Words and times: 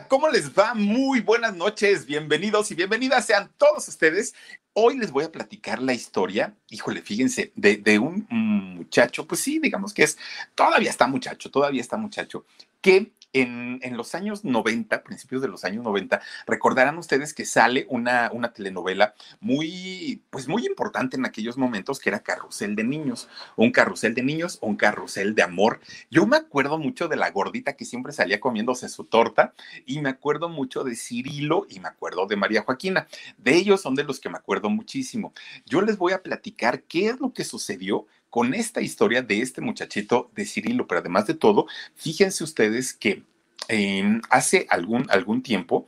¿Cómo 0.00 0.30
les 0.30 0.52
va? 0.52 0.72
Muy 0.72 1.20
buenas 1.20 1.54
noches, 1.54 2.06
bienvenidos 2.06 2.70
y 2.70 2.74
bienvenidas 2.74 3.26
sean 3.26 3.50
todos 3.58 3.86
ustedes. 3.88 4.32
Hoy 4.72 4.96
les 4.96 5.10
voy 5.10 5.24
a 5.24 5.30
platicar 5.30 5.82
la 5.82 5.92
historia, 5.92 6.54
híjole, 6.70 7.02
fíjense, 7.02 7.52
de 7.56 7.98
un 7.98 8.26
muchacho, 8.30 9.26
pues 9.26 9.42
sí, 9.42 9.58
digamos 9.58 9.92
que 9.92 10.04
es, 10.04 10.16
todavía 10.54 10.88
está 10.88 11.06
muchacho, 11.06 11.50
todavía 11.50 11.82
está 11.82 11.98
muchacho, 11.98 12.46
que 12.80 13.12
en, 13.32 13.96
los 13.96 14.14
años 14.14 14.44
90, 14.44 15.02
principios 15.02 15.42
de 15.42 15.48
los 15.48 15.64
años 15.64 15.84
90, 15.84 16.20
recordarán 16.46 16.98
ustedes 16.98 17.34
que 17.34 17.44
sale 17.44 17.86
una, 17.88 18.30
una 18.32 18.52
telenovela 18.52 19.14
muy, 19.40 20.22
pues 20.30 20.48
muy 20.48 20.66
importante 20.66 21.16
en 21.16 21.24
aquellos 21.24 21.56
momentos, 21.56 21.98
que 21.98 22.10
era 22.10 22.20
Carrusel 22.20 22.76
de 22.76 22.84
Niños, 22.84 23.28
un 23.56 23.70
carrusel 23.70 24.14
de 24.14 24.22
niños, 24.22 24.58
un 24.60 24.76
carrusel 24.76 25.34
de 25.34 25.42
amor. 25.42 25.80
Yo 26.10 26.26
me 26.26 26.36
acuerdo 26.36 26.78
mucho 26.78 27.08
de 27.08 27.16
la 27.16 27.30
gordita 27.30 27.74
que 27.74 27.84
siempre 27.84 28.12
salía 28.12 28.40
comiéndose 28.40 28.88
su 28.88 29.04
torta 29.04 29.54
y 29.86 30.00
me 30.00 30.10
acuerdo 30.10 30.48
mucho 30.48 30.84
de 30.84 30.96
Cirilo 30.96 31.66
y 31.68 31.80
me 31.80 31.88
acuerdo 31.88 32.26
de 32.26 32.36
María 32.36 32.62
Joaquina. 32.62 33.08
De 33.38 33.54
ellos 33.54 33.80
son 33.80 33.94
de 33.94 34.04
los 34.04 34.20
que 34.20 34.28
me 34.28 34.38
acuerdo 34.38 34.70
muchísimo. 34.70 35.32
Yo 35.66 35.80
les 35.82 35.96
voy 35.98 36.12
a 36.12 36.22
platicar 36.22 36.82
qué 36.82 37.08
es 37.08 37.20
lo 37.20 37.32
que 37.32 37.44
sucedió 37.44 38.06
con 38.32 38.54
esta 38.54 38.80
historia 38.80 39.20
de 39.20 39.42
este 39.42 39.60
muchachito 39.60 40.30
de 40.34 40.46
Cirilo, 40.46 40.86
pero 40.86 41.02
además 41.02 41.26
de 41.26 41.34
todo, 41.34 41.66
fíjense 41.96 42.42
ustedes 42.42 42.94
que 42.94 43.24
eh, 43.68 44.20
hace 44.30 44.66
algún, 44.70 45.04
algún 45.10 45.42
tiempo 45.42 45.86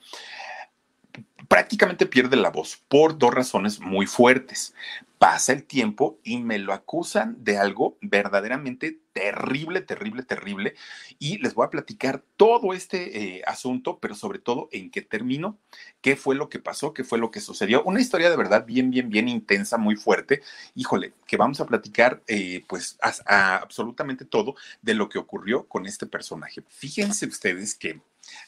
prácticamente 1.49 2.07
pierde 2.07 2.37
la 2.37 2.51
voz 2.51 2.83
por 2.89 3.19
dos 3.19 3.33
razones 3.33 3.81
muy 3.81 4.07
fuertes. 4.07 4.75
Pasa 5.19 5.53
el 5.53 5.65
tiempo 5.65 6.19
y 6.23 6.39
me 6.39 6.59
lo 6.59 6.75
acusan 6.75 7.43
de 7.43 7.57
algo 7.57 7.97
verdaderamente 8.03 8.99
terrible, 9.15 9.81
terrible, 9.81 10.23
terrible. 10.23 10.75
Y 11.19 11.39
les 11.39 11.55
voy 11.55 11.65
a 11.65 11.71
platicar 11.71 12.23
todo 12.37 12.75
este 12.75 13.37
eh, 13.37 13.43
asunto, 13.47 13.99
pero 14.01 14.15
sobre 14.15 14.39
todo 14.39 14.69
en 14.71 14.91
qué 14.91 15.01
terminó, 15.01 15.57
qué 16.03 16.17
fue 16.17 16.35
lo 16.35 16.51
que 16.51 16.59
pasó, 16.59 16.93
qué 16.93 17.05
fue 17.05 17.19
lo 17.19 17.31
que 17.31 17.41
sucedió. 17.41 17.83
Una 17.85 18.01
historia 18.01 18.29
de 18.29 18.37
verdad 18.37 18.67
bien, 18.67 18.91
bien, 18.91 19.09
bien 19.09 19.29
intensa, 19.29 19.79
muy 19.79 19.97
fuerte. 19.97 20.43
Híjole, 20.75 21.15
que 21.27 21.39
vamos 21.39 21.61
a 21.61 21.67
platicar 21.67 22.23
eh, 22.27 22.63
pues 22.69 22.99
a, 23.01 23.57
absolutamente 23.57 24.27
todo 24.27 24.57
de 24.83 24.95
lo 24.95 25.09
que 25.09 25.19
ocurrió 25.19 25.67
con 25.69 25.87
este 25.87 26.07
personaje. 26.07 26.63
Fíjense 26.69 27.27
ustedes 27.27 27.75
que 27.75 28.01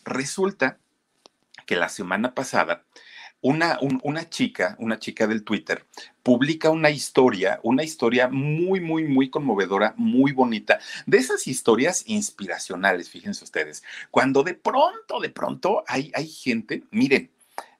resulta 0.04 0.78
que 1.66 1.76
la 1.76 1.88
semana 1.88 2.34
pasada 2.34 2.84
una, 3.40 3.78
un, 3.80 4.00
una 4.02 4.28
chica, 4.28 4.76
una 4.80 4.98
chica 4.98 5.26
del 5.26 5.44
Twitter, 5.44 5.86
publica 6.22 6.70
una 6.70 6.90
historia, 6.90 7.60
una 7.62 7.84
historia 7.84 8.28
muy, 8.28 8.80
muy, 8.80 9.04
muy 9.04 9.30
conmovedora, 9.30 9.94
muy 9.96 10.32
bonita, 10.32 10.80
de 11.06 11.18
esas 11.18 11.46
historias 11.46 12.02
inspiracionales, 12.06 13.10
fíjense 13.10 13.44
ustedes, 13.44 13.82
cuando 14.10 14.42
de 14.42 14.54
pronto, 14.54 15.20
de 15.20 15.30
pronto 15.30 15.84
hay, 15.86 16.10
hay 16.14 16.28
gente, 16.28 16.84
miren, 16.90 17.30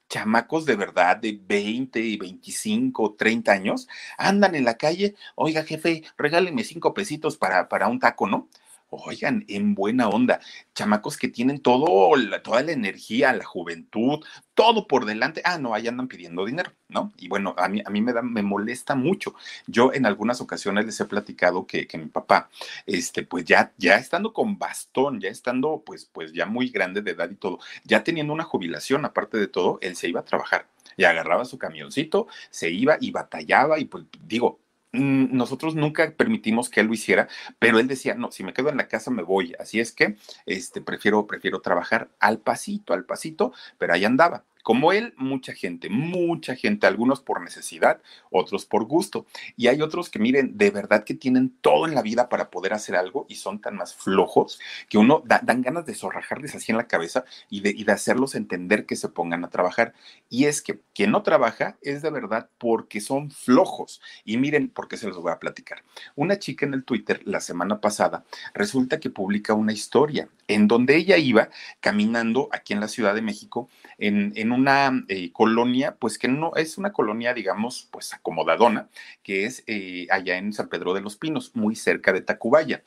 chamacos 0.09 0.67
de 0.67 0.77
verdad 0.77 1.17
de 1.17 1.41
20, 1.45 2.17
25, 2.19 3.15
30 3.19 3.51
años, 3.51 3.89
andan 4.19 4.55
en 4.55 4.65
la 4.65 4.77
calle, 4.77 5.17
oiga 5.35 5.65
jefe, 5.65 6.05
regáleme 6.17 6.63
cinco 6.63 6.95
pesitos 6.95 7.37
para, 7.37 7.69
para 7.69 7.89
un 7.89 7.99
taco, 7.99 8.29
¿no? 8.29 8.49
Oigan, 8.89 9.45
en 9.49 9.75
buena 9.75 10.09
onda, 10.09 10.41
chamacos 10.75 11.17
que 11.17 11.29
tienen 11.29 11.61
todo, 11.61 12.15
la, 12.17 12.43
toda 12.43 12.63
la 12.63 12.73
energía, 12.73 13.33
la 13.33 13.45
juventud, 13.45 14.25
todo 14.55 14.87
por 14.87 15.07
delante. 15.07 15.43
Ah, 15.45 15.59
no, 15.59 15.75
ahí 15.75 15.89
andan 15.89 16.07
pidiendo 16.07 16.45
dinero, 16.45 16.73
¿no? 16.89 17.13
Y 17.17 17.29
bueno, 17.29 17.55
a 17.59 17.69
mí, 17.69 17.83
a 17.85 17.91
mí 17.91 18.01
me, 18.01 18.13
da, 18.13 18.23
me 18.23 18.43
molesta 18.43 18.95
mucho. 18.95 19.35
Yo 19.67 19.93
en 19.93 20.07
algunas 20.07 20.41
ocasiones 20.41 20.87
les 20.87 21.01
he 21.01 21.05
platicado 21.05 21.67
que, 21.67 21.87
que 21.89 21.99
mi 21.99 22.07
papá, 22.07 22.49
este, 22.87 23.25
pues 23.25 23.45
ya, 23.45 23.73
ya 23.77 23.97
estando 23.97 24.33
con 24.33 24.59
bastón, 24.59 25.21
ya 25.21 25.31
estando, 25.31 25.83
pues, 25.85 26.07
pues 26.07 26.33
ya 26.33 26.47
muy 26.47 26.69
grande 26.69 27.03
de 27.03 27.11
edad 27.11 27.29
y 27.31 27.37
todo, 27.37 27.59
ya 27.85 28.05
teniendo 28.05 28.33
una 28.33 28.45
jubilación, 28.45 29.05
aparte 29.05 29.37
de 29.39 29.49
todo, 29.49 29.79
él 29.83 29.97
se 29.97 30.09
iba 30.09 30.21
a 30.21 30.25
trabajar 30.25 30.69
y 30.97 31.05
agarraba 31.05 31.45
su 31.45 31.59
camioncito, 31.59 32.29
se 32.51 32.71
iba 32.71 32.97
y 33.01 33.11
batallaba 33.11 33.79
y 33.79 33.87
pues 33.87 34.05
digo, 34.25 34.61
nosotros 34.93 35.75
nunca 35.75 36.15
permitimos 36.17 36.69
que 36.69 36.81
él 36.81 36.87
lo 36.87 36.95
hiciera, 36.95 37.29
pero 37.59 37.79
él 37.79 37.89
decía, 37.89 38.15
no, 38.15 38.31
si 38.33 38.45
me 38.45 38.53
quedo 38.53 38.69
en 38.71 38.77
la 38.77 38.89
casa 38.89 39.11
me 39.11 39.23
voy, 39.23 39.55
así 39.59 39.81
es 39.81 39.93
que 39.93 40.17
este, 40.47 40.81
prefiero, 40.81 41.27
prefiero 41.27 41.61
trabajar 41.61 42.09
al 42.19 42.39
pasito, 42.39 42.95
al 42.95 43.05
pasito, 43.05 43.53
pero 43.79 43.93
ahí 43.93 44.05
andaba. 44.05 44.45
Como 44.67 44.91
él, 44.91 45.15
mucha 45.17 45.53
gente, 45.53 45.89
mucha 45.89 46.57
gente, 46.57 46.89
algunos 46.89 47.21
por 47.21 47.41
necesidad, 47.41 48.03
otros 48.33 48.67
por 48.67 48.85
gusto. 48.85 49.25
Y 49.57 49.69
hay 49.69 49.81
otros 49.81 50.11
que 50.11 50.19
miren, 50.19 50.59
de 50.59 50.73
verdad 50.73 51.05
que 51.05 51.15
tienen 51.15 51.57
todo 51.61 51.87
en 51.87 51.95
la 51.95 52.03
vida 52.03 52.29
para 52.29 52.51
poder 52.51 52.73
hacer 52.73 52.97
algo 52.97 53.27
y 53.29 53.37
son 53.37 53.61
tan 53.61 53.77
más 53.77 53.95
flojos 53.95 54.59
que 54.89 54.99
uno 54.99 55.23
da, 55.25 55.41
dan 55.41 55.63
ganas 55.63 55.87
de 55.87 55.95
zorrajarles 55.95 56.57
así 56.57 56.73
en 56.73 56.79
la 56.79 56.89
cabeza 56.89 57.25
y 57.49 57.61
de, 57.61 57.71
y 57.71 57.85
de 57.85 57.93
hacerlos 57.93 58.35
entender 58.35 58.87
que 58.87 58.97
se 58.97 59.09
pongan 59.09 59.45
a 59.45 59.51
trabajar. 59.51 59.95
Y 60.29 60.47
es 60.47 60.63
que 60.63 60.81
quien 60.93 61.13
no 61.13 61.23
trabaja 61.23 61.79
es 61.81 62.03
de 62.03 62.11
verdad 62.11 62.51
porque 62.59 63.01
son 63.01 63.31
flojos. 63.31 64.03
Y 64.25 64.37
miren, 64.37 64.69
por 64.69 64.89
qué 64.89 64.97
se 64.97 65.07
los 65.07 65.23
voy 65.23 65.31
a 65.31 65.39
platicar. 65.39 65.85
Una 66.17 66.41
chica 66.41 66.67
en 66.67 66.75
el 66.75 66.83
Twitter 66.83 67.21
la 67.25 67.41
semana 67.41 67.81
pasada 67.81 68.25
resulta 68.53 68.99
que 68.99 69.11
publica 69.11 69.55
una 69.55 69.73
historia 69.73 70.29
en 70.49 70.67
donde 70.67 70.97
ella 70.97 71.19
iba 71.19 71.51
caminando 71.79 72.49
aquí 72.51 72.73
en 72.73 72.81
la 72.81 72.89
Ciudad 72.89 73.15
de 73.15 73.23
México 73.23 73.69
en, 73.99 74.33
en 74.35 74.56
una 74.57 75.05
eh, 75.09 75.31
colonia, 75.33 75.97
pues 75.99 76.19
que 76.19 76.29
no 76.29 76.53
es 76.57 76.79
una 76.79 76.93
colonia, 76.93 77.35
digamos, 77.35 77.89
pues 77.91 78.13
acomodadona, 78.15 78.89
que 79.23 79.45
es 79.45 79.63
eh, 79.67 80.07
allá 80.11 80.37
en 80.39 80.53
San 80.53 80.69
Pedro 80.69 80.95
de 80.95 81.01
los 81.01 81.17
Pinos, 81.17 81.53
muy 81.55 81.77
cerca 81.77 82.13
de 82.13 82.23
Tacubaya. 82.23 82.83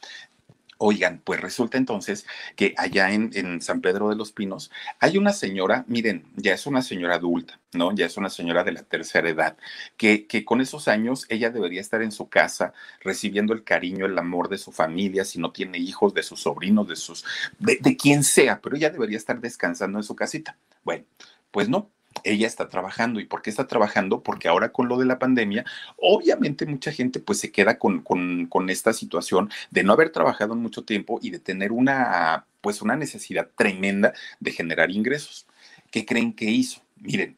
Oigan, 0.81 1.22
pues 1.25 1.41
resulta 1.41 1.78
entonces 1.78 2.25
que 2.56 2.74
allá 2.78 3.12
en, 3.12 3.62
San 3.62 3.81
Pedro 3.81 4.08
de 4.08 4.16
los 4.16 4.31
Pinos 4.31 4.72
hay 5.02 5.18
una 5.18 5.34
señora, 5.34 5.84
miren, 5.88 6.24
ya 6.38 6.53
es 6.53 6.66
una 6.66 6.81
señora 6.81 7.16
adulta, 7.16 7.59
¿no? 7.74 7.94
Ya 7.94 8.06
es 8.06 8.16
una 8.16 8.29
señora 8.29 8.63
de 8.63 8.72
la 8.72 8.84
tercera 8.84 9.28
edad, 9.29 9.58
que, 9.97 10.25
que 10.25 10.46
con 10.46 10.62
esos 10.62 10.88
años 10.88 11.25
ella 11.28 11.50
debería 11.50 11.81
estar 11.81 12.02
en 12.02 12.13
su 12.13 12.29
casa 12.29 12.72
recibiendo 13.02 13.52
el 13.52 13.66
cariño, 13.66 14.06
el 14.06 14.18
amor 14.18 14.47
de 14.47 14.58
su 14.58 14.72
familia, 14.72 15.25
si 15.25 15.38
no 15.38 15.52
tiene 15.52 15.79
hijos, 15.79 16.13
de 16.13 16.24
sus 16.24 16.44
sobrinos, 16.44 16.88
de 16.88 16.96
sus, 16.96 17.25
de, 17.58 17.78
de 17.81 17.97
quien 17.97 18.24
sea, 18.24 18.62
pero 18.62 18.78
ella 18.78 18.90
debería 18.90 19.18
estar 19.18 19.41
descansando 19.41 20.00
en 20.00 20.03
su 20.03 20.16
casita. 20.16 20.55
Bueno, 20.85 21.03
pues 21.51 21.69
no, 21.69 21.90
ella 22.23 22.47
está 22.47 22.69
trabajando. 22.69 23.19
¿Y 23.19 23.25
por 23.25 23.41
qué 23.41 23.49
está 23.49 23.67
trabajando? 23.67 24.22
Porque 24.23 24.47
ahora 24.47 24.72
con 24.72 24.87
lo 24.87 24.97
de 24.97 25.05
la 25.05 25.19
pandemia, 25.19 25.66
obviamente 25.97 26.66
mucha 26.66 26.91
gente 26.91 27.19
pues 27.19 27.40
se 27.40 27.51
queda 27.51 27.78
con, 27.78 28.01
con, 28.01 28.69
esta 28.69 28.93
situación 28.93 29.49
de 29.72 29.84
no 29.84 29.93
haber 29.93 30.11
trabajado 30.11 30.53
en 30.53 30.61
mucho 30.61 30.84
tiempo 30.84 31.19
y 31.22 31.31
de 31.31 31.40
tener 31.40 31.72
una 31.72 32.46
pues 32.61 32.81
una 32.81 32.96
necesidad 32.96 33.49
tremenda 33.55 34.13
de 34.40 34.51
generar 34.51 34.91
ingresos. 34.91 35.47
¿Qué 35.91 36.05
creen 36.05 36.34
que 36.34 36.46
hizo? 36.46 36.81
Miren, 36.97 37.37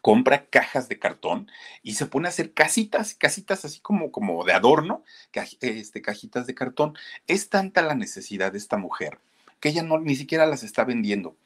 compra 0.00 0.46
cajas 0.46 0.88
de 0.88 0.98
cartón 0.98 1.50
y 1.82 1.94
se 1.94 2.06
pone 2.06 2.28
a 2.28 2.30
hacer 2.30 2.52
casitas, 2.52 3.14
casitas 3.14 3.64
así 3.64 3.80
como, 3.80 4.12
como 4.12 4.44
de 4.44 4.52
adorno, 4.52 5.02
este, 5.60 6.02
cajitas 6.02 6.46
de 6.46 6.54
cartón. 6.54 6.94
Es 7.26 7.48
tanta 7.48 7.82
la 7.82 7.94
necesidad 7.94 8.52
de 8.52 8.58
esta 8.58 8.76
mujer 8.76 9.18
que 9.60 9.70
ella 9.70 9.82
no, 9.82 9.98
ni 9.98 10.14
siquiera 10.14 10.46
las 10.46 10.62
está 10.62 10.84
vendiendo 10.84 11.36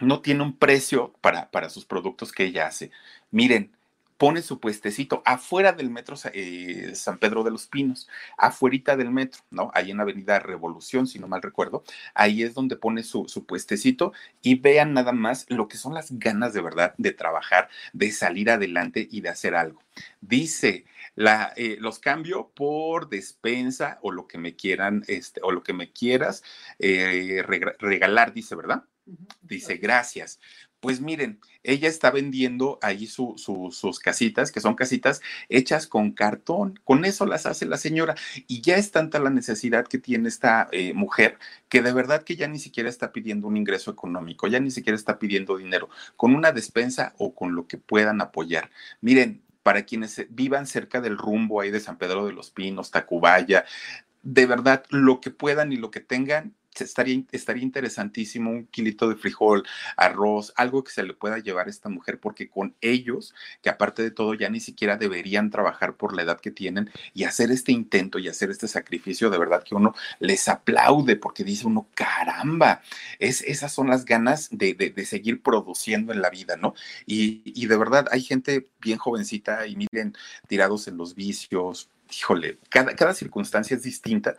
no 0.00 0.20
tiene 0.20 0.42
un 0.42 0.56
precio 0.56 1.14
para, 1.20 1.50
para 1.50 1.70
sus 1.70 1.84
productos 1.84 2.32
que 2.32 2.44
ella 2.44 2.66
hace. 2.66 2.90
Miren, 3.30 3.72
pone 4.18 4.42
su 4.42 4.58
puestecito 4.60 5.22
afuera 5.24 5.72
del 5.72 5.90
metro 5.90 6.16
eh, 6.32 6.90
San 6.94 7.18
Pedro 7.18 7.44
de 7.44 7.52
los 7.52 7.66
Pinos, 7.68 8.08
afuerita 8.36 8.96
del 8.96 9.10
metro, 9.10 9.42
¿no? 9.50 9.70
Ahí 9.74 9.92
en 9.92 10.00
Avenida 10.00 10.40
Revolución, 10.40 11.06
si 11.06 11.18
no 11.20 11.28
mal 11.28 11.40
recuerdo, 11.40 11.84
ahí 12.14 12.42
es 12.42 12.52
donde 12.52 12.76
pone 12.76 13.04
su, 13.04 13.26
su 13.28 13.46
puestecito 13.46 14.12
y 14.42 14.56
vean 14.56 14.92
nada 14.92 15.12
más 15.12 15.46
lo 15.48 15.68
que 15.68 15.76
son 15.76 15.94
las 15.94 16.10
ganas 16.18 16.52
de 16.52 16.60
verdad 16.60 16.94
de 16.98 17.12
trabajar, 17.12 17.68
de 17.92 18.10
salir 18.10 18.50
adelante 18.50 19.06
y 19.08 19.20
de 19.20 19.28
hacer 19.28 19.54
algo. 19.54 19.80
Dice, 20.20 20.84
la, 21.14 21.52
eh, 21.56 21.76
los 21.80 22.00
cambio 22.00 22.50
por 22.54 23.08
despensa 23.08 23.98
o 24.02 24.10
lo 24.10 24.26
que 24.26 24.38
me 24.38 24.56
quieran, 24.56 25.04
este, 25.06 25.40
o 25.44 25.52
lo 25.52 25.62
que 25.62 25.72
me 25.72 25.92
quieras 25.92 26.42
eh, 26.80 27.42
regalar, 27.78 28.32
dice, 28.32 28.56
¿verdad? 28.56 28.84
Dice, 29.42 29.76
gracias. 29.76 30.38
Pues 30.80 31.00
miren, 31.00 31.40
ella 31.64 31.88
está 31.88 32.10
vendiendo 32.10 32.78
ahí 32.82 33.06
sus 33.06 33.98
casitas, 34.00 34.52
que 34.52 34.60
son 34.60 34.74
casitas 34.74 35.20
hechas 35.48 35.86
con 35.88 36.12
cartón. 36.12 36.78
Con 36.84 37.04
eso 37.04 37.26
las 37.26 37.46
hace 37.46 37.66
la 37.66 37.78
señora. 37.78 38.14
Y 38.46 38.60
ya 38.60 38.76
es 38.76 38.92
tanta 38.92 39.18
la 39.18 39.30
necesidad 39.30 39.86
que 39.86 39.98
tiene 39.98 40.28
esta 40.28 40.68
eh, 40.70 40.92
mujer 40.94 41.38
que 41.68 41.82
de 41.82 41.92
verdad 41.92 42.22
que 42.22 42.36
ya 42.36 42.46
ni 42.46 42.58
siquiera 42.58 42.88
está 42.88 43.12
pidiendo 43.12 43.48
un 43.48 43.56
ingreso 43.56 43.90
económico, 43.90 44.46
ya 44.46 44.60
ni 44.60 44.70
siquiera 44.70 44.96
está 44.96 45.18
pidiendo 45.18 45.56
dinero, 45.56 45.88
con 46.16 46.34
una 46.34 46.52
despensa 46.52 47.14
o 47.18 47.34
con 47.34 47.54
lo 47.54 47.66
que 47.66 47.78
puedan 47.78 48.20
apoyar. 48.20 48.70
Miren, 49.00 49.42
para 49.62 49.84
quienes 49.84 50.26
vivan 50.30 50.66
cerca 50.66 51.00
del 51.00 51.18
rumbo 51.18 51.60
ahí 51.60 51.70
de 51.70 51.80
San 51.80 51.98
Pedro 51.98 52.26
de 52.26 52.32
los 52.32 52.50
Pinos, 52.50 52.90
Tacubaya, 52.90 53.64
de 54.22 54.46
verdad, 54.46 54.84
lo 54.90 55.20
que 55.20 55.30
puedan 55.30 55.72
y 55.72 55.76
lo 55.76 55.90
que 55.90 56.00
tengan, 56.00 56.54
estaría, 56.84 57.22
estaría 57.32 57.62
interesantísimo 57.62 58.50
un 58.50 58.66
kilito 58.66 59.08
de 59.08 59.16
frijol, 59.16 59.64
arroz, 59.96 60.52
algo 60.56 60.84
que 60.84 60.92
se 60.92 61.02
le 61.02 61.14
pueda 61.14 61.38
llevar 61.38 61.66
a 61.66 61.70
esta 61.70 61.88
mujer, 61.88 62.20
porque 62.20 62.48
con 62.48 62.74
ellos, 62.80 63.34
que 63.62 63.70
aparte 63.70 64.02
de 64.02 64.10
todo 64.10 64.34
ya 64.34 64.48
ni 64.50 64.60
siquiera 64.60 64.96
deberían 64.96 65.50
trabajar 65.50 65.96
por 65.96 66.14
la 66.14 66.22
edad 66.22 66.40
que 66.40 66.50
tienen 66.50 66.90
y 67.14 67.24
hacer 67.24 67.50
este 67.50 67.72
intento 67.72 68.18
y 68.18 68.28
hacer 68.28 68.50
este 68.50 68.68
sacrificio, 68.68 69.30
de 69.30 69.38
verdad 69.38 69.62
que 69.62 69.74
uno 69.74 69.94
les 70.18 70.48
aplaude 70.48 71.16
porque 71.16 71.44
dice 71.44 71.66
uno, 71.66 71.88
caramba, 71.94 72.82
es, 73.18 73.42
esas 73.42 73.72
son 73.72 73.88
las 73.88 74.04
ganas 74.04 74.48
de, 74.50 74.74
de, 74.74 75.06
seguir 75.06 75.42
produciendo 75.42 76.12
en 76.12 76.20
la 76.20 76.30
vida, 76.30 76.56
¿no? 76.56 76.74
Y, 77.06 77.42
y 77.44 77.66
de 77.66 77.76
verdad 77.76 78.06
hay 78.10 78.22
gente 78.22 78.68
bien 78.80 78.98
jovencita 78.98 79.66
y 79.66 79.76
miren, 79.76 80.14
tirados 80.46 80.88
en 80.88 80.96
los 80.96 81.14
vicios, 81.14 81.88
híjole, 82.10 82.58
cada, 82.68 82.94
cada 82.94 83.14
circunstancia 83.14 83.76
es 83.76 83.82
distinta, 83.82 84.36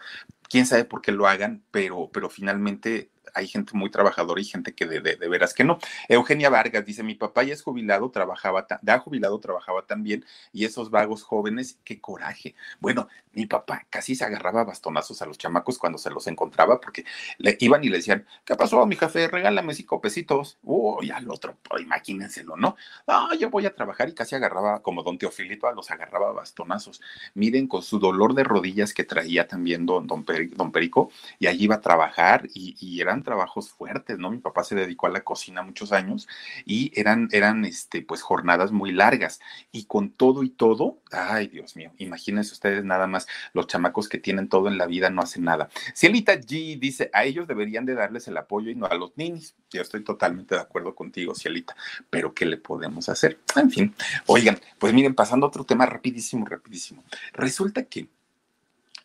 quién 0.50 0.66
sabe 0.66 0.86
por 0.86 1.02
qué 1.02 1.12
lo 1.12 1.28
hagan, 1.28 1.64
pero, 1.72 2.10
pero 2.12 2.30
finalmente 2.30 3.12
hay 3.34 3.48
gente 3.48 3.74
muy 3.76 3.90
trabajadora 3.90 4.42
y 4.42 4.46
gente 4.46 4.74
que 4.74 4.86
de, 4.86 5.02
de, 5.02 5.28
veras 5.28 5.54
que 5.54 5.64
no. 5.64 5.80
Eugenia 6.08 6.50
Vargas 6.50 6.86
dice, 6.86 7.04
mi 7.04 7.16
papá 7.16 7.44
ya 7.44 7.54
es 7.54 7.62
jubilado, 7.62 8.10
trabajaba, 8.12 8.66
ya 8.82 9.00
jubilado, 9.00 9.40
trabajaba 9.40 9.86
también, 9.86 10.26
y 10.52 10.66
esos 10.66 10.90
vagos 10.90 11.24
jóvenes, 11.24 11.80
qué 11.84 12.00
coraje. 12.00 12.56
Bueno, 12.80 13.08
mi 13.34 13.46
papá 13.46 13.86
casi 13.90 14.16
se 14.16 14.26
agarraba 14.26 14.64
bastonazos 14.64 15.22
a 15.22 15.26
los 15.26 15.38
chamacos 15.38 15.78
cuando 15.78 15.98
se 15.98 16.10
los 16.10 16.28
encontraba, 16.28 16.80
porque 16.82 17.06
le 17.38 17.58
iban 17.60 17.84
y 17.84 17.90
le 17.90 17.98
decían, 17.98 18.26
¿qué 18.44 18.56
pasó, 18.56 18.86
mi 18.86 18.96
jefe? 18.96 19.28
Regálame 19.28 19.74
cinco 19.74 20.02
pesitos. 20.02 20.58
Uy, 20.64 21.12
al 21.12 21.30
otro, 21.30 21.58
pues, 21.64 21.84
imagínenselo, 21.84 22.58
¿no? 22.58 22.76
No, 23.08 23.34
yo 23.36 23.50
voy 23.50 23.66
a 23.66 23.76
trabajar 23.76 24.10
y 24.10 24.14
casi 24.14 24.36
agarraba, 24.36 24.82
como 24.82 25.04
don 25.04 25.18
Teofilito, 25.18 25.72
los 25.74 25.92
agarraba 25.92 26.32
bastonazos. 26.32 27.02
Miren, 27.34 27.68
con 27.68 27.82
su 27.84 28.00
dolor 28.00 28.34
de 28.34 28.44
rodillas 28.44 28.94
que 28.94 29.04
traía 29.04 29.48
también 29.48 29.86
don, 29.86 30.08
don, 30.08 30.24
Perico, 30.24 31.12
y 31.38 31.48
allí 31.48 31.66
iba 31.66 31.76
a 31.76 31.82
trabajar 31.82 32.48
y 32.54 33.00
eran 33.00 33.19
trabajos 33.24 33.70
fuertes, 33.72 34.18
¿no? 34.18 34.32
Mi 34.32 34.40
papá 34.40 34.64
se 34.64 34.76
dedicó 34.76 35.08
a 35.08 35.10
la 35.10 35.22
cocina 35.22 35.62
muchos 35.62 35.92
años 35.92 36.28
y 36.66 36.92
eran, 37.00 37.30
eran, 37.32 37.66
este, 37.66 38.02
pues 38.02 38.22
jornadas 38.22 38.72
muy 38.72 38.92
largas. 38.92 39.40
Y 39.72 39.86
con 39.86 40.12
todo 40.12 40.44
y 40.44 40.50
todo, 40.50 41.00
ay, 41.12 41.48
Dios 41.48 41.76
mío, 41.76 41.92
imagínense 41.98 42.54
ustedes 42.54 42.84
nada 42.84 43.08
más, 43.08 43.28
los 43.54 43.68
chamacos 43.68 44.10
que 44.10 44.18
tienen 44.18 44.50
todo 44.50 44.68
en 44.68 44.78
la 44.78 44.86
vida 44.86 45.10
no 45.10 45.22
hacen 45.22 45.44
nada. 45.44 45.70
Cielita 45.96 46.34
G 46.36 46.80
dice, 46.80 47.10
a 47.14 47.26
ellos 47.26 47.48
deberían 47.48 47.86
de 47.86 47.96
darles 47.96 48.28
el 48.28 48.38
apoyo 48.38 48.70
y 48.70 48.76
no 48.76 48.86
a 48.86 48.96
los 48.96 49.16
ninis. 49.18 49.56
Yo 49.70 49.82
estoy 49.82 50.04
totalmente 50.04 50.56
de 50.56 50.62
acuerdo 50.62 50.96
contigo, 50.96 51.36
Cielita, 51.36 51.76
pero 52.10 52.34
¿qué 52.34 52.46
le 52.46 52.58
podemos 52.58 53.10
hacer? 53.10 53.40
En 53.56 53.70
fin, 53.70 53.96
oigan, 54.26 54.58
pues 54.78 54.94
miren, 54.94 55.16
pasando 55.16 55.46
a 55.46 55.50
otro 55.50 55.64
tema 55.64 55.86
rapidísimo, 55.86 56.46
rapidísimo. 56.46 57.04
Resulta 57.34 57.84
que 57.84 58.08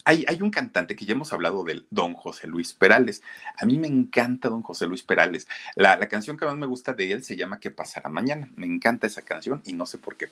hay, 0.06 0.42
un 0.42 0.50
cantante 0.50 0.96
que 0.96 1.06
ya 1.06 1.14
hemos 1.14 1.32
hablado 1.32 1.64
del 1.64 1.86
Don 1.90 2.12
José 2.12 2.46
Luis 2.46 2.74
Perales. 2.74 3.22
A 3.56 3.64
mí 3.64 3.78
me 3.78 3.88
encanta 3.88 4.50
Don 4.50 4.62
José 4.62 4.86
Luis 4.86 5.02
Perales. 5.02 5.48
La, 5.76 5.98
canción 6.08 6.36
que 6.36 6.44
más 6.44 6.56
me 6.56 6.66
gusta 6.66 6.92
de 6.92 7.10
él 7.10 7.24
se 7.24 7.36
llama 7.36 7.58
¿Qué 7.58 7.70
pasará 7.70 8.10
mañana? 8.10 8.50
Me 8.54 8.66
encanta 8.66 9.06
esa 9.06 9.22
canción 9.22 9.62
y 9.64 9.72
no 9.72 9.86
sé 9.86 9.96
por 9.96 10.16
qué. 10.16 10.28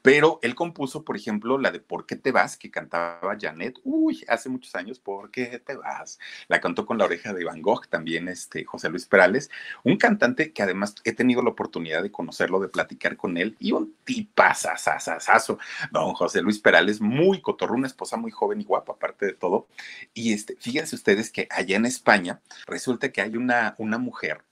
Pero 0.00 0.38
él 0.42 0.54
compuso, 0.54 1.04
por 1.04 1.16
ejemplo, 1.16 1.58
la 1.58 1.72
de 1.72 1.80
¿Por 1.80 2.06
qué 2.06 2.14
te 2.14 2.30
vas? 2.30 2.56
que 2.56 2.70
cantaba 2.70 3.36
Janet, 3.38 3.80
uy, 3.82 4.24
hace 4.28 4.48
muchos 4.48 4.74
años, 4.76 5.00
¿por 5.00 5.32
qué 5.32 5.58
te 5.58 5.74
vas? 5.76 6.20
La 6.46 6.60
cantó 6.60 6.86
con 6.86 6.96
la 6.96 7.04
oreja 7.04 7.32
de 7.32 7.44
Van 7.44 7.60
Gogh 7.60 7.88
también 7.88 8.28
este 8.28 8.64
José 8.64 8.88
Luis 8.88 9.06
Perales. 9.06 9.50
Un 9.82 9.96
cantante 9.96 10.52
que 10.52 10.62
además 10.62 10.94
he 11.04 11.12
tenido 11.12 11.42
la 11.42 11.50
oportunidad 11.50 12.02
de 12.02 12.12
conocerlo, 12.12 12.60
de 12.60 12.68
platicar 12.68 13.16
con 13.16 13.36
él 13.36 13.56
y 13.58 13.72
un 13.72 13.96
tipazazazazo. 14.04 15.58
Don 15.90 16.14
José 16.14 16.42
Luis 16.42 16.60
Perales, 16.60 17.00
muy 17.00 17.40
cotorro, 17.40 17.74
una 17.74 17.88
esposa 17.88 18.16
muy 18.16 18.30
joven 18.30 18.60
y 18.60 18.64
guapa, 18.64 18.92
aparte 18.92 19.15
de 19.24 19.32
todo. 19.32 19.68
Y 20.12 20.32
este, 20.34 20.56
fíjense 20.56 20.94
ustedes 20.94 21.30
que 21.30 21.48
allá 21.50 21.76
en 21.76 21.86
España 21.86 22.40
resulta 22.66 23.10
que 23.10 23.22
hay 23.22 23.36
una, 23.36 23.74
una 23.78 23.96
mujer 23.96 24.42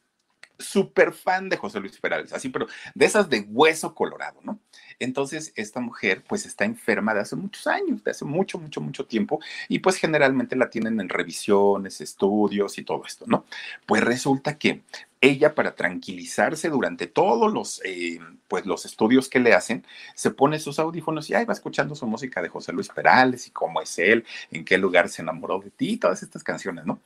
súper 0.58 1.12
fan 1.12 1.48
de 1.48 1.56
José 1.56 1.80
Luis 1.80 1.98
Perales, 1.98 2.32
así, 2.32 2.48
pero 2.48 2.66
de 2.94 3.04
esas 3.04 3.28
de 3.28 3.40
hueso 3.40 3.94
colorado, 3.94 4.40
¿no? 4.42 4.60
Entonces, 4.98 5.52
esta 5.56 5.80
mujer 5.80 6.22
pues 6.26 6.46
está 6.46 6.64
enferma 6.64 7.14
de 7.14 7.20
hace 7.20 7.36
muchos 7.36 7.66
años, 7.66 8.02
de 8.04 8.10
hace 8.10 8.24
mucho, 8.24 8.58
mucho, 8.58 8.80
mucho 8.80 9.06
tiempo, 9.06 9.40
y 9.68 9.80
pues 9.80 9.96
generalmente 9.96 10.56
la 10.56 10.70
tienen 10.70 11.00
en 11.00 11.08
revisiones, 11.08 12.00
estudios 12.00 12.78
y 12.78 12.84
todo 12.84 13.02
esto, 13.06 13.24
¿no? 13.28 13.44
Pues 13.86 14.02
resulta 14.02 14.58
que 14.58 14.82
ella 15.20 15.54
para 15.54 15.74
tranquilizarse 15.74 16.68
durante 16.68 17.06
todos 17.06 17.52
los, 17.52 17.80
eh, 17.84 18.20
pues 18.46 18.66
los 18.66 18.84
estudios 18.84 19.28
que 19.28 19.40
le 19.40 19.54
hacen, 19.54 19.86
se 20.14 20.30
pone 20.30 20.58
sus 20.58 20.78
audífonos 20.78 21.30
y 21.30 21.34
ahí 21.34 21.46
va 21.46 21.54
escuchando 21.54 21.94
su 21.94 22.06
música 22.06 22.42
de 22.42 22.50
José 22.50 22.72
Luis 22.72 22.88
Perales 22.88 23.46
y 23.46 23.50
cómo 23.50 23.80
es 23.80 23.98
él, 23.98 24.24
en 24.50 24.64
qué 24.64 24.76
lugar 24.76 25.08
se 25.08 25.22
enamoró 25.22 25.60
de 25.60 25.70
ti, 25.70 25.96
todas 25.96 26.22
estas 26.22 26.44
canciones, 26.44 26.84
¿no? 26.84 27.00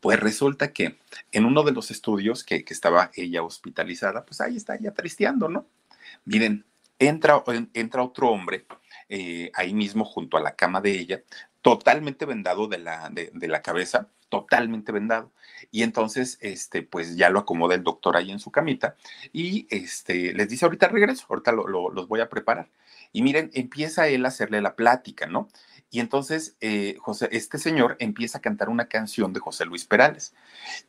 Pues 0.00 0.18
resulta 0.18 0.72
que 0.72 0.96
en 1.32 1.44
uno 1.44 1.62
de 1.62 1.72
los 1.72 1.90
estudios 1.90 2.42
que, 2.42 2.64
que 2.64 2.72
estaba 2.72 3.10
ella 3.14 3.42
hospitalizada, 3.42 4.24
pues 4.24 4.40
ahí 4.40 4.56
está 4.56 4.76
ella 4.76 4.94
tristeando, 4.94 5.48
¿no? 5.48 5.66
Miren, 6.24 6.64
entra, 6.98 7.42
entra 7.74 8.02
otro 8.02 8.30
hombre 8.30 8.66
eh, 9.08 9.50
ahí 9.54 9.72
mismo 9.74 10.04
junto 10.04 10.36
a 10.36 10.40
la 10.40 10.54
cama 10.54 10.80
de 10.80 10.92
ella, 10.92 11.22
totalmente 11.62 12.26
vendado 12.26 12.68
de 12.68 12.78
la, 12.78 13.10
de, 13.10 13.48
la 13.48 13.62
cabeza, 13.62 14.08
totalmente 14.28 14.92
vendado. 14.92 15.32
Y 15.70 15.82
entonces, 15.82 16.38
este, 16.40 16.82
pues 16.82 17.16
ya 17.16 17.30
lo 17.30 17.40
acomoda 17.40 17.74
el 17.74 17.82
doctor 17.82 18.16
ahí 18.16 18.30
en 18.30 18.38
su 18.38 18.50
camita 18.50 18.96
y 19.32 19.66
este, 19.70 20.34
les 20.34 20.48
dice, 20.48 20.64
ahorita 20.66 20.88
regreso, 20.88 21.26
ahorita 21.28 21.52
los 21.52 22.08
voy 22.08 22.20
a 22.20 22.28
preparar. 22.28 22.68
Y 23.12 23.22
miren, 23.22 23.50
empieza 23.54 24.08
él 24.08 24.24
a 24.24 24.28
hacerle 24.28 24.60
la 24.60 24.76
plática, 24.76 25.26
¿no? 25.26 25.48
Y 25.90 26.00
entonces 26.00 26.56
eh, 26.60 26.96
José, 27.00 27.28
este 27.32 27.58
señor 27.58 27.96
empieza 27.98 28.38
a 28.38 28.40
cantar 28.40 28.68
una 28.68 28.88
canción 28.88 29.32
de 29.32 29.40
José 29.40 29.64
Luis 29.64 29.84
Perales. 29.84 30.34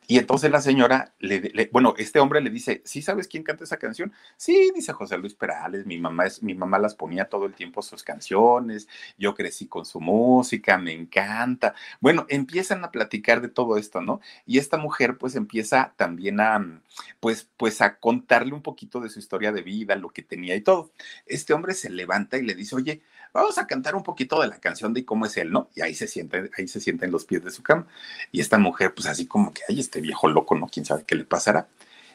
Y 0.06 0.18
entonces 0.18 0.50
la 0.50 0.60
señora, 0.60 1.14
le, 1.18 1.68
bueno, 1.72 1.94
este 1.96 2.18
hombre 2.20 2.40
le 2.40 2.50
dice, 2.50 2.82
¿sí 2.84 3.00
sabes 3.00 3.26
quién 3.28 3.42
canta 3.42 3.64
esa 3.64 3.78
canción? 3.78 4.12
Sí, 4.36 4.70
dice 4.74 4.92
José 4.92 5.16
Luis 5.18 5.34
Perales, 5.34 5.86
mi 5.86 5.98
mamá, 5.98 6.26
es, 6.26 6.42
mi 6.42 6.54
mamá 6.54 6.78
las 6.78 6.94
ponía 6.94 7.28
todo 7.28 7.46
el 7.46 7.54
tiempo 7.54 7.82
sus 7.82 8.02
canciones, 8.02 8.88
yo 9.18 9.34
crecí 9.34 9.66
con 9.66 9.84
su 9.86 10.00
música, 10.00 10.76
me 10.78 10.92
encanta. 10.92 11.74
Bueno, 12.00 12.26
empiezan 12.28 12.84
a 12.84 12.90
platicar 12.90 13.40
de 13.40 13.48
todo 13.48 13.76
esto, 13.76 14.00
¿no? 14.02 14.20
Y 14.46 14.58
esta 14.58 14.76
mujer 14.76 15.16
pues 15.18 15.34
empieza 15.36 15.94
también 15.96 16.40
a, 16.40 16.82
pues, 17.20 17.48
pues 17.56 17.80
a 17.80 17.98
contarle 17.98 18.52
un 18.52 18.62
poquito 18.62 19.00
de 19.00 19.08
su 19.08 19.18
historia 19.18 19.52
de 19.52 19.62
vida, 19.62 19.96
lo 19.96 20.10
que 20.10 20.22
tenía 20.22 20.56
y 20.56 20.60
todo. 20.60 20.92
Este 21.26 21.52
hombre 21.54 21.74
se 21.74 21.90
levanta 21.90 22.36
y 22.38 22.42
le 22.42 22.54
dice, 22.54 22.76
oye, 22.76 23.02
vamos 23.32 23.58
a 23.58 23.66
cantar 23.66 23.94
un 23.94 24.02
poquito 24.02 24.40
de 24.40 24.48
la 24.48 24.58
canción 24.58 24.92
de 24.92 25.04
cómo 25.04 25.26
es 25.26 25.36
él, 25.36 25.50
¿no? 25.50 25.70
Y 25.74 25.82
ahí 25.82 25.94
se 25.94 26.06
sienta, 26.06 26.42
ahí 26.56 26.68
se 26.68 26.80
sienta 26.80 27.06
en 27.06 27.12
los 27.12 27.24
pies 27.24 27.44
de 27.44 27.50
su 27.50 27.62
cama. 27.62 27.86
Y 28.32 28.40
esta 28.40 28.58
mujer, 28.58 28.94
pues 28.94 29.06
así 29.06 29.26
como 29.26 29.52
que, 29.52 29.62
ay, 29.68 29.80
este 29.80 30.00
viejo 30.00 30.28
loco, 30.28 30.54
¿no? 30.54 30.68
¿Quién 30.68 30.86
sabe 30.86 31.04
qué 31.06 31.14
le 31.14 31.24
pasará? 31.24 31.68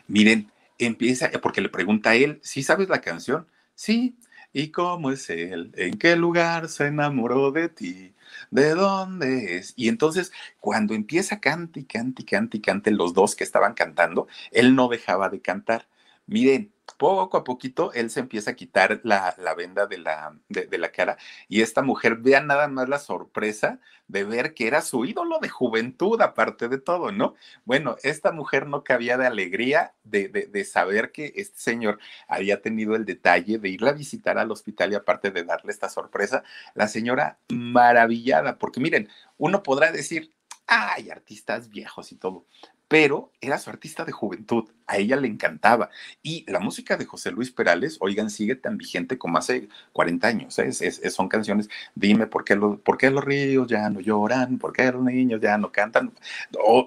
Miren, 0.07 0.51
empieza, 0.77 1.29
porque 1.41 1.61
le 1.61 1.69
pregunta 1.69 2.11
a 2.11 2.15
él, 2.15 2.39
¿sí 2.43 2.63
sabes 2.63 2.89
la 2.89 3.01
canción? 3.01 3.47
Sí. 3.75 4.17
¿Y 4.53 4.69
cómo 4.69 5.11
es 5.11 5.29
él? 5.29 5.73
¿En 5.75 5.97
qué 5.97 6.15
lugar 6.15 6.69
se 6.69 6.87
enamoró 6.87 7.51
de 7.51 7.67
ti? 7.67 8.13
¿De 8.51 8.69
dónde 8.73 9.57
es? 9.57 9.73
Y 9.75 9.89
entonces, 9.89 10.31
cuando 10.61 10.93
empieza 10.93 11.41
cante 11.41 11.81
y 11.81 11.83
cante 11.83 12.21
y 12.21 12.25
cante 12.25 12.57
y 12.57 12.61
cante 12.61 12.91
los 12.91 13.13
dos 13.13 13.35
que 13.35 13.43
estaban 13.43 13.73
cantando, 13.73 14.27
él 14.51 14.73
no 14.73 14.87
dejaba 14.87 15.27
de 15.29 15.41
cantar 15.41 15.87
Miren, 16.27 16.73
poco 16.97 17.37
a 17.37 17.43
poquito 17.43 17.91
él 17.93 18.09
se 18.09 18.19
empieza 18.19 18.51
a 18.51 18.55
quitar 18.55 19.01
la, 19.03 19.35
venda 19.55 19.87
de 19.87 19.97
la, 19.97 20.37
de, 20.49 20.77
la 20.77 20.91
cara 20.91 21.17
y 21.47 21.61
esta 21.61 21.81
mujer, 21.81 22.17
vea 22.17 22.41
nada 22.41 22.67
más 22.67 22.89
la 22.89 22.99
sorpresa 22.99 23.79
de 24.07 24.23
ver 24.23 24.53
que 24.53 24.67
era 24.67 24.81
su 24.81 25.05
ídolo 25.05 25.39
de 25.39 25.49
juventud, 25.49 26.21
aparte 26.21 26.67
de 26.67 26.77
todo, 26.77 27.11
¿no? 27.11 27.35
Bueno, 27.65 27.95
esta 28.03 28.31
mujer 28.31 28.67
no 28.67 28.83
cabía 28.83 29.17
de 29.17 29.27
alegría 29.27 29.93
de, 30.03 30.29
de, 30.29 30.65
saber 30.65 31.11
que 31.11 31.33
este 31.35 31.59
señor 31.59 31.99
había 32.27 32.61
tenido 32.61 32.95
el 32.95 33.05
detalle 33.05 33.57
de 33.57 33.69
irla 33.69 33.89
a 33.91 33.93
visitar 33.93 34.37
al 34.37 34.51
hospital 34.51 34.91
y 34.91 34.95
aparte 34.95 35.31
de 35.31 35.43
darle 35.43 35.71
esta 35.71 35.89
sorpresa, 35.89 36.43
la 36.75 36.87
señora 36.87 37.39
maravillada, 37.49 38.57
porque 38.57 38.79
miren, 38.79 39.09
uno 39.37 39.63
podrá 39.63 39.91
decir, 39.91 40.31
ay, 40.67 41.09
artistas 41.09 41.69
viejos 41.69 42.11
y 42.11 42.15
todo, 42.15 42.45
pero 42.87 43.31
era 43.41 43.57
su 43.57 43.69
artista 43.69 44.05
de 44.05 44.11
juventud, 44.11 44.69
a 44.87 44.97
ella 44.97 45.15
le 45.15 45.27
encantaba. 45.27 45.89
Y 46.21 46.49
la 46.51 46.59
música 46.59 46.97
de 46.97 47.05
José 47.05 47.31
Luis 47.31 47.51
Perales, 47.51 47.97
oigan, 47.99 48.29
sigue 48.29 48.55
tan 48.55 48.77
vigente 48.77 49.17
como 49.17 49.37
hace 49.37 49.69
40 49.93 50.27
años. 50.27 50.59
¿eh? 50.59 50.71
son 51.11 51.27
canciones, 51.27 51.69
dime 51.95 52.27
por 52.27 52.43
qué, 52.43 52.55
los, 52.55 52.79
por 52.79 52.97
qué 52.97 53.09
los 53.09 53.23
ríos 53.23 53.67
ya 53.67 53.89
no 53.89 53.99
lloran, 53.99 54.59
por 54.59 54.73
qué 54.73 54.91
los 54.91 55.01
niños 55.01 55.41
ya 55.41 55.57
no 55.57 55.71
cantan. 55.71 56.13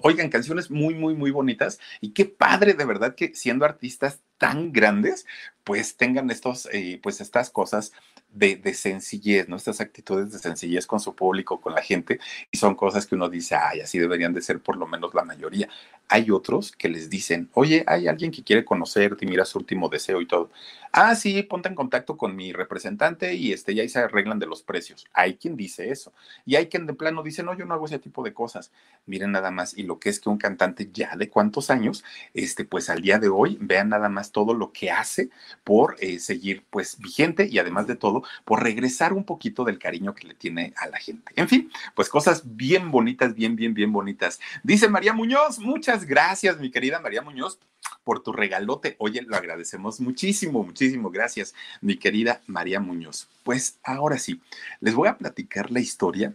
oigan, 0.03 0.31
canciones 0.31 0.71
muy, 0.71 0.95
muy, 0.95 1.15
muy 1.15 1.31
bonitas. 1.31 1.81
Y 2.01 2.11
qué 2.11 2.25
padre 2.27 2.75
de 2.75 2.85
verdad 2.85 3.15
que 3.15 3.35
siendo 3.35 3.65
artistas 3.65 4.21
tan 4.39 4.73
grandes, 4.73 5.27
pues 5.65 5.97
tengan 5.97 6.31
estos, 6.31 6.69
eh, 6.73 7.01
pues 7.03 7.21
estas 7.21 7.51
cosas 7.51 7.93
de, 8.31 8.75
sencillez, 8.75 9.49
¿no? 9.49 9.57
Estas 9.57 9.81
actitudes 9.81 10.33
de 10.33 10.39
sencillez 10.39 10.87
con 10.87 11.01
su 11.01 11.15
público, 11.15 11.61
con 11.61 11.75
la 11.75 11.83
gente, 11.83 12.21
y 12.51 12.57
son 12.59 12.75
cosas 12.75 13.07
que 13.07 13.15
uno 13.15 13.29
dice, 13.29 13.57
ay, 13.57 13.81
así 13.81 13.99
deberían 13.99 14.33
de 14.33 14.43
ser 14.43 14.61
por 14.61 14.77
lo 14.77 14.87
menos 14.87 15.15
la 15.15 15.25
mayoría. 15.25 15.69
Hay 16.09 16.31
otros 16.31 16.73
que 16.73 16.89
les 16.89 17.11
dicen, 17.11 17.51
oye, 17.55 17.85
hay 17.87 18.09
alguien 18.09 18.31
que 18.31 18.43
quiere 18.43 18.65
conocerte 18.65 19.25
y 19.25 19.29
mira 19.29 19.45
su 19.45 19.59
último 19.59 19.89
deseo 19.89 20.21
y 20.21 20.27
todo. 20.27 20.51
Ah, 20.93 21.15
sí, 21.15 21.43
ponte 21.43 21.69
en 21.69 21.75
contacto 21.75 22.17
con 22.17 22.35
mi 22.35 22.53
representante 22.53 23.35
y 23.35 23.53
este, 23.53 23.75
ya 23.75 23.83
ahí 23.83 23.89
se 23.89 23.99
arreglan 23.99 24.39
de 24.39 24.47
los 24.47 24.63
precios. 24.63 25.07
Hay 25.13 25.37
quien 25.37 25.57
dice 25.57 25.91
eso. 25.91 26.13
Y 26.47 26.57
hay 26.57 26.69
quien 26.69 26.87
de 26.87 26.95
plano 26.95 27.23
dice, 27.23 27.43
no, 27.43 27.57
yo 27.57 27.67
no 27.67 27.75
hago 27.75 27.87
ese 27.87 27.99
tipo 27.99 28.23
de 28.23 28.33
cosas. 28.33 28.73
Miren 29.05 29.33
nada 29.33 29.51
más, 29.51 29.77
y 29.77 29.83
lo 29.83 29.99
que 29.99 30.09
es 30.09 30.19
que 30.19 30.31
un 30.31 30.39
cantante 30.39 30.89
ya 30.93 31.15
de 31.17 31.29
cuántos 31.29 31.71
años, 31.71 32.05
este, 32.33 32.65
pues 32.65 32.89
al 32.89 33.03
día 33.03 33.19
de 33.19 33.29
hoy, 33.29 33.59
vean 33.61 33.91
nada 33.91 34.09
más 34.09 34.33
todo 34.33 34.55
lo 34.55 34.73
que 34.73 34.91
hace 34.91 35.29
por 35.63 35.97
eh, 36.01 36.19
seguir 36.21 36.65
pues 36.71 36.99
vigente 36.99 37.47
y 37.47 37.59
además 37.59 37.87
de 37.87 37.97
todo, 37.97 38.23
por 38.45 38.63
regresar 38.63 39.13
un 39.13 39.25
poquito 39.25 39.65
del 39.65 39.79
cariño 39.79 40.15
que 40.15 40.27
le 40.27 40.35
tiene 40.35 40.73
a 40.77 40.89
la 40.89 40.99
gente. 40.99 41.33
En 41.37 41.49
fin, 41.49 41.71
pues 41.95 42.09
cosas 42.09 42.57
bien 42.57 42.91
bonitas, 42.91 43.35
bien, 43.35 43.57
bien, 43.57 43.75
bien 43.75 43.93
bonitas. 43.93 44.41
Dice 44.63 44.89
María 44.89 45.13
Muñoz, 45.13 45.59
muchas 45.59 45.98
gracias, 46.05 46.59
mi 46.59 46.71
querida 46.71 47.01
María 47.01 47.23
Muñoz, 47.23 47.59
por 48.05 48.23
tu 48.23 48.33
regalote. 48.33 48.97
Oye, 48.99 49.23
lo 49.23 49.37
agradecemos 49.37 50.01
muchísimo, 50.01 50.63
muchísimo. 50.63 51.11
Gracias, 51.11 51.55
mi 51.81 51.99
querida 51.99 52.41
María 52.47 52.81
Muñoz. 52.81 53.29
Pues 53.43 53.79
ahora 53.83 54.19
sí, 54.19 54.41
les 54.81 54.95
voy 54.95 55.09
a 55.09 55.19
platicar 55.19 55.71
la 55.71 55.81
historia 55.81 56.35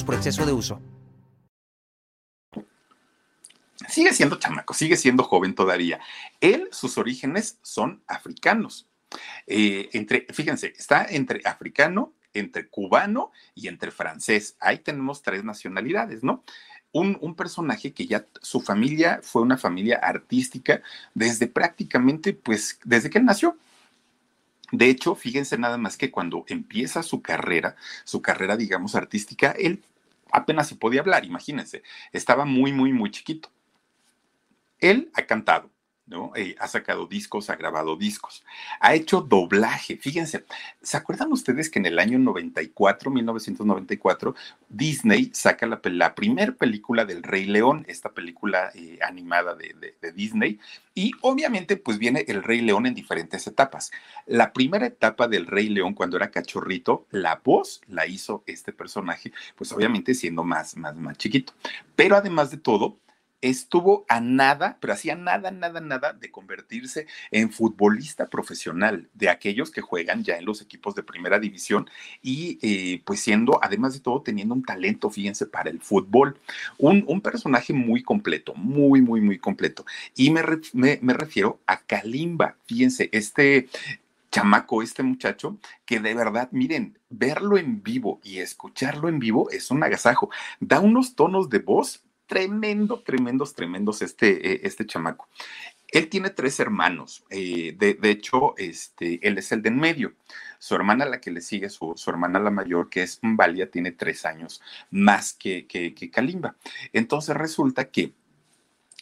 por 0.00 0.14
exceso 0.14 0.46
de 0.46 0.52
uso. 0.52 0.80
Sigue 3.88 4.14
siendo 4.14 4.36
chamaco, 4.36 4.72
sigue 4.72 4.96
siendo 4.96 5.22
joven 5.22 5.54
todavía. 5.54 6.00
Él, 6.40 6.68
sus 6.72 6.96
orígenes 6.96 7.58
son 7.60 8.02
africanos. 8.06 8.88
Eh, 9.46 9.90
entre, 9.92 10.26
fíjense, 10.32 10.72
está 10.78 11.04
entre 11.04 11.42
africano, 11.44 12.14
entre 12.32 12.68
cubano 12.68 13.32
y 13.54 13.68
entre 13.68 13.90
francés. 13.90 14.56
Ahí 14.60 14.78
tenemos 14.78 15.20
tres 15.20 15.44
nacionalidades, 15.44 16.24
¿no? 16.24 16.42
Un, 16.92 17.18
un, 17.20 17.34
personaje 17.34 17.92
que 17.92 18.06
ya 18.06 18.26
su 18.40 18.60
familia 18.60 19.20
fue 19.22 19.42
una 19.42 19.58
familia 19.58 19.98
artística 19.98 20.80
desde 21.12 21.48
prácticamente, 21.48 22.32
pues, 22.32 22.78
desde 22.84 23.10
que 23.10 23.18
él 23.18 23.26
nació. 23.26 23.58
De 24.72 24.88
hecho, 24.88 25.14
fíjense 25.14 25.58
nada 25.58 25.76
más 25.76 25.98
que 25.98 26.10
cuando 26.10 26.44
empieza 26.48 27.02
su 27.02 27.20
carrera, 27.20 27.76
su 28.04 28.22
carrera, 28.22 28.56
digamos, 28.56 28.94
artística, 28.94 29.52
él 29.52 29.84
apenas 30.32 30.66
se 30.66 30.76
podía 30.76 31.02
hablar, 31.02 31.26
imagínense, 31.26 31.82
estaba 32.10 32.46
muy, 32.46 32.72
muy, 32.72 32.92
muy 32.92 33.10
chiquito. 33.10 33.50
Él 34.80 35.10
ha 35.14 35.22
cantado, 35.26 35.70
¿no? 36.12 36.32
Eh, 36.36 36.54
ha 36.58 36.68
sacado 36.68 37.06
discos, 37.06 37.50
ha 37.50 37.56
grabado 37.56 37.96
discos, 37.96 38.44
ha 38.78 38.94
hecho 38.94 39.20
doblaje. 39.20 39.96
Fíjense, 39.96 40.44
¿se 40.82 40.96
acuerdan 40.96 41.32
ustedes 41.32 41.70
que 41.70 41.78
en 41.78 41.86
el 41.86 41.98
año 41.98 42.18
94, 42.18 43.10
1994, 43.10 44.34
Disney 44.68 45.30
saca 45.32 45.66
la, 45.66 45.80
la 45.84 46.14
primera 46.14 46.52
película 46.52 47.04
del 47.04 47.22
Rey 47.22 47.46
León, 47.46 47.84
esta 47.88 48.10
película 48.10 48.70
eh, 48.74 48.98
animada 49.02 49.54
de, 49.54 49.74
de, 50.00 50.12
Disney, 50.12 50.60
y 50.94 51.12
obviamente 51.22 51.76
pues 51.76 51.98
viene 51.98 52.24
el 52.28 52.42
Rey 52.42 52.60
León 52.60 52.86
en 52.86 52.94
diferentes 52.94 53.46
etapas. 53.46 53.90
La 54.26 54.52
primera 54.52 54.86
etapa 54.86 55.26
del 55.26 55.46
Rey 55.46 55.68
León, 55.68 55.94
cuando 55.94 56.16
era 56.16 56.30
cachorrito, 56.30 57.06
la 57.10 57.40
voz 57.42 57.80
la 57.88 58.06
hizo 58.06 58.44
este 58.46 58.72
personaje, 58.72 59.32
pues 59.56 59.72
obviamente 59.72 60.14
siendo 60.14 60.44
más, 60.44 60.76
más, 60.76 60.94
más 60.96 61.16
chiquito. 61.16 61.54
Pero 61.96 62.16
además 62.16 62.50
de 62.50 62.58
todo, 62.58 62.98
estuvo 63.42 64.06
a 64.08 64.20
nada, 64.20 64.78
pero 64.80 64.94
hacía 64.94 65.16
nada, 65.16 65.50
nada, 65.50 65.80
nada 65.80 66.12
de 66.14 66.30
convertirse 66.30 67.06
en 67.30 67.52
futbolista 67.52 68.28
profesional, 68.28 69.08
de 69.12 69.28
aquellos 69.28 69.70
que 69.70 69.80
juegan 69.80 70.24
ya 70.24 70.38
en 70.38 70.46
los 70.46 70.62
equipos 70.62 70.94
de 70.94 71.02
primera 71.02 71.38
división 71.38 71.90
y 72.22 72.58
eh, 72.62 73.02
pues 73.04 73.20
siendo, 73.20 73.58
además 73.62 73.94
de 73.94 74.00
todo, 74.00 74.22
teniendo 74.22 74.54
un 74.54 74.62
talento, 74.62 75.10
fíjense, 75.10 75.46
para 75.46 75.70
el 75.70 75.80
fútbol. 75.80 76.38
Un, 76.78 77.20
personaje 77.22 77.72
muy 77.72 78.02
completo, 78.02 78.52
muy, 78.54 79.00
muy, 79.00 79.20
muy 79.20 79.38
completo. 79.38 79.84
Y 80.16 80.30
me, 80.30 80.42
me 80.72 81.14
refiero 81.14 81.60
a 81.66 81.80
Kalimba, 81.80 82.56
fíjense, 82.66 83.08
este 83.12 83.68
chamaco, 84.32 84.82
este 84.82 85.02
muchacho, 85.02 85.58
que 85.84 86.00
de 86.00 86.14
verdad, 86.14 86.48
miren, 86.50 86.98
verlo 87.10 87.58
en 87.58 87.82
vivo 87.82 88.18
y 88.24 88.38
escucharlo 88.38 89.08
en 89.08 89.18
vivo 89.18 89.50
es 89.50 89.70
un 89.70 89.84
agasajo. 89.84 90.30
Da 90.58 90.80
unos 90.80 91.14
tonos 91.14 91.50
de 91.50 91.58
voz 91.58 92.02
tremendo, 92.32 93.02
tremendos, 93.02 93.54
tremendos 93.54 94.00
este, 94.00 94.54
eh, 94.54 94.60
este 94.64 94.86
chamaco. 94.86 95.28
Él 95.88 96.08
tiene 96.08 96.30
tres 96.30 96.58
hermanos. 96.60 97.24
Eh, 97.28 97.76
de, 97.78 98.10
hecho, 98.10 98.54
este, 98.56 99.20
él 99.26 99.36
es 99.36 99.52
el 99.52 99.60
de 99.60 99.68
en 99.68 99.76
medio. 99.78 100.14
Su 100.58 100.74
hermana, 100.74 101.04
la 101.04 101.20
que 101.20 101.30
le 101.30 101.42
sigue, 101.42 101.68
su, 101.68 101.92
su 101.94 102.08
hermana 102.08 102.38
la 102.38 102.50
mayor, 102.50 102.88
que 102.88 103.02
es 103.02 103.18
Valia, 103.20 103.70
tiene 103.70 103.92
tres 103.92 104.24
años 104.24 104.62
más 104.90 105.34
que, 105.34 105.66
que, 105.66 106.10
Kalimba. 106.10 106.56
Entonces 106.94 107.36
resulta 107.36 107.90
que 107.90 108.14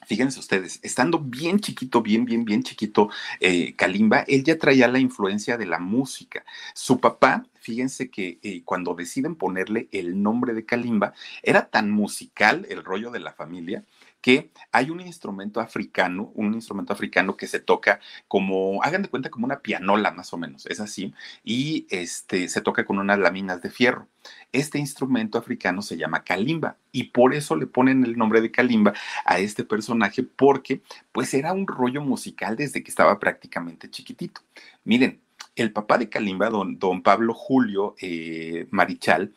Fíjense 0.06 0.40
ustedes, 0.40 0.80
estando 0.82 1.20
bien 1.20 1.60
chiquito, 1.60 2.00
bien, 2.00 2.24
bien, 2.24 2.44
bien 2.46 2.62
chiquito, 2.62 3.10
eh, 3.38 3.76
Kalimba, 3.76 4.20
él 4.26 4.42
ya 4.42 4.58
traía 4.58 4.88
la 4.88 4.98
influencia 4.98 5.58
de 5.58 5.66
la 5.66 5.78
música. 5.78 6.42
Su 6.74 6.98
papá 6.98 7.44
fíjense 7.60 8.10
que 8.10 8.38
eh, 8.42 8.62
cuando 8.64 8.94
deciden 8.94 9.36
ponerle 9.36 9.88
el 9.92 10.22
nombre 10.22 10.54
de 10.54 10.64
Kalimba, 10.64 11.12
era 11.42 11.68
tan 11.70 11.90
musical 11.90 12.66
el 12.68 12.84
rollo 12.84 13.10
de 13.10 13.20
la 13.20 13.32
familia 13.32 13.84
que 14.20 14.50
hay 14.72 14.90
un 14.90 15.00
instrumento 15.00 15.60
africano, 15.60 16.30
un 16.34 16.54
instrumento 16.54 16.92
africano 16.92 17.36
que 17.36 17.46
se 17.46 17.60
toca 17.60 18.00
como, 18.28 18.82
hagan 18.82 19.02
de 19.02 19.08
cuenta 19.08 19.30
como 19.30 19.46
una 19.46 19.60
pianola 19.60 20.10
más 20.10 20.32
o 20.32 20.36
menos, 20.36 20.66
es 20.66 20.80
así, 20.80 21.14
y 21.42 21.86
este 21.90 22.48
se 22.48 22.60
toca 22.60 22.84
con 22.84 22.98
unas 22.98 23.18
láminas 23.18 23.62
de 23.62 23.70
fierro. 23.70 24.08
Este 24.52 24.78
instrumento 24.78 25.38
africano 25.38 25.80
se 25.80 25.96
llama 25.96 26.24
kalimba 26.24 26.76
y 26.92 27.04
por 27.04 27.34
eso 27.34 27.56
le 27.56 27.66
ponen 27.66 28.04
el 28.04 28.18
nombre 28.18 28.42
de 28.42 28.50
kalimba 28.50 28.92
a 29.24 29.38
este 29.38 29.64
personaje 29.64 30.22
porque 30.22 30.82
pues 31.12 31.32
era 31.32 31.52
un 31.52 31.66
rollo 31.66 32.02
musical 32.02 32.56
desde 32.56 32.82
que 32.82 32.90
estaba 32.90 33.18
prácticamente 33.18 33.88
chiquitito. 33.88 34.42
Miren, 34.84 35.20
el 35.56 35.72
papá 35.72 35.98
de 35.98 36.08
Kalimba, 36.08 36.48
don, 36.48 36.78
don 36.78 37.02
Pablo 37.02 37.34
Julio 37.34 37.94
eh, 38.00 38.66
Marichal, 38.70 39.32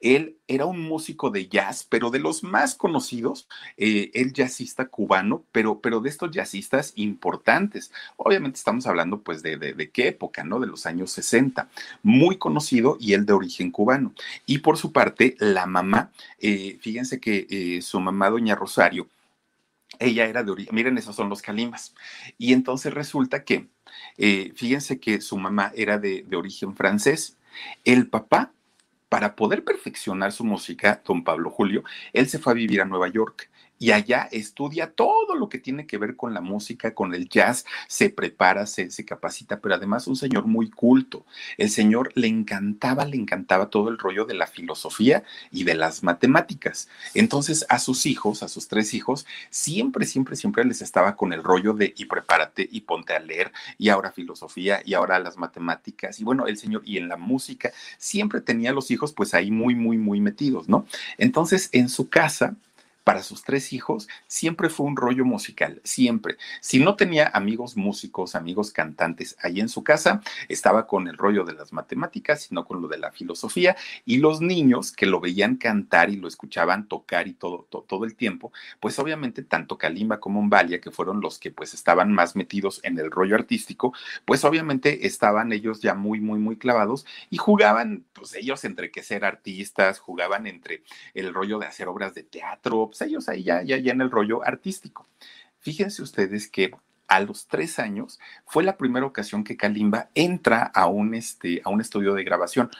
él 0.00 0.36
era 0.48 0.66
un 0.66 0.80
músico 0.80 1.30
de 1.30 1.48
jazz, 1.48 1.86
pero 1.88 2.10
de 2.10 2.18
los 2.18 2.42
más 2.42 2.74
conocidos, 2.74 3.48
eh, 3.76 4.10
el 4.14 4.32
jazzista 4.32 4.86
cubano, 4.86 5.44
pero, 5.52 5.80
pero 5.80 6.00
de 6.00 6.08
estos 6.08 6.30
jazzistas 6.30 6.92
importantes. 6.96 7.92
Obviamente 8.16 8.58
estamos 8.58 8.86
hablando 8.86 9.20
pues 9.20 9.42
de, 9.42 9.56
de, 9.56 9.90
qué 9.90 10.08
época, 10.08 10.44
¿no? 10.44 10.58
De 10.58 10.66
los 10.66 10.86
años 10.86 11.10
60. 11.12 11.68
Muy 12.02 12.36
conocido 12.38 12.96
y 12.98 13.12
él 13.12 13.26
de 13.26 13.34
origen 13.34 13.70
cubano. 13.70 14.12
Y 14.46 14.58
por 14.58 14.78
su 14.78 14.92
parte, 14.92 15.36
la 15.38 15.66
mamá, 15.66 16.10
eh, 16.38 16.78
fíjense 16.80 17.20
que 17.20 17.80
su 17.82 18.00
mamá, 18.00 18.30
doña 18.30 18.54
Rosario, 18.54 19.06
ella 19.98 20.26
era 20.26 20.42
de 20.42 20.50
origen, 20.50 20.74
miren, 20.74 20.98
esos 20.98 21.16
son 21.16 21.28
los 21.28 21.42
calimas. 21.42 21.94
Y 22.36 22.52
entonces 22.52 22.92
resulta 22.92 23.44
que, 23.44 23.68
eh, 24.16 24.52
fíjense 24.56 25.00
que 25.00 25.20
su 25.20 25.38
mamá 25.38 25.72
era 25.74 25.98
de, 25.98 26.24
de 26.26 26.36
origen 26.36 26.74
francés. 26.74 27.36
El 27.84 28.08
papá 28.08 28.52
para 29.08 29.34
poder 29.36 29.64
perfeccionar 29.64 30.32
su 30.32 30.44
música, 30.44 31.02
don 31.04 31.24
Pablo 31.24 31.50
Julio, 31.50 31.82
él 32.12 32.28
se 32.28 32.38
fue 32.38 32.52
a 32.52 32.56
vivir 32.56 32.80
a 32.80 32.84
Nueva 32.84 33.08
York 33.08 33.50
y 33.78 33.92
allá 33.92 34.28
estudia 34.32 34.92
todo 34.92 35.34
lo 35.34 35.48
que 35.48 35.58
tiene 35.58 35.86
que 35.86 35.98
ver 35.98 36.16
con 36.16 36.34
la 36.34 36.40
música, 36.40 36.94
con 36.94 37.14
el 37.14 37.28
jazz, 37.28 37.64
se 37.86 38.10
prepara, 38.10 38.66
se, 38.66 38.90
se, 38.90 39.04
capacita, 39.04 39.60
pero 39.60 39.74
además 39.74 40.06
un 40.06 40.16
señor 40.16 40.46
muy 40.46 40.70
culto. 40.70 41.24
El 41.56 41.70
señor 41.70 42.10
le 42.14 42.26
encantaba, 42.26 43.04
le 43.04 43.16
encantaba 43.16 43.70
todo 43.70 43.88
el 43.88 43.98
rollo 43.98 44.24
de 44.24 44.34
la 44.34 44.46
filosofía 44.46 45.22
y 45.50 45.64
de 45.64 45.74
las 45.74 46.02
matemáticas. 46.02 46.88
Entonces 47.14 47.66
a 47.68 47.78
sus 47.78 48.06
hijos, 48.06 48.42
a 48.42 48.48
sus 48.48 48.68
tres 48.68 48.94
hijos, 48.94 49.26
siempre, 49.50 50.06
siempre, 50.06 50.36
siempre 50.36 50.64
les 50.64 50.82
estaba 50.82 51.16
con 51.16 51.32
el 51.32 51.42
rollo 51.42 51.72
de 51.74 51.94
y 51.96 52.06
prepárate 52.06 52.68
y 52.70 52.82
ponte 52.82 53.14
a 53.14 53.20
leer 53.20 53.52
y 53.78 53.88
ahora 53.88 54.12
filosofía 54.12 54.82
y 54.84 54.94
ahora 54.94 55.18
las 55.18 55.36
matemáticas 55.36 56.20
y 56.20 56.24
bueno, 56.24 56.46
el 56.46 56.56
señor 56.56 56.82
y 56.84 56.98
en 56.98 57.08
la 57.08 57.16
música 57.16 57.72
siempre 57.98 58.40
tenía 58.40 58.70
a 58.70 58.72
los 58.72 58.90
hijos 58.90 59.12
pues 59.12 59.34
ahí 59.34 59.50
muy, 59.50 59.74
muy, 59.74 59.98
muy 59.98 60.20
metidos, 60.20 60.68
¿no? 60.68 60.86
Entonces 61.18 61.68
en 61.72 61.88
su 61.88 62.08
casa 62.08 62.56
para 63.08 63.22
sus 63.22 63.42
tres 63.42 63.72
hijos 63.72 64.06
siempre 64.26 64.68
fue 64.68 64.84
un 64.84 64.94
rollo 64.94 65.24
musical, 65.24 65.80
siempre. 65.82 66.36
Si 66.60 66.78
no 66.78 66.94
tenía 66.94 67.30
amigos 67.32 67.74
músicos, 67.74 68.34
amigos 68.34 68.70
cantantes 68.70 69.34
ahí 69.40 69.60
en 69.60 69.70
su 69.70 69.82
casa, 69.82 70.20
estaba 70.46 70.86
con 70.86 71.08
el 71.08 71.16
rollo 71.16 71.44
de 71.44 71.54
las 71.54 71.72
matemáticas, 71.72 72.42
sino 72.42 72.66
con 72.66 72.82
lo 72.82 72.88
de 72.88 72.98
la 72.98 73.10
filosofía, 73.10 73.76
y 74.04 74.18
los 74.18 74.42
niños 74.42 74.92
que 74.92 75.06
lo 75.06 75.20
veían 75.20 75.56
cantar 75.56 76.10
y 76.10 76.16
lo 76.16 76.28
escuchaban 76.28 76.86
tocar 76.86 77.28
y 77.28 77.32
todo, 77.32 77.66
todo, 77.70 77.84
todo 77.84 78.04
el 78.04 78.14
tiempo, 78.14 78.52
pues 78.78 78.98
obviamente 78.98 79.42
tanto 79.42 79.78
Kalimba 79.78 80.20
como 80.20 80.40
Umbalia, 80.40 80.78
que 80.78 80.90
fueron 80.90 81.22
los 81.22 81.38
que 81.38 81.50
pues 81.50 81.72
estaban 81.72 82.12
más 82.12 82.36
metidos 82.36 82.78
en 82.82 82.98
el 82.98 83.10
rollo 83.10 83.36
artístico, 83.36 83.94
pues 84.26 84.44
obviamente 84.44 85.06
estaban 85.06 85.50
ellos 85.54 85.80
ya 85.80 85.94
muy, 85.94 86.20
muy, 86.20 86.40
muy 86.40 86.58
clavados 86.58 87.06
y 87.30 87.38
jugaban, 87.38 88.04
pues 88.12 88.34
ellos 88.34 88.62
entre 88.66 88.90
que 88.90 89.02
ser 89.02 89.24
artistas, 89.24 89.98
jugaban 89.98 90.46
entre 90.46 90.82
el 91.14 91.32
rollo 91.32 91.58
de 91.58 91.64
hacer 91.64 91.88
obras 91.88 92.12
de 92.12 92.22
teatro, 92.22 92.90
ellos 93.02 93.28
ahí 93.28 93.42
ya, 93.42 93.62
ya, 93.62 93.78
ya 93.78 93.92
en 93.92 94.00
el 94.00 94.10
rollo 94.10 94.44
artístico. 94.44 95.06
Fíjense 95.60 96.02
ustedes 96.02 96.48
que 96.48 96.72
a 97.08 97.20
los 97.20 97.46
tres 97.48 97.78
años 97.78 98.20
fue 98.46 98.62
la 98.62 98.76
primera 98.76 99.06
ocasión 99.06 99.42
que 99.42 99.56
Kalimba 99.56 100.10
entra 100.14 100.62
a 100.62 100.86
un, 100.86 101.14
este, 101.14 101.60
a 101.64 101.70
un 101.70 101.80
estudio 101.80 102.14
de 102.14 102.22
grabación. 102.22 102.70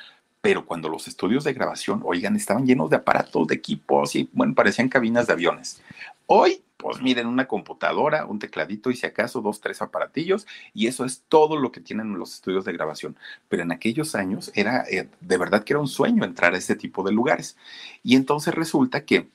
Pero 0.41 0.65
cuando 0.65 0.89
los 0.89 1.09
estudios 1.09 1.43
de 1.43 1.53
grabación, 1.53 2.03
oigan, 2.05 2.37
estaban 2.37 2.65
llenos 2.65 2.91
de 2.91 2.97
aparatos, 2.97 3.49
de 3.49 3.57
equipos 3.57 4.15
y, 4.15 4.31
bueno, 4.33 4.55
parecían 4.55 4.89
cabinas 4.89 5.27
de 5.27 5.33
aviones. 5.33 5.83
Hoy, 6.27 6.63
pues 6.77 7.03
miren, 7.03 7.27
una 7.27 7.49
computadora, 7.49 8.25
un 8.25 8.39
tecladito 8.39 8.91
y 8.91 8.97
si 8.97 9.05
acaso 9.05 9.41
dos, 9.41 9.61
tres 9.61 9.83
aparatillos, 9.83 10.47
y 10.75 10.87
eso 10.87 11.05
es 11.05 11.25
todo 11.29 11.57
lo 11.57 11.73
que 11.73 11.81
tienen 11.81 12.17
los 12.17 12.35
estudios 12.35 12.65
de 12.65 12.73
grabación. 12.73 13.17
Pero 13.49 13.65
en 13.65 13.73
aquellos 13.73 14.15
años 14.15 14.53
era, 14.55 14.85
eh, 14.89 15.09
de 15.21 15.39
verdad 15.39 15.65
que 15.65 15.73
era 15.73 15.81
un 15.81 15.89
sueño 15.89 16.25
entrar 16.25 16.55
a 16.55 16.59
este 16.59 16.77
tipo 16.77 17.03
de 17.03 17.11
lugares. 17.11 17.57
Y 18.05 18.15
entonces 18.15 18.55
resulta 18.55 19.05
que 19.05 19.29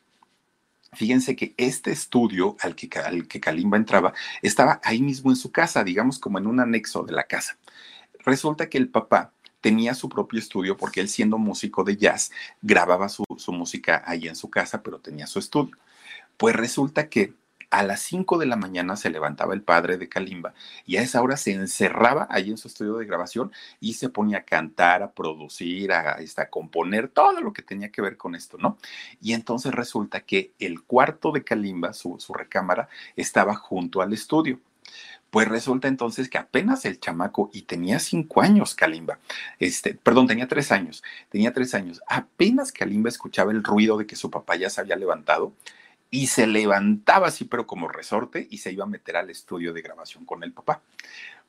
Fíjense 0.96 1.36
que 1.36 1.54
este 1.58 1.92
estudio 1.92 2.56
al 2.60 2.76
que, 2.76 2.90
al 3.00 3.28
que 3.28 3.40
Kalimba 3.40 3.78
entraba 3.78 4.14
estaba 4.42 4.80
ahí 4.84 5.02
mismo 5.02 5.32
en 5.32 5.36
su 5.36 5.52
casa, 5.52 5.84
digamos 5.84 6.20
como 6.20 6.38
en 6.38 6.48
un 6.48 6.60
anexo 6.60 7.04
de 7.04 7.14
la 7.14 7.24
casa. 7.24 7.58
Resulta 8.20 8.70
que 8.70 8.78
el 8.78 8.90
papá 8.90 9.34
tenía 9.62 9.94
su 9.96 10.10
propio 10.10 10.40
estudio 10.40 10.76
porque 10.78 11.00
él 11.00 11.10
siendo 11.10 11.38
músico 11.38 11.84
de 11.84 11.98
jazz 11.98 12.32
grababa 12.62 13.10
su, 13.10 13.24
su 13.38 13.52
música 13.54 14.04
ahí 14.06 14.28
en 14.28 14.36
su 14.36 14.50
casa, 14.50 14.82
pero 14.84 15.00
tenía 15.00 15.28
su 15.28 15.40
estudio. 15.40 15.78
Pues 16.38 16.56
resulta 16.56 17.10
que 17.10 17.34
a 17.74 17.82
las 17.82 18.02
5 18.02 18.38
de 18.38 18.46
la 18.46 18.56
mañana 18.56 18.96
se 18.96 19.10
levantaba 19.10 19.56
el 19.56 19.64
padre 19.64 19.98
de 19.98 20.08
Kalimba 20.08 20.54
y 20.86 20.98
a 20.98 21.02
esa 21.02 21.24
hora 21.24 21.38
se 21.38 21.54
encerraba 21.54 22.28
ahí 22.30 22.52
en 22.52 22.58
su 22.60 22.68
estudio 22.68 22.98
de 22.98 23.06
grabación 23.08 23.52
y 23.80 23.96
se 23.96 24.10
ponía 24.10 24.38
a 24.38 24.44
cantar, 24.44 25.02
a 25.02 25.12
producir, 25.12 25.92
a, 25.92 26.12
este, 26.20 26.44
a, 26.44 26.52
componer, 26.52 27.08
todo 27.08 27.42
lo 27.42 27.52
que 27.52 27.64
tenía 27.64 27.92
que 27.92 28.04
ver 28.04 28.16
con 28.16 28.36
esto, 28.36 28.60
¿no? 28.60 28.78
Y 29.20 29.34
entonces 29.34 29.74
resulta 29.74 30.20
que 30.20 30.52
el 30.60 30.84
cuarto 30.84 31.32
de 31.32 31.44
Kalimba, 31.44 31.94
su, 31.94 32.18
su 32.20 32.36
recámara, 32.36 32.90
estaba 33.16 33.56
junto 33.56 34.04
al 34.04 34.14
estudio. 34.14 34.60
Pues 35.32 35.48
resulta 35.48 35.88
entonces 35.88 36.30
que 36.30 36.38
apenas 36.38 36.86
el 36.86 37.00
chamaco, 37.00 37.50
y 37.54 37.64
tenía 37.64 37.98
cinco 37.98 38.44
años 38.44 38.76
Kalimba, 38.76 39.18
este, 39.58 39.96
perdón, 39.96 40.28
tenía 40.28 40.48
tres 40.48 40.72
años, 40.72 41.02
tenía 41.30 41.52
tres 41.52 41.74
años, 41.74 42.04
apenas 42.08 42.72
Kalimba 42.72 43.10
escuchaba 43.10 43.52
el 43.52 43.64
ruido 43.64 43.98
de 43.98 44.06
que 44.06 44.16
su 44.16 44.30
papá 44.30 44.58
ya 44.58 44.70
se 44.70 44.80
había 44.80 44.96
levantado, 44.96 45.54
y 46.14 46.28
se 46.28 46.46
levantaba 46.46 47.30
así, 47.30 47.44
pero 47.46 47.66
como 47.66 47.88
resorte, 47.88 48.48
y 48.52 48.60
se 48.60 48.72
iba 48.72 48.84
a 48.84 48.88
meter 48.88 49.18
al 49.18 49.32
estudio 49.32 49.74
de 49.74 49.82
grabación 49.82 50.26
con 50.26 50.44
el 50.44 50.54
papá. 50.54 50.84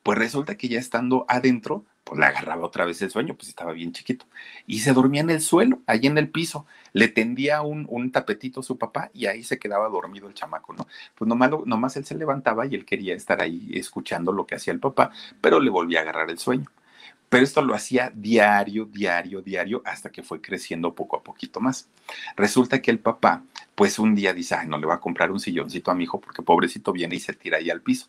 Pues 0.01 0.17
resulta 0.17 0.57
que 0.57 0.67
ya 0.67 0.79
estando 0.79 1.23
adentro, 1.29 1.85
pues 2.03 2.19
le 2.19 2.25
agarraba 2.25 2.65
otra 2.65 2.83
vez 2.83 2.99
el 3.03 3.11
sueño, 3.11 3.35
pues 3.35 3.49
estaba 3.49 3.73
bien 3.73 3.93
chiquito, 3.93 4.25
y 4.65 4.79
se 4.79 4.91
dormía 4.93 5.21
en 5.21 5.29
el 5.29 5.41
suelo, 5.41 5.81
allí 5.85 6.07
en 6.07 6.17
el 6.17 6.31
piso. 6.31 6.65
Le 6.93 7.09
tendía 7.09 7.61
un, 7.61 7.85
un 7.91 8.11
tapetito 8.11 8.61
a 8.61 8.63
su 8.63 8.79
papá 8.79 9.11
y 9.13 9.27
ahí 9.27 9.43
se 9.43 9.59
quedaba 9.59 9.87
dormido 9.87 10.27
el 10.27 10.33
chamaco, 10.33 10.73
¿no? 10.73 10.87
Pues 11.13 11.29
nomás, 11.29 11.51
nomás 11.65 11.95
él 11.97 12.05
se 12.05 12.15
levantaba 12.15 12.65
y 12.65 12.73
él 12.73 12.85
quería 12.85 13.13
estar 13.13 13.41
ahí 13.41 13.69
escuchando 13.75 14.31
lo 14.31 14.47
que 14.47 14.55
hacía 14.55 14.73
el 14.73 14.79
papá, 14.79 15.11
pero 15.41 15.59
le 15.59 15.69
volvía 15.69 15.99
a 15.99 16.01
agarrar 16.01 16.31
el 16.31 16.39
sueño. 16.39 16.71
Pero 17.29 17.43
esto 17.43 17.61
lo 17.61 17.73
hacía 17.73 18.11
diario, 18.13 18.85
diario, 18.85 19.41
diario, 19.41 19.81
hasta 19.85 20.11
que 20.11 20.23
fue 20.23 20.41
creciendo 20.41 20.93
poco 20.93 21.17
a 21.17 21.23
poquito 21.23 21.59
más. 21.59 21.89
Resulta 22.35 22.81
que 22.81 22.91
el 22.91 22.99
papá, 22.99 23.43
pues 23.75 23.99
un 23.99 24.15
día 24.15 24.33
dice, 24.33 24.55
ay, 24.55 24.67
no 24.67 24.77
le 24.77 24.85
va 24.85 24.95
a 24.95 24.99
comprar 24.99 25.31
un 25.31 25.39
silloncito 25.39 25.91
a 25.91 25.95
mi 25.95 26.03
hijo 26.03 26.19
porque 26.19 26.41
pobrecito 26.41 26.91
viene 26.93 27.15
y 27.15 27.19
se 27.19 27.33
tira 27.33 27.57
ahí 27.57 27.69
al 27.69 27.81
piso. 27.81 28.07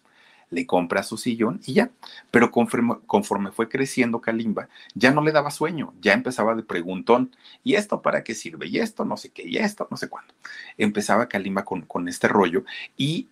Le 0.48 0.64
compra 0.64 1.02
su 1.02 1.16
sillón 1.16 1.60
y 1.66 1.74
ya. 1.74 1.90
Pero 2.30 2.52
conforme, 2.52 2.98
conforme 3.06 3.50
fue 3.50 3.68
creciendo 3.68 4.20
Kalimba, 4.20 4.68
ya 4.94 5.10
no 5.10 5.22
le 5.22 5.32
daba 5.32 5.50
sueño, 5.50 5.92
ya 6.00 6.12
empezaba 6.12 6.54
de 6.54 6.62
preguntón. 6.62 7.34
¿Y 7.64 7.74
esto 7.74 8.00
para 8.00 8.22
qué 8.22 8.34
sirve? 8.34 8.68
¿Y 8.68 8.78
esto 8.78 9.04
no 9.04 9.16
sé 9.16 9.30
qué? 9.30 9.42
¿Y 9.44 9.56
esto 9.56 9.88
no 9.90 9.96
sé 9.96 10.08
cuándo? 10.08 10.34
Empezaba 10.78 11.28
Kalimba 11.28 11.64
con, 11.64 11.82
con 11.82 12.06
este 12.08 12.28
rollo 12.28 12.64
y 12.96 13.28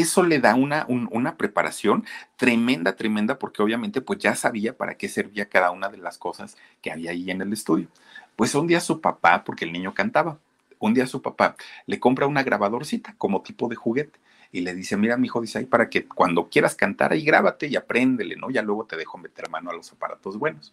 eso 0.00 0.22
le 0.22 0.38
da 0.38 0.54
una, 0.54 0.86
un, 0.88 1.08
una 1.12 1.36
preparación 1.36 2.04
tremenda, 2.36 2.96
tremenda, 2.96 3.38
porque 3.38 3.62
obviamente 3.62 4.00
pues 4.00 4.18
ya 4.18 4.34
sabía 4.34 4.76
para 4.76 4.96
qué 4.96 5.08
servía 5.08 5.48
cada 5.48 5.70
una 5.70 5.88
de 5.88 5.98
las 5.98 6.18
cosas 6.18 6.56
que 6.82 6.90
había 6.90 7.10
ahí 7.10 7.30
en 7.30 7.40
el 7.42 7.52
estudio. 7.52 7.88
Pues 8.36 8.54
un 8.54 8.66
día 8.66 8.80
su 8.80 9.00
papá, 9.00 9.44
porque 9.44 9.64
el 9.64 9.72
niño 9.72 9.94
cantaba, 9.94 10.38
un 10.78 10.94
día 10.94 11.06
su 11.06 11.22
papá 11.22 11.56
le 11.86 11.98
compra 12.00 12.26
una 12.26 12.42
grabadorcita 12.42 13.14
como 13.18 13.42
tipo 13.42 13.68
de 13.68 13.76
juguete 13.76 14.18
y 14.52 14.60
le 14.60 14.74
dice, 14.74 14.96
mira, 14.96 15.16
mi 15.16 15.26
hijo, 15.26 15.40
dice 15.40 15.58
ahí 15.58 15.66
para 15.66 15.88
que 15.88 16.06
cuando 16.06 16.48
quieras 16.48 16.74
cantar 16.74 17.12
ahí 17.12 17.24
grábate 17.24 17.66
y 17.66 17.76
apréndele, 17.76 18.36
¿no? 18.36 18.50
Ya 18.50 18.62
luego 18.62 18.84
te 18.84 18.96
dejo 18.96 19.18
meter 19.18 19.48
mano 19.50 19.70
a 19.70 19.74
los 19.74 19.92
aparatos 19.92 20.38
buenos 20.38 20.72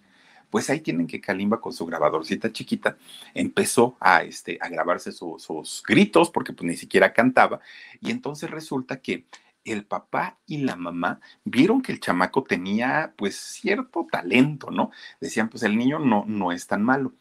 pues 0.52 0.70
ahí 0.70 0.82
tienen 0.82 1.08
que 1.08 1.20
Kalimba 1.20 1.60
con 1.60 1.74
su 1.74 1.86
grabadorcita 1.88 2.52
chiquita 2.52 2.98
empezó 3.34 3.98
a, 4.00 4.22
este, 4.22 4.60
a 4.62 4.68
grabarse 4.68 5.12
sus 5.12 5.82
gritos 5.88 6.30
porque 6.30 6.54
pues 6.54 6.70
ni 6.70 6.78
siquiera 6.78 7.14
cantaba 7.14 7.62
y 8.02 8.12
entonces 8.12 8.52
resulta 8.52 9.02
que 9.02 9.26
el 9.64 9.86
papá 9.86 10.38
y 10.46 10.58
la 10.58 10.76
mamá 10.76 11.20
vieron 11.44 11.82
que 11.82 11.92
el 11.92 12.00
chamaco 12.00 12.44
tenía 12.44 13.14
pues 13.16 13.36
cierto 13.36 14.08
talento, 14.12 14.72
¿no? 14.72 14.92
Decían 15.20 15.50
pues 15.50 15.64
el 15.64 15.78
niño 15.78 16.00
no, 16.00 16.26
no 16.28 16.52
es 16.52 16.68
tan 16.68 16.84
malo. 16.84 17.14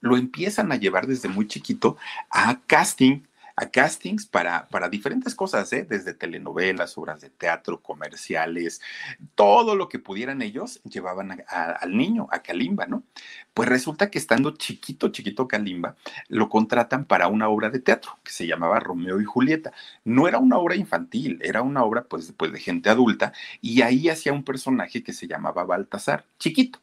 Lo 0.00 0.16
empiezan 0.16 0.72
a 0.72 0.76
llevar 0.76 1.06
desde 1.06 1.28
muy 1.28 1.48
chiquito 1.48 1.96
a 2.30 2.60
casting 2.66 3.22
a 3.56 3.70
castings 3.70 4.26
para, 4.26 4.68
para 4.68 4.90
diferentes 4.90 5.34
cosas, 5.34 5.72
¿eh? 5.72 5.86
desde 5.88 6.12
telenovelas, 6.12 6.96
obras 6.98 7.22
de 7.22 7.30
teatro, 7.30 7.80
comerciales, 7.80 8.82
todo 9.34 9.74
lo 9.74 9.88
que 9.88 9.98
pudieran 9.98 10.42
ellos 10.42 10.80
llevaban 10.84 11.42
al 11.48 11.96
niño, 11.96 12.28
a 12.30 12.40
Kalimba, 12.40 12.86
¿no? 12.86 13.02
Pues 13.54 13.68
resulta 13.68 14.10
que 14.10 14.18
estando 14.18 14.50
chiquito, 14.50 15.08
chiquito 15.08 15.48
Kalimba, 15.48 15.96
lo 16.28 16.50
contratan 16.50 17.06
para 17.06 17.28
una 17.28 17.48
obra 17.48 17.70
de 17.70 17.80
teatro 17.80 18.18
que 18.22 18.30
se 18.30 18.46
llamaba 18.46 18.78
Romeo 18.78 19.20
y 19.20 19.24
Julieta. 19.24 19.72
No 20.04 20.28
era 20.28 20.38
una 20.38 20.58
obra 20.58 20.76
infantil, 20.76 21.40
era 21.42 21.62
una 21.62 21.82
obra 21.82 22.04
pues, 22.04 22.34
pues 22.36 22.52
de 22.52 22.60
gente 22.60 22.90
adulta 22.90 23.32
y 23.62 23.80
ahí 23.80 24.10
hacía 24.10 24.34
un 24.34 24.44
personaje 24.44 25.02
que 25.02 25.14
se 25.14 25.26
llamaba 25.26 25.64
Baltasar, 25.64 26.26
chiquito. 26.38 26.80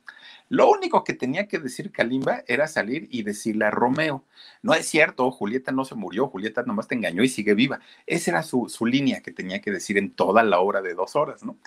Lo 0.49 0.69
único 0.69 1.03
que 1.03 1.13
tenía 1.13 1.47
que 1.47 1.59
decir 1.59 1.91
Kalimba 1.91 2.43
era 2.47 2.67
salir 2.67 3.07
y 3.11 3.23
decirle 3.23 3.65
a 3.65 3.71
Romeo, 3.71 4.25
no 4.61 4.73
es 4.73 4.85
cierto, 4.85 5.29
Julieta 5.31 5.71
no 5.71 5.85
se 5.85 5.95
murió, 5.95 6.27
Julieta 6.27 6.63
nomás 6.63 6.87
te 6.87 6.95
engañó 6.95 7.23
y 7.23 7.29
sigue 7.29 7.53
viva. 7.53 7.79
Esa 8.05 8.31
era 8.31 8.43
su, 8.43 8.69
su 8.69 8.85
línea 8.85 9.21
que 9.21 9.31
tenía 9.31 9.61
que 9.61 9.71
decir 9.71 9.97
en 9.97 10.11
toda 10.11 10.43
la 10.43 10.59
hora 10.59 10.81
de 10.81 10.93
dos 10.93 11.15
horas, 11.15 11.43
¿no? 11.43 11.57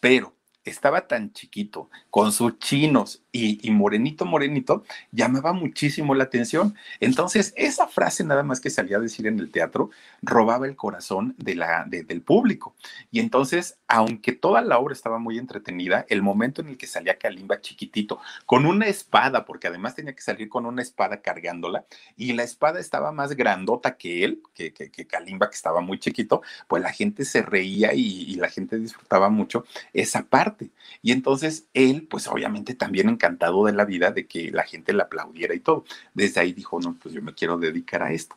Pero 0.00 0.34
estaba 0.64 1.08
tan 1.08 1.32
chiquito, 1.32 1.90
con 2.10 2.32
sus 2.32 2.58
chinos 2.58 3.22
y, 3.62 3.70
morenito, 3.70 4.24
morenito, 4.24 4.84
llamaba 5.12 5.52
muchísimo 5.52 6.14
la 6.14 6.24
atención. 6.24 6.74
Entonces, 7.00 7.52
esa 7.56 7.86
frase 7.86 8.24
nada 8.24 8.42
más 8.42 8.60
que 8.60 8.70
salía 8.70 8.96
a 8.96 9.00
decir 9.00 9.26
en 9.26 9.38
el 9.38 9.50
teatro, 9.50 9.90
robaba 10.22 10.66
el 10.66 10.76
corazón 10.76 11.34
de 11.38 11.54
la, 11.54 11.84
del 11.86 12.22
público. 12.22 12.74
Y 13.10 13.20
entonces, 13.20 13.78
aunque 13.86 14.32
toda 14.32 14.62
la 14.62 14.78
obra 14.78 14.94
estaba 14.94 15.18
muy 15.18 15.38
entretenida, 15.38 16.06
el 16.08 16.22
momento 16.22 16.60
en 16.60 16.68
el 16.68 16.76
que 16.76 16.86
salía 16.86 17.18
Kalimba 17.18 17.60
chiquitito, 17.60 18.20
con 18.46 18.66
una 18.66 18.86
espada, 18.86 19.44
porque 19.44 19.68
además 19.68 19.94
tenía 19.94 20.14
que 20.14 20.22
salir 20.22 20.48
con 20.48 20.66
una 20.66 20.82
espada 20.82 21.20
cargándola, 21.20 21.84
y 22.16 22.32
la 22.32 22.42
espada 22.42 22.80
estaba 22.80 23.12
más 23.12 23.34
grandota 23.36 23.96
que 23.96 24.24
él, 24.24 24.42
que, 24.54 24.72
que, 24.72 25.06
Kalimba, 25.06 25.48
que 25.48 25.56
estaba 25.56 25.80
muy 25.80 25.98
chiquito, 25.98 26.42
pues 26.66 26.82
la 26.82 26.92
gente 26.92 27.24
se 27.24 27.42
reía 27.42 27.92
y, 27.94 28.34
la 28.38 28.48
gente 28.48 28.78
disfrutaba 28.78 29.30
mucho 29.30 29.64
esa 29.92 30.24
parte. 30.24 30.70
Y 31.02 31.12
entonces 31.12 31.66
él, 31.74 32.06
pues 32.08 32.28
obviamente 32.28 32.74
también 32.74 33.08
encantado 33.28 33.66
de 33.66 33.72
la 33.72 33.84
vida 33.84 34.10
de 34.10 34.26
que 34.26 34.50
la 34.50 34.64
gente 34.64 34.92
le 34.92 35.02
aplaudiera 35.02 35.54
y 35.54 35.60
todo. 35.60 35.84
Desde 36.14 36.40
ahí 36.40 36.52
dijo, 36.52 36.80
no, 36.80 36.94
pues 36.94 37.14
yo 37.14 37.22
me 37.22 37.34
quiero 37.34 37.58
dedicar 37.58 38.02
a 38.02 38.12
esto. 38.12 38.36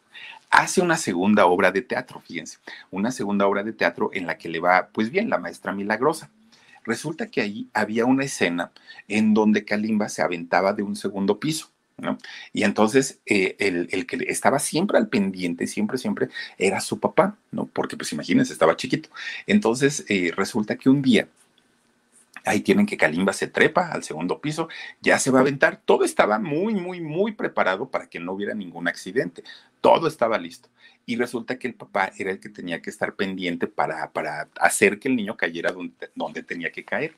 Hace 0.49 0.81
una 0.81 0.97
segunda 0.97 1.45
obra 1.45 1.71
de 1.71 1.81
teatro, 1.81 2.19
fíjense, 2.19 2.57
una 2.91 3.11
segunda 3.11 3.47
obra 3.47 3.63
de 3.63 3.71
teatro 3.71 4.09
en 4.13 4.27
la 4.27 4.37
que 4.37 4.49
le 4.49 4.59
va, 4.59 4.89
pues 4.91 5.09
bien, 5.09 5.29
la 5.29 5.37
maestra 5.37 5.71
milagrosa. 5.71 6.29
Resulta 6.83 7.27
que 7.27 7.41
ahí 7.41 7.69
había 7.73 8.05
una 8.05 8.25
escena 8.25 8.71
en 9.07 9.33
donde 9.33 9.63
Kalimba 9.63 10.09
se 10.09 10.21
aventaba 10.21 10.73
de 10.73 10.83
un 10.83 10.95
segundo 10.95 11.39
piso. 11.39 11.69
¿No? 11.97 12.17
Y 12.51 12.63
entonces 12.63 13.19
eh, 13.27 13.55
el, 13.59 14.07
que 14.07 14.25
estaba 14.27 14.57
siempre 14.57 14.97
al 14.97 15.07
pendiente, 15.07 15.67
siempre, 15.67 15.99
siempre, 15.99 16.29
era 16.57 16.81
su 16.81 16.99
papá, 16.99 17.37
¿no? 17.51 17.67
Porque 17.67 17.95
pues 17.95 18.11
imagínense, 18.11 18.53
estaba 18.53 18.75
chiquito. 18.75 19.09
Entonces 19.45 20.03
eh, 20.09 20.31
resulta 20.35 20.77
que 20.77 20.89
un 20.89 21.03
día 21.03 21.27
Ahí 22.45 22.61
tienen 22.61 22.85
que 22.85 22.97
Kalimba 22.97 23.33
se 23.33 23.47
trepa 23.47 23.91
al 23.91 24.03
segundo 24.03 24.41
piso, 24.41 24.67
ya 24.99 25.19
se 25.19 25.31
va 25.31 25.39
a 25.39 25.41
aventar. 25.41 25.81
Todo 25.85 26.03
estaba 26.03 26.39
muy, 26.39 26.73
muy, 26.73 27.01
muy 27.01 27.33
preparado 27.33 27.89
para 27.89 28.07
que 28.07 28.19
no 28.19 28.33
hubiera 28.33 28.53
ningún 28.53 28.87
accidente. 28.87 29.43
Todo 29.79 30.07
estaba 30.07 30.37
listo. 30.37 30.69
Y 31.05 31.15
resulta 31.17 31.59
que 31.59 31.67
el 31.67 31.75
papá 31.75 32.11
era 32.17 32.31
el 32.31 32.39
que 32.39 32.49
tenía 32.49 32.81
que 32.81 32.89
estar 32.89 33.15
pendiente 33.15 33.67
para, 33.67 34.11
para 34.11 34.49
hacer 34.59 34.99
que 34.99 35.07
el 35.07 35.15
niño 35.15 35.37
cayera 35.37 35.71
donde, 35.71 36.09
donde 36.15 36.43
tenía 36.43 36.71
que 36.71 36.85
caer. 36.85 37.15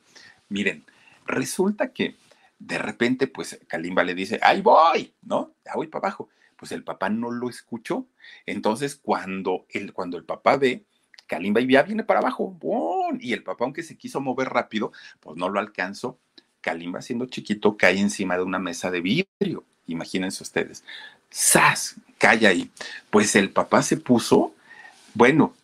Miren, 0.48 0.84
resulta 1.26 1.92
que 1.92 2.16
de 2.58 2.78
repente, 2.78 3.26
pues 3.26 3.58
Kalimba 3.66 4.04
le 4.04 4.14
dice, 4.14 4.38
ahí 4.42 4.62
voy, 4.62 5.14
¿no? 5.22 5.54
Ya 5.64 5.72
voy 5.74 5.88
para 5.88 6.08
abajo. 6.08 6.28
Pues 6.56 6.72
el 6.72 6.84
papá 6.84 7.08
no 7.08 7.30
lo 7.30 7.50
escuchó. 7.50 8.06
Entonces, 8.46 8.96
cuando 8.96 9.66
el, 9.70 9.92
cuando 9.92 10.16
el 10.16 10.24
papá 10.24 10.56
ve, 10.56 10.84
Kalimba 11.26 11.60
ya 11.60 11.82
viene 11.82 12.04
para 12.04 12.20
abajo, 12.20 12.56
y 13.20 13.32
el 13.32 13.42
papá, 13.42 13.64
aunque 13.64 13.82
se 13.82 13.96
quiso 13.96 14.20
mover 14.20 14.48
rápido, 14.48 14.92
pues 15.20 15.36
no 15.36 15.48
lo 15.48 15.60
alcanzó. 15.60 16.18
Kalimba, 16.60 17.02
siendo 17.02 17.26
chiquito, 17.26 17.76
cae 17.76 17.98
encima 17.98 18.36
de 18.36 18.42
una 18.42 18.58
mesa 18.58 18.90
de 18.90 19.00
vidrio. 19.00 19.64
Imagínense 19.86 20.42
ustedes. 20.42 20.84
¡Sas! 21.30 21.96
Cae 22.18 22.46
ahí. 22.46 22.70
Pues 23.10 23.36
el 23.36 23.50
papá 23.50 23.82
se 23.82 23.96
puso, 23.96 24.54
bueno, 25.14 25.54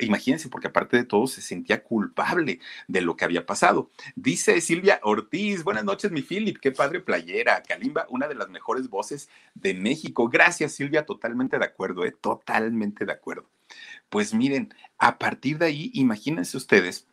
imagínense, 0.00 0.48
porque 0.48 0.68
aparte 0.68 0.96
de 0.96 1.04
todo 1.04 1.26
se 1.26 1.42
sentía 1.42 1.82
culpable 1.82 2.60
de 2.88 3.00
lo 3.00 3.16
que 3.16 3.24
había 3.24 3.44
pasado. 3.44 3.90
Dice 4.14 4.60
Silvia 4.60 5.00
Ortiz, 5.02 5.64
buenas 5.64 5.84
noches, 5.84 6.10
mi 6.12 6.22
Philip, 6.22 6.58
qué 6.58 6.72
padre 6.72 7.00
playera. 7.00 7.62
Kalimba, 7.62 8.06
una 8.08 8.28
de 8.28 8.34
las 8.34 8.48
mejores 8.48 8.88
voces 8.88 9.28
de 9.54 9.74
México. 9.74 10.28
Gracias, 10.28 10.72
Silvia, 10.72 11.04
totalmente 11.04 11.58
de 11.58 11.64
acuerdo, 11.64 12.04
¿eh? 12.04 12.14
totalmente 12.18 13.04
de 13.04 13.12
acuerdo. 13.12 13.48
Pues 14.10 14.34
miren, 14.34 14.74
a 14.98 15.18
partir 15.18 15.58
de 15.58 15.66
ahí, 15.66 15.90
imagínense 15.94 16.56
ustedes 16.56 17.06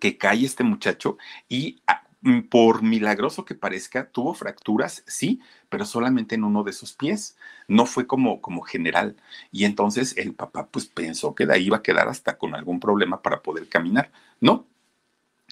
que 0.00 0.18
cae 0.18 0.44
este 0.44 0.64
muchacho 0.64 1.18
y 1.48 1.80
ah, 1.86 2.02
mm, 2.22 2.42
por 2.42 2.82
milagroso 2.82 3.44
que 3.44 3.54
parezca, 3.54 4.10
tuvo 4.10 4.34
fracturas, 4.34 5.04
sí, 5.06 5.40
pero 5.68 5.84
solamente 5.86 6.34
en 6.34 6.44
uno 6.44 6.64
de 6.64 6.72
sus 6.72 6.92
pies. 6.92 7.36
No 7.68 7.86
fue 7.86 8.06
como, 8.06 8.40
como 8.42 8.62
general. 8.62 9.16
Y 9.52 9.64
entonces 9.64 10.16
el 10.16 10.34
papá 10.34 10.68
pues 10.70 10.86
pensó 10.86 11.34
que 11.34 11.46
de 11.46 11.54
ahí 11.54 11.66
iba 11.66 11.78
a 11.78 11.82
quedar 11.82 12.08
hasta 12.08 12.38
con 12.38 12.54
algún 12.54 12.80
problema 12.80 13.22
para 13.22 13.42
poder 13.42 13.68
caminar. 13.68 14.10
No. 14.40 14.66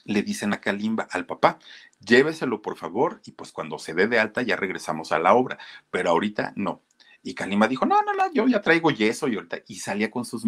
Le 0.05 0.23
dicen 0.23 0.53
a 0.53 0.61
Kalimba, 0.61 1.07
al 1.11 1.27
papá, 1.27 1.59
lléveselo 2.01 2.63
por 2.63 2.77
favor 2.77 3.21
y 3.25 3.33
pues 3.33 3.53
cuando 3.53 3.79
se 3.79 3.95
dé 3.95 4.09
de 4.09 4.19
alta 4.19 4.43
ya 4.43 4.57
regresamos 4.57 5.13
a 5.13 5.19
la 5.19 5.35
obra, 5.35 5.59
pero 5.91 6.11
ahorita 6.11 6.53
no. 6.57 6.83
Y 7.23 7.35
Kalima 7.35 7.69
dijo, 7.69 7.85
no, 7.85 8.03
no, 8.03 8.15
no, 8.15 8.33
yo 8.33 8.47
ya 8.49 8.63
traigo 8.63 8.91
yeso 8.91 9.29
y 9.29 9.37
ahorita, 9.37 9.59
y 9.67 9.77
salía 9.77 10.11
con 10.11 10.25
sus... 10.25 10.48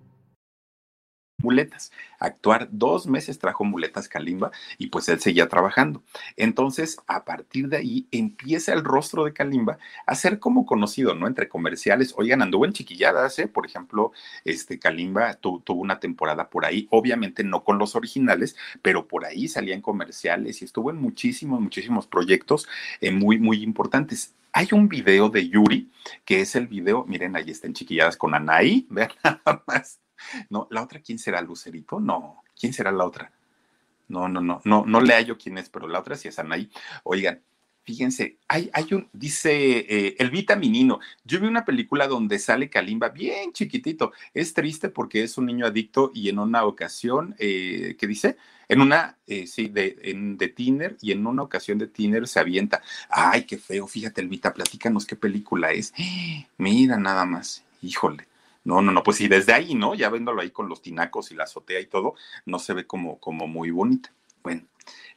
muletas. 1.43 1.91
Actuar 2.19 2.69
dos 2.71 3.07
meses 3.07 3.39
trajo 3.39 3.63
muletas 3.63 4.07
Kalimba 4.07 4.51
y 4.77 4.87
pues 4.87 5.09
él 5.09 5.19
seguía 5.19 5.47
trabajando. 5.47 6.03
Entonces, 6.37 6.97
a 7.07 7.25
partir 7.25 7.67
de 7.67 7.77
ahí 7.77 8.07
empieza 8.11 8.73
el 8.73 8.83
rostro 8.83 9.25
de 9.25 9.33
Kalimba 9.33 9.77
a 10.05 10.15
ser 10.15 10.39
como 10.39 10.65
conocido, 10.65 11.15
¿no? 11.15 11.27
Entre 11.27 11.49
comerciales. 11.49 12.13
Oigan, 12.17 12.41
anduvo 12.41 12.65
en 12.65 12.73
chiquilladas, 12.73 13.39
¿eh? 13.39 13.47
Por 13.47 13.65
ejemplo, 13.65 14.11
este 14.45 14.79
Kalimba 14.79 15.33
tuvo 15.35 15.81
una 15.81 15.99
temporada 15.99 16.49
por 16.49 16.65
ahí, 16.65 16.87
obviamente 16.91 17.43
no 17.43 17.63
con 17.63 17.77
los 17.77 17.95
originales, 17.95 18.55
pero 18.81 19.07
por 19.07 19.25
ahí 19.25 19.47
salían 19.47 19.81
comerciales 19.81 20.61
y 20.61 20.65
estuvo 20.65 20.91
en 20.91 20.97
muchísimos, 20.97 21.59
muchísimos 21.59 22.07
proyectos 22.07 22.67
eh, 22.99 23.11
muy, 23.11 23.39
muy 23.39 23.63
importantes. 23.63 24.35
Hay 24.53 24.67
un 24.73 24.89
video 24.89 25.29
de 25.29 25.47
Yuri, 25.47 25.91
que 26.25 26.41
es 26.41 26.55
el 26.55 26.67
video, 26.67 27.05
miren, 27.05 27.35
ahí 27.35 27.49
están 27.49 27.73
chiquilladas 27.73 28.17
con 28.17 28.33
Anaí, 28.33 28.85
vean 28.89 29.11
nada 29.23 29.63
más 29.65 29.99
no, 30.49 30.67
la 30.71 30.83
otra, 30.83 30.99
¿quién 30.99 31.19
será? 31.19 31.41
¿Lucerito? 31.41 31.99
No, 31.99 32.43
¿quién 32.59 32.73
será 32.73 32.91
la 32.91 33.05
otra? 33.05 33.31
No, 34.07 34.27
no, 34.27 34.41
no, 34.41 34.61
no, 34.65 34.83
no 34.85 35.01
le 35.01 35.13
hallo 35.13 35.37
quién 35.37 35.57
es, 35.57 35.69
pero 35.69 35.87
la 35.87 35.99
otra 35.99 36.15
sí 36.15 36.27
es 36.27 36.37
Anaí. 36.37 36.69
Oigan, 37.03 37.41
fíjense, 37.83 38.37
hay, 38.47 38.69
hay 38.73 38.93
un, 38.93 39.09
dice 39.13 39.51
eh, 39.79 40.15
el 40.19 40.31
vitaminino. 40.31 40.99
Yo 41.23 41.39
vi 41.39 41.47
una 41.47 41.65
película 41.65 42.07
donde 42.07 42.39
sale 42.39 42.69
Kalimba 42.69 43.09
bien 43.09 43.53
chiquitito. 43.53 44.11
Es 44.33 44.53
triste 44.53 44.89
porque 44.89 45.23
es 45.23 45.37
un 45.37 45.45
niño 45.45 45.65
adicto 45.65 46.11
y 46.13 46.29
en 46.29 46.39
una 46.39 46.65
ocasión, 46.65 47.35
eh, 47.39 47.95
¿qué 47.97 48.07
dice? 48.07 48.37
En 48.67 48.81
una, 48.81 49.17
eh, 49.27 49.47
sí, 49.47 49.67
de, 49.67 49.97
en, 50.03 50.37
de 50.37 50.47
Tiner 50.49 50.97
y 51.01 51.11
en 51.11 51.25
una 51.27 51.43
ocasión 51.43 51.77
de 51.77 51.87
Tiner 51.87 52.27
se 52.27 52.39
avienta. 52.39 52.81
Ay, 53.09 53.45
qué 53.45 53.57
feo, 53.57 53.87
fíjate, 53.87 54.21
el 54.21 54.29
Vita, 54.29 54.53
platícanos 54.53 55.05
qué 55.05 55.15
película 55.15 55.71
es. 55.71 55.93
Mira 56.57 56.97
nada 56.97 57.25
más, 57.25 57.63
híjole. 57.81 58.30
No, 58.63 58.81
no, 58.81 58.91
no, 58.91 59.03
pues 59.03 59.17
sí, 59.17 59.27
desde 59.27 59.53
ahí, 59.53 59.73
¿no? 59.73 59.95
Ya 59.95 60.09
viéndolo 60.09 60.41
ahí 60.41 60.51
con 60.51 60.69
los 60.69 60.81
tinacos 60.81 61.31
y 61.31 61.35
la 61.35 61.45
azotea 61.45 61.79
y 61.79 61.87
todo, 61.87 62.15
no 62.45 62.59
se 62.59 62.73
ve 62.73 62.85
como, 62.85 63.19
como 63.19 63.47
muy 63.47 63.71
bonita. 63.71 64.13
Bueno, 64.43 64.63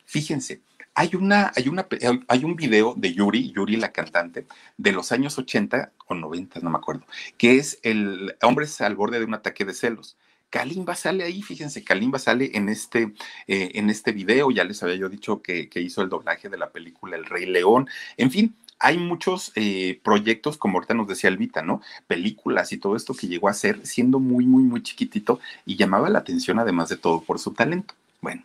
fíjense, 0.05 0.63
hay, 0.95 1.11
una, 1.15 1.53
hay, 1.55 1.69
una, 1.69 1.87
hay 2.29 2.45
un 2.45 2.57
video 2.57 2.95
de 2.97 3.13
Yuri, 3.13 3.53
Yuri 3.53 3.77
la 3.77 3.93
cantante, 3.93 4.47
de 4.77 4.93
los 4.93 5.13
años 5.13 5.39
80 5.39 5.93
o 6.07 6.15
90, 6.15 6.61
no 6.61 6.71
me 6.71 6.79
acuerdo, 6.79 7.05
que 7.37 7.57
es 7.57 7.81
el 7.83 8.37
hombre 8.43 8.67
al 8.79 8.97
borde 8.97 9.19
de 9.19 9.25
un 9.25 9.35
ataque 9.35 9.65
de 9.65 9.75
celos. 9.75 10.17
Kalimba 10.51 10.95
sale 10.95 11.25
ahí, 11.25 11.43
fíjense, 11.43 11.83
Kalimba 11.83 12.21
sale 12.21 12.53
en 12.55 12.69
este, 12.69 13.13
eh, 13.49 13.73
en 13.75 13.91
este 13.91 14.13
video, 14.13 14.53
ya 14.53 14.63
les 14.63 14.81
había 14.85 14.95
yo 14.95 15.09
dicho 15.09 15.43
que, 15.43 15.69
que 15.69 15.81
hizo 15.81 16.01
el 16.01 16.09
doblaje 16.09 16.49
de 16.49 16.57
la 16.57 16.71
película 16.71 17.17
El 17.17 17.25
Rey 17.25 17.47
León, 17.47 17.89
en 18.17 18.31
fin, 18.31 18.55
hay 18.79 18.99
muchos 18.99 19.53
eh, 19.55 20.01
proyectos, 20.03 20.59
como 20.59 20.79
ahorita 20.79 20.95
nos 20.95 21.09
decía 21.09 21.31
Elvita, 21.31 21.63
¿no? 21.63 21.81
Películas 22.07 22.73
y 22.73 22.79
todo 22.79 22.97
esto 22.97 23.15
que 23.15 23.29
llegó 23.29 23.49
a 23.49 23.55
ser 23.55 23.87
siendo 23.87 24.21
muy, 24.21 24.47
muy, 24.47 24.63
muy 24.63 24.83
chiquitito 24.83 25.41
y 25.65 25.77
llamaba 25.77 26.11
la 26.11 26.19
atención 26.19 26.59
además 26.59 26.89
de 26.89 26.97
todo 26.97 27.23
por 27.23 27.39
su 27.39 27.53
talento. 27.53 27.95
Bueno, 28.21 28.45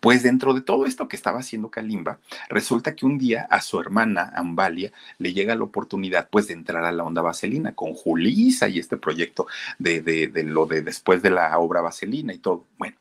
pues 0.00 0.22
dentro 0.22 0.54
de 0.54 0.60
todo 0.60 0.86
esto 0.86 1.08
que 1.08 1.16
estaba 1.16 1.40
haciendo 1.40 1.70
Kalimba, 1.70 2.18
resulta 2.48 2.94
que 2.94 3.06
un 3.06 3.18
día 3.18 3.46
a 3.50 3.60
su 3.60 3.80
hermana 3.80 4.32
Ambalia 4.36 4.92
le 5.18 5.32
llega 5.32 5.54
la 5.54 5.64
oportunidad 5.64 6.28
pues 6.30 6.46
de 6.46 6.54
entrar 6.54 6.84
a 6.84 6.92
la 6.92 7.04
onda 7.04 7.22
vaselina 7.22 7.74
con 7.74 7.92
Julisa 7.94 8.68
y 8.68 8.78
este 8.78 8.96
proyecto 8.96 9.46
de, 9.78 10.02
de, 10.02 10.28
de 10.28 10.42
lo 10.44 10.66
de 10.66 10.82
después 10.82 11.22
de 11.22 11.30
la 11.30 11.58
obra 11.58 11.80
vaselina 11.80 12.32
y 12.32 12.38
todo. 12.38 12.64
Bueno, 12.78 12.96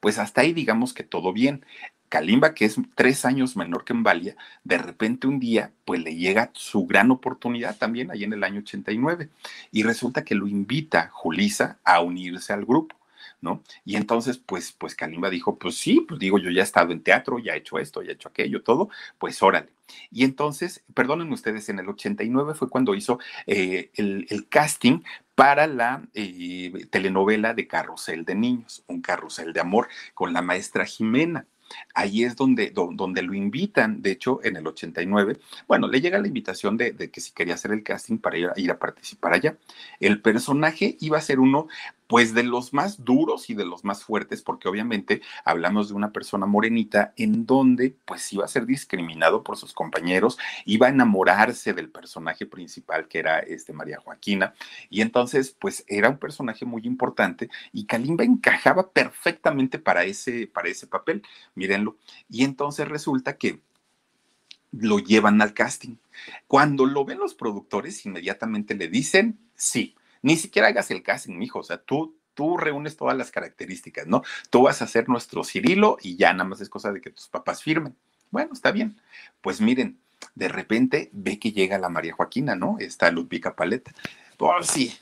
pues 0.00 0.18
hasta 0.18 0.42
ahí 0.42 0.52
digamos 0.52 0.92
que 0.92 1.04
todo 1.04 1.32
bien. 1.32 1.64
Kalimba, 2.10 2.54
que 2.54 2.66
es 2.66 2.76
tres 2.94 3.24
años 3.24 3.56
menor 3.56 3.84
que 3.84 3.94
Embalia, 3.94 4.36
de 4.64 4.76
repente 4.76 5.28
un 5.28 5.38
día, 5.38 5.72
pues 5.84 6.02
le 6.02 6.16
llega 6.16 6.50
su 6.52 6.84
gran 6.84 7.10
oportunidad 7.10 7.78
también, 7.78 8.10
ahí 8.10 8.24
en 8.24 8.32
el 8.32 8.44
año 8.44 8.60
89, 8.60 9.30
y 9.70 9.84
resulta 9.84 10.24
que 10.24 10.34
lo 10.34 10.46
invita 10.46 11.08
Julisa 11.12 11.78
a 11.84 12.00
unirse 12.00 12.52
al 12.52 12.66
grupo. 12.66 12.96
¿no? 13.40 13.62
Y 13.84 13.96
entonces, 13.96 14.38
pues, 14.38 14.72
pues 14.72 14.94
Kalimba 14.94 15.30
dijo, 15.30 15.58
pues 15.58 15.76
sí, 15.76 16.04
pues 16.06 16.20
digo, 16.20 16.38
yo 16.38 16.50
ya 16.50 16.60
he 16.60 16.64
estado 16.64 16.92
en 16.92 17.02
teatro, 17.02 17.38
ya 17.38 17.54
he 17.54 17.58
hecho 17.58 17.78
esto, 17.78 18.02
ya 18.02 18.10
he 18.10 18.14
hecho 18.14 18.28
aquello, 18.28 18.62
todo, 18.62 18.90
pues 19.18 19.42
órale. 19.42 19.70
Y 20.10 20.24
entonces, 20.24 20.82
perdonen 20.94 21.32
ustedes, 21.32 21.68
en 21.68 21.78
el 21.78 21.88
89 21.88 22.54
fue 22.54 22.68
cuando 22.68 22.94
hizo 22.94 23.18
eh, 23.46 23.90
el, 23.94 24.46
casting 24.48 25.02
para 25.34 25.66
la 25.66 26.02
eh, 26.12 26.86
telenovela 26.90 27.54
de 27.54 27.66
Carrusel 27.66 28.24
de 28.24 28.34
Niños, 28.34 28.84
un 28.88 29.00
carrusel 29.00 29.52
de 29.52 29.60
amor 29.60 29.88
con 30.12 30.32
la 30.32 30.42
maestra 30.42 30.84
Jimena. 30.84 31.46
Ahí 31.94 32.24
es 32.24 32.36
donde, 32.36 32.70
donde 32.70 33.22
lo 33.22 33.34
invitan, 33.34 34.02
de 34.02 34.12
hecho, 34.12 34.40
en 34.42 34.56
el 34.56 34.66
89. 34.66 35.38
Bueno, 35.68 35.88
le 35.88 36.00
llega 36.00 36.18
la 36.18 36.28
invitación 36.28 36.76
de, 36.76 36.94
que 36.94 37.20
si 37.20 37.32
quería 37.32 37.54
hacer 37.54 37.72
el 37.72 37.82
casting 37.82 38.18
para 38.18 38.38
ir, 38.38 38.50
ir, 38.56 38.70
a 38.70 38.78
participar 38.78 39.32
allá. 39.32 39.56
El 39.98 40.20
personaje 40.20 40.96
iba 41.00 41.18
a 41.18 41.22
ser 41.22 41.40
uno 41.40 41.68
pues 42.10 42.34
de 42.34 42.42
los 42.42 42.72
más 42.72 43.04
duros 43.04 43.50
y 43.50 43.54
de 43.54 43.64
los 43.64 43.84
más 43.84 44.02
fuertes, 44.02 44.42
porque 44.42 44.68
obviamente 44.68 45.22
hablamos 45.44 45.90
de 45.90 45.94
una 45.94 46.10
persona 46.10 46.44
morenita 46.44 47.14
en 47.16 47.46
donde 47.46 47.94
pues 48.04 48.32
iba 48.32 48.44
a 48.44 48.48
ser 48.48 48.66
discriminado 48.66 49.44
por 49.44 49.56
sus 49.56 49.72
compañeros, 49.72 50.36
iba 50.64 50.88
a 50.88 50.90
enamorarse 50.90 51.72
del 51.72 51.88
personaje 51.88 52.46
principal 52.46 53.06
que 53.06 53.20
era 53.20 53.38
este 53.38 53.72
María 53.72 54.00
Joaquina, 54.00 54.54
y 54.88 55.02
entonces 55.02 55.54
pues 55.56 55.84
era 55.86 56.08
un 56.08 56.18
personaje 56.18 56.64
muy 56.64 56.82
importante 56.84 57.48
y 57.72 57.86
Kalimba 57.86 58.24
encajaba 58.24 58.90
perfectamente 58.90 59.78
para 59.78 60.02
ese, 60.02 60.48
para 60.48 60.68
ese 60.68 60.88
papel, 60.88 61.22
mírenlo, 61.54 61.96
y 62.28 62.42
entonces 62.42 62.88
resulta 62.88 63.36
que 63.38 63.60
lo 64.72 64.98
llevan 64.98 65.40
al 65.42 65.54
casting. 65.54 65.94
Cuando 66.48 66.86
lo 66.86 67.04
ven 67.04 67.20
los 67.20 67.36
productores, 67.36 68.04
inmediatamente 68.04 68.74
le 68.74 68.88
dicen 68.88 69.38
sí 69.54 69.94
ni 70.22 70.36
siquiera 70.36 70.68
hagas 70.68 70.90
el 70.90 71.02
casting, 71.02 71.36
mijo. 71.36 71.60
O 71.60 71.62
sea, 71.62 71.78
tú, 71.78 72.16
tú 72.34 72.56
reúnes 72.56 72.96
todas 72.96 73.16
las 73.16 73.30
características, 73.30 74.06
¿no? 74.06 74.22
Tú 74.50 74.62
vas 74.62 74.82
a 74.82 74.86
ser 74.86 75.08
nuestro 75.08 75.44
Cirilo 75.44 75.96
y 76.02 76.16
ya 76.16 76.32
nada 76.32 76.48
más 76.48 76.60
es 76.60 76.68
cosa 76.68 76.92
de 76.92 77.00
que 77.00 77.10
tus 77.10 77.28
papás 77.28 77.62
firmen. 77.62 77.96
Bueno, 78.30 78.52
está 78.52 78.70
bien. 78.70 79.00
Pues 79.40 79.60
miren, 79.60 79.98
de 80.34 80.48
repente 80.48 81.10
ve 81.12 81.38
que 81.38 81.52
llega 81.52 81.78
la 81.78 81.88
María 81.88 82.14
Joaquina, 82.14 82.54
¿no? 82.54 82.76
Está 82.78 83.10
Ludvika 83.10 83.56
Paleta. 83.56 83.92
Pues 84.36 84.66
sí, 84.68 84.96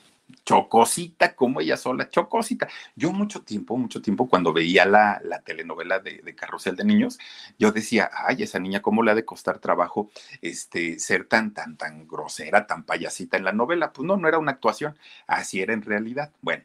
chocosita 0.45 1.35
como 1.35 1.61
ella 1.61 1.77
sola, 1.77 2.09
chocosita. 2.09 2.67
Yo 2.95 3.11
mucho 3.11 3.41
tiempo, 3.41 3.77
mucho 3.77 4.01
tiempo 4.01 4.27
cuando 4.27 4.53
veía 4.53 4.85
la, 4.85 5.21
la 5.23 5.41
telenovela 5.41 5.99
de, 5.99 6.21
de, 6.21 6.35
Carrusel 6.35 6.75
de 6.75 6.83
Niños, 6.83 7.19
yo 7.57 7.71
decía, 7.71 8.09
ay, 8.13 8.43
esa 8.43 8.59
niña, 8.59 8.81
¿cómo 8.81 9.03
le 9.03 9.11
ha 9.11 9.15
de 9.15 9.25
costar 9.25 9.59
trabajo 9.59 10.09
este, 10.41 10.99
ser 10.99 11.25
tan, 11.25 11.53
tan, 11.53 11.77
tan 11.77 12.07
grosera, 12.07 12.67
tan 12.67 12.83
payasita 12.83 13.37
en 13.37 13.43
la 13.43 13.53
novela? 13.53 13.91
Pues 13.91 14.05
no, 14.05 14.17
no 14.17 14.27
era 14.27 14.37
una 14.37 14.51
actuación, 14.51 14.95
así 15.27 15.61
era 15.61 15.73
en 15.73 15.81
realidad. 15.81 16.31
Bueno, 16.41 16.63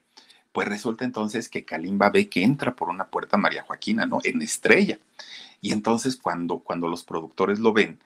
pues 0.53 0.69
resulta 0.69 1.05
entonces 1.05 1.49
que 1.49 1.65
Kalimba 1.65 2.11
ve 2.11 2.29
que 2.29 2.43
entra 2.43 2.75
por 2.75 2.89
una 2.89 3.09
puerta 3.09 3.37
María 3.37 3.65
Joaquina, 3.65 4.07
¿no? 4.07 4.19
En 4.25 4.41
estrella. 4.43 4.99
Y 5.61 5.73
entonces 5.73 6.17
cuando, 6.17 6.61
cuando 6.61 6.89
los 6.89 7.05
productores 7.05 7.59
lo 7.59 7.73
ven, 7.73 7.99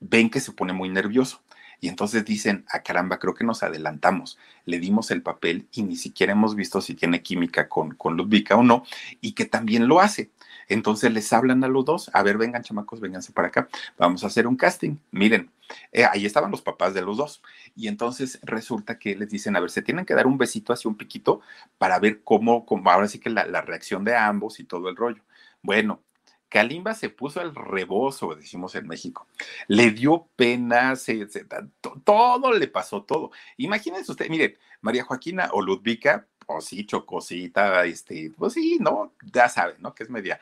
ven 0.00 0.30
que 0.30 0.40
se 0.40 0.52
pone 0.52 0.72
muy 0.72 0.88
nervioso 0.88 1.40
y 1.82 1.88
entonces 1.88 2.24
dicen, 2.24 2.64
a 2.68 2.76
ah, 2.76 2.82
caramba, 2.84 3.18
creo 3.18 3.34
que 3.34 3.42
nos 3.42 3.64
adelantamos, 3.64 4.38
le 4.66 4.78
dimos 4.78 5.10
el 5.10 5.20
papel 5.20 5.66
y 5.72 5.82
ni 5.82 5.96
siquiera 5.96 6.32
hemos 6.32 6.54
visto 6.54 6.80
si 6.80 6.94
tiene 6.94 7.22
química 7.22 7.68
con, 7.68 7.96
con 7.96 8.20
o 8.20 8.62
no, 8.62 8.84
y 9.20 9.32
que 9.32 9.46
también 9.46 9.88
lo 9.88 9.98
hace. 9.98 10.30
Entonces 10.68 11.12
les 11.12 11.32
hablan 11.32 11.64
a 11.64 11.68
los 11.68 11.84
dos, 11.84 12.08
a 12.14 12.22
ver, 12.22 12.38
vengan 12.38 12.62
chamacos, 12.62 13.00
vénganse 13.00 13.32
para 13.32 13.48
acá, 13.48 13.68
vamos 13.98 14.22
a 14.22 14.28
hacer 14.28 14.46
un 14.46 14.54
casting. 14.54 14.98
Miren, 15.10 15.50
eh, 15.90 16.04
ahí 16.04 16.24
estaban 16.24 16.52
los 16.52 16.62
papás 16.62 16.94
de 16.94 17.02
los 17.02 17.16
dos. 17.16 17.42
Y 17.74 17.88
entonces 17.88 18.38
resulta 18.44 18.96
que 18.96 19.16
les 19.16 19.28
dicen, 19.28 19.56
a 19.56 19.60
ver, 19.60 19.70
se 19.70 19.82
tienen 19.82 20.06
que 20.06 20.14
dar 20.14 20.28
un 20.28 20.38
besito 20.38 20.72
hacia 20.72 20.88
un 20.88 20.96
piquito 20.96 21.40
para 21.78 21.98
ver 21.98 22.22
cómo, 22.22 22.64
cómo 22.64 22.92
ahora 22.92 23.08
sí 23.08 23.18
que 23.18 23.28
la, 23.28 23.44
la 23.44 23.60
reacción 23.60 24.04
de 24.04 24.14
ambos 24.14 24.60
y 24.60 24.64
todo 24.64 24.88
el 24.88 24.94
rollo. 24.94 25.24
Bueno, 25.62 26.00
Kalimba 26.52 26.92
se 26.92 27.08
puso 27.08 27.40
al 27.40 27.54
rebozo, 27.54 28.34
decimos 28.34 28.74
en 28.74 28.86
México. 28.86 29.26
Le 29.68 29.90
dio 29.90 30.28
pena, 30.36 30.96
se, 30.96 31.26
todo 32.04 32.52
le 32.52 32.68
pasó, 32.68 33.04
todo. 33.04 33.30
Imagínense 33.56 34.12
usted, 34.12 34.28
miren, 34.28 34.58
María 34.82 35.02
Joaquina 35.02 35.48
o 35.52 35.62
Ludvika, 35.62 36.26
pues 36.46 36.66
sí, 36.66 36.84
chocosita, 36.84 37.86
este, 37.86 38.32
pues 38.36 38.52
sí, 38.52 38.76
¿no? 38.78 39.14
Ya 39.32 39.48
saben, 39.48 39.76
¿no? 39.80 39.94
Que 39.94 40.02
es 40.02 40.10
media 40.10 40.40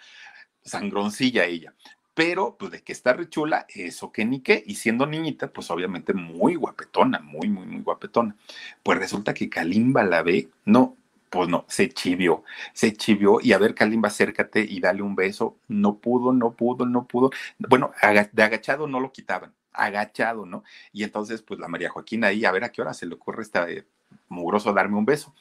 sangroncilla 0.65 1.45
ella. 1.45 1.75
Pero, 2.13 2.57
pues 2.59 2.73
de 2.73 2.83
que 2.83 2.93
está 2.93 3.13
rechula, 3.13 3.67
eso 3.69 4.11
que 4.11 4.25
ni 4.25 4.41
qué. 4.41 4.65
Y 4.67 4.75
siendo 4.75 5.07
niñita, 5.07 5.53
pues 5.53 5.71
obviamente 5.71 6.13
muy 6.13 6.57
guapetona, 6.57 7.21
muy, 7.21 7.49
muy, 7.49 7.67
muy 7.67 7.83
guapetona. 7.83 8.35
Pues 8.83 8.99
resulta 8.99 9.33
que 9.33 9.49
Kalimba 9.49 10.03
la 10.03 10.25
ve, 10.25 10.49
no, 10.65 10.97
pues 11.31 11.49
no, 11.49 11.65
se 11.69 11.89
chivió, 11.89 12.43
se 12.75 12.93
chivió 12.93 13.39
y 13.41 13.53
a 13.53 13.59
ver, 13.59 13.75
Kalimba, 13.75 14.09
acércate 14.09 14.61
y 14.69 14.81
dale 14.81 15.03
un 15.03 15.15
beso. 15.15 15.57
No 15.69 15.99
pudo, 15.99 16.33
no 16.33 16.53
pudo, 16.53 16.87
no 16.87 17.07
pudo. 17.07 17.31
Bueno, 17.59 17.93
de 18.33 18.43
agachado 18.43 18.89
no 18.89 18.99
lo 18.99 19.13
quitaban, 19.13 19.55
agachado, 19.73 20.45
¿no? 20.45 20.65
Y 20.93 21.05
entonces, 21.05 21.43
pues 21.43 21.61
la 21.61 21.69
María 21.69 21.89
Joaquina 21.91 22.29
ahí, 22.29 22.45
a 22.45 22.51
ver 22.51 22.65
a 22.65 22.73
qué 22.73 22.83
hora 22.83 22.95
se 22.95 23.07
le 23.07 23.15
ocurre 23.15 23.43
este 23.43 23.87
mugroso 24.29 24.73
darme 24.73 24.99
un 24.99 25.07
beso. 25.07 25.35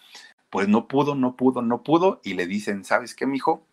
Pues 0.51 0.67
no 0.67 0.87
pudo, 0.87 1.15
no 1.15 1.35
pudo, 1.35 1.61
no 1.63 1.83
pudo 1.83 2.21
y 2.23 2.35
le 2.35 2.45
dicen, 2.45 2.85
¿sabes 2.85 3.15
qué, 3.15 3.25
mijo? 3.25 3.65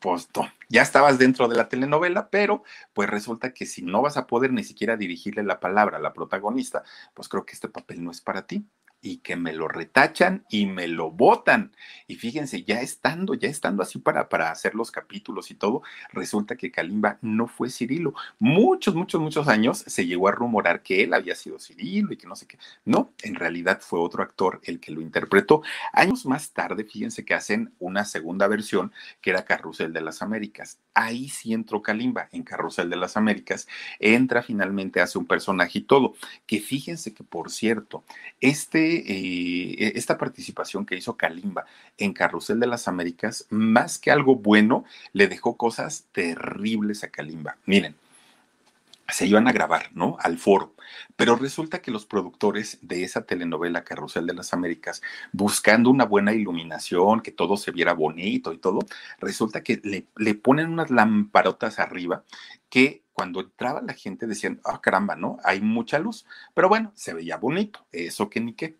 Pues 0.00 0.28
no, 0.36 0.48
ya 0.68 0.82
estabas 0.82 1.18
dentro 1.18 1.48
de 1.48 1.56
la 1.56 1.68
telenovela, 1.68 2.28
pero 2.30 2.64
pues 2.92 3.08
resulta 3.10 3.52
que 3.54 3.66
si 3.66 3.82
no 3.82 4.02
vas 4.02 4.16
a 4.16 4.26
poder 4.26 4.52
ni 4.52 4.64
siquiera 4.64 4.96
dirigirle 4.96 5.42
la 5.44 5.60
palabra 5.60 5.98
a 5.98 6.00
la 6.00 6.12
protagonista, 6.12 6.84
pues 7.14 7.28
creo 7.28 7.46
que 7.46 7.54
este 7.54 7.68
papel 7.68 8.02
no 8.04 8.10
es 8.10 8.20
para 8.20 8.46
ti 8.46 8.64
y 9.02 9.18
que 9.18 9.34
me 9.34 9.52
lo 9.52 9.66
retachan 9.66 10.44
y 10.48 10.66
me 10.66 10.86
lo 10.86 11.10
botan. 11.10 11.72
Y 12.06 12.14
fíjense, 12.14 12.62
ya 12.62 12.80
estando, 12.80 13.34
ya 13.34 13.48
estando 13.48 13.82
así 13.82 13.98
para, 13.98 14.28
para 14.28 14.50
hacer 14.50 14.76
los 14.76 14.92
capítulos 14.92 15.50
y 15.50 15.54
todo, 15.54 15.82
resulta 16.12 16.56
que 16.56 16.70
Kalimba 16.70 17.18
no 17.20 17.48
fue 17.48 17.68
Cirilo. 17.68 18.14
Muchos, 18.38 18.94
muchos, 18.94 19.20
muchos 19.20 19.48
años 19.48 19.78
se 19.86 20.06
llegó 20.06 20.28
a 20.28 20.32
rumorar 20.32 20.82
que 20.82 21.02
él 21.02 21.14
había 21.14 21.34
sido 21.34 21.58
Cirilo 21.58 22.12
y 22.12 22.16
que 22.16 22.28
no 22.28 22.36
sé 22.36 22.46
qué. 22.46 22.58
No, 22.84 23.12
en 23.22 23.34
realidad 23.34 23.80
fue 23.82 23.98
otro 23.98 24.22
actor 24.22 24.60
el 24.62 24.78
que 24.78 24.92
lo 24.92 25.00
interpretó. 25.00 25.62
Años 25.92 26.24
más 26.24 26.52
tarde, 26.52 26.84
fíjense 26.84 27.24
que 27.24 27.34
hacen 27.34 27.74
una 27.80 28.04
segunda 28.04 28.46
versión 28.46 28.92
que 29.20 29.30
era 29.30 29.44
Carrusel 29.44 29.92
de 29.92 30.00
las 30.00 30.22
Américas. 30.22 30.78
Ahí 30.94 31.28
sí 31.28 31.52
entró 31.52 31.82
Kalimba 31.82 32.28
en 32.30 32.44
Carrusel 32.44 32.88
de 32.88 32.96
las 32.96 33.16
Américas. 33.16 33.66
Entra 33.98 34.42
finalmente, 34.42 35.00
hace 35.00 35.18
un 35.18 35.26
personaje 35.26 35.80
y 35.80 35.82
todo. 35.82 36.14
Que 36.46 36.60
fíjense 36.60 37.12
que, 37.12 37.24
por 37.24 37.50
cierto, 37.50 38.04
este 38.40 38.91
eh, 38.94 39.92
esta 39.94 40.18
participación 40.18 40.86
que 40.86 40.96
hizo 40.96 41.16
Kalimba 41.16 41.64
en 41.98 42.12
Carrusel 42.12 42.60
de 42.60 42.66
las 42.66 42.88
Américas, 42.88 43.46
más 43.50 43.98
que 43.98 44.10
algo 44.10 44.36
bueno, 44.36 44.84
le 45.12 45.28
dejó 45.28 45.56
cosas 45.56 46.06
terribles 46.12 47.04
a 47.04 47.08
Kalimba. 47.08 47.56
Miren, 47.66 47.96
se 49.12 49.26
iban 49.26 49.46
a 49.46 49.52
grabar, 49.52 49.90
¿no? 49.94 50.16
Al 50.20 50.38
foro. 50.38 50.74
Pero 51.16 51.36
resulta 51.36 51.82
que 51.82 51.90
los 51.90 52.06
productores 52.06 52.78
de 52.82 53.04
esa 53.04 53.22
telenovela 53.22 53.84
Carrusel 53.84 54.26
de 54.26 54.34
las 54.34 54.52
Américas, 54.52 55.02
buscando 55.32 55.90
una 55.90 56.04
buena 56.04 56.32
iluminación, 56.32 57.20
que 57.20 57.30
todo 57.30 57.56
se 57.56 57.70
viera 57.70 57.92
bonito 57.92 58.52
y 58.52 58.58
todo, 58.58 58.80
resulta 59.18 59.62
que 59.62 59.80
le, 59.84 60.34
ponen 60.34 60.70
unas 60.70 60.90
lamparotas 60.90 61.78
arriba 61.78 62.24
que 62.68 63.02
cuando 63.12 63.40
entraba 63.40 63.82
la 63.82 63.92
gente 63.92 64.26
decían, 64.26 64.60
ah, 64.64 64.80
caramba, 64.80 65.14
¿no? 65.16 65.38
Hay 65.44 65.60
mucha 65.60 65.98
luz. 65.98 66.24
Pero 66.54 66.68
bueno, 66.68 66.92
se 66.94 67.12
veía 67.12 67.36
bonito, 67.36 67.86
eso 67.92 68.30
que 68.30 68.40
ni 68.40 68.54
qué 68.54 68.78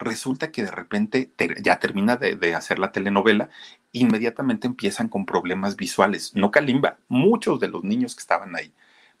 resulta 0.00 0.50
que 0.50 0.64
de 0.64 0.70
repente 0.70 1.30
ya 1.62 1.78
termina 1.78 2.16
de, 2.16 2.54
hacer 2.54 2.78
la 2.78 2.90
telenovela, 2.90 3.50
inmediatamente 3.92 4.66
empiezan 4.66 5.08
con 5.08 5.26
problemas 5.26 5.76
visuales. 5.76 6.34
No 6.34 6.50
Kalimba, 6.50 6.98
muchos 7.08 7.60
de 7.60 7.68
los 7.68 7.84
niños 7.84 8.14
que 8.14 8.20
estaban 8.20 8.56
ahí, 8.56 8.72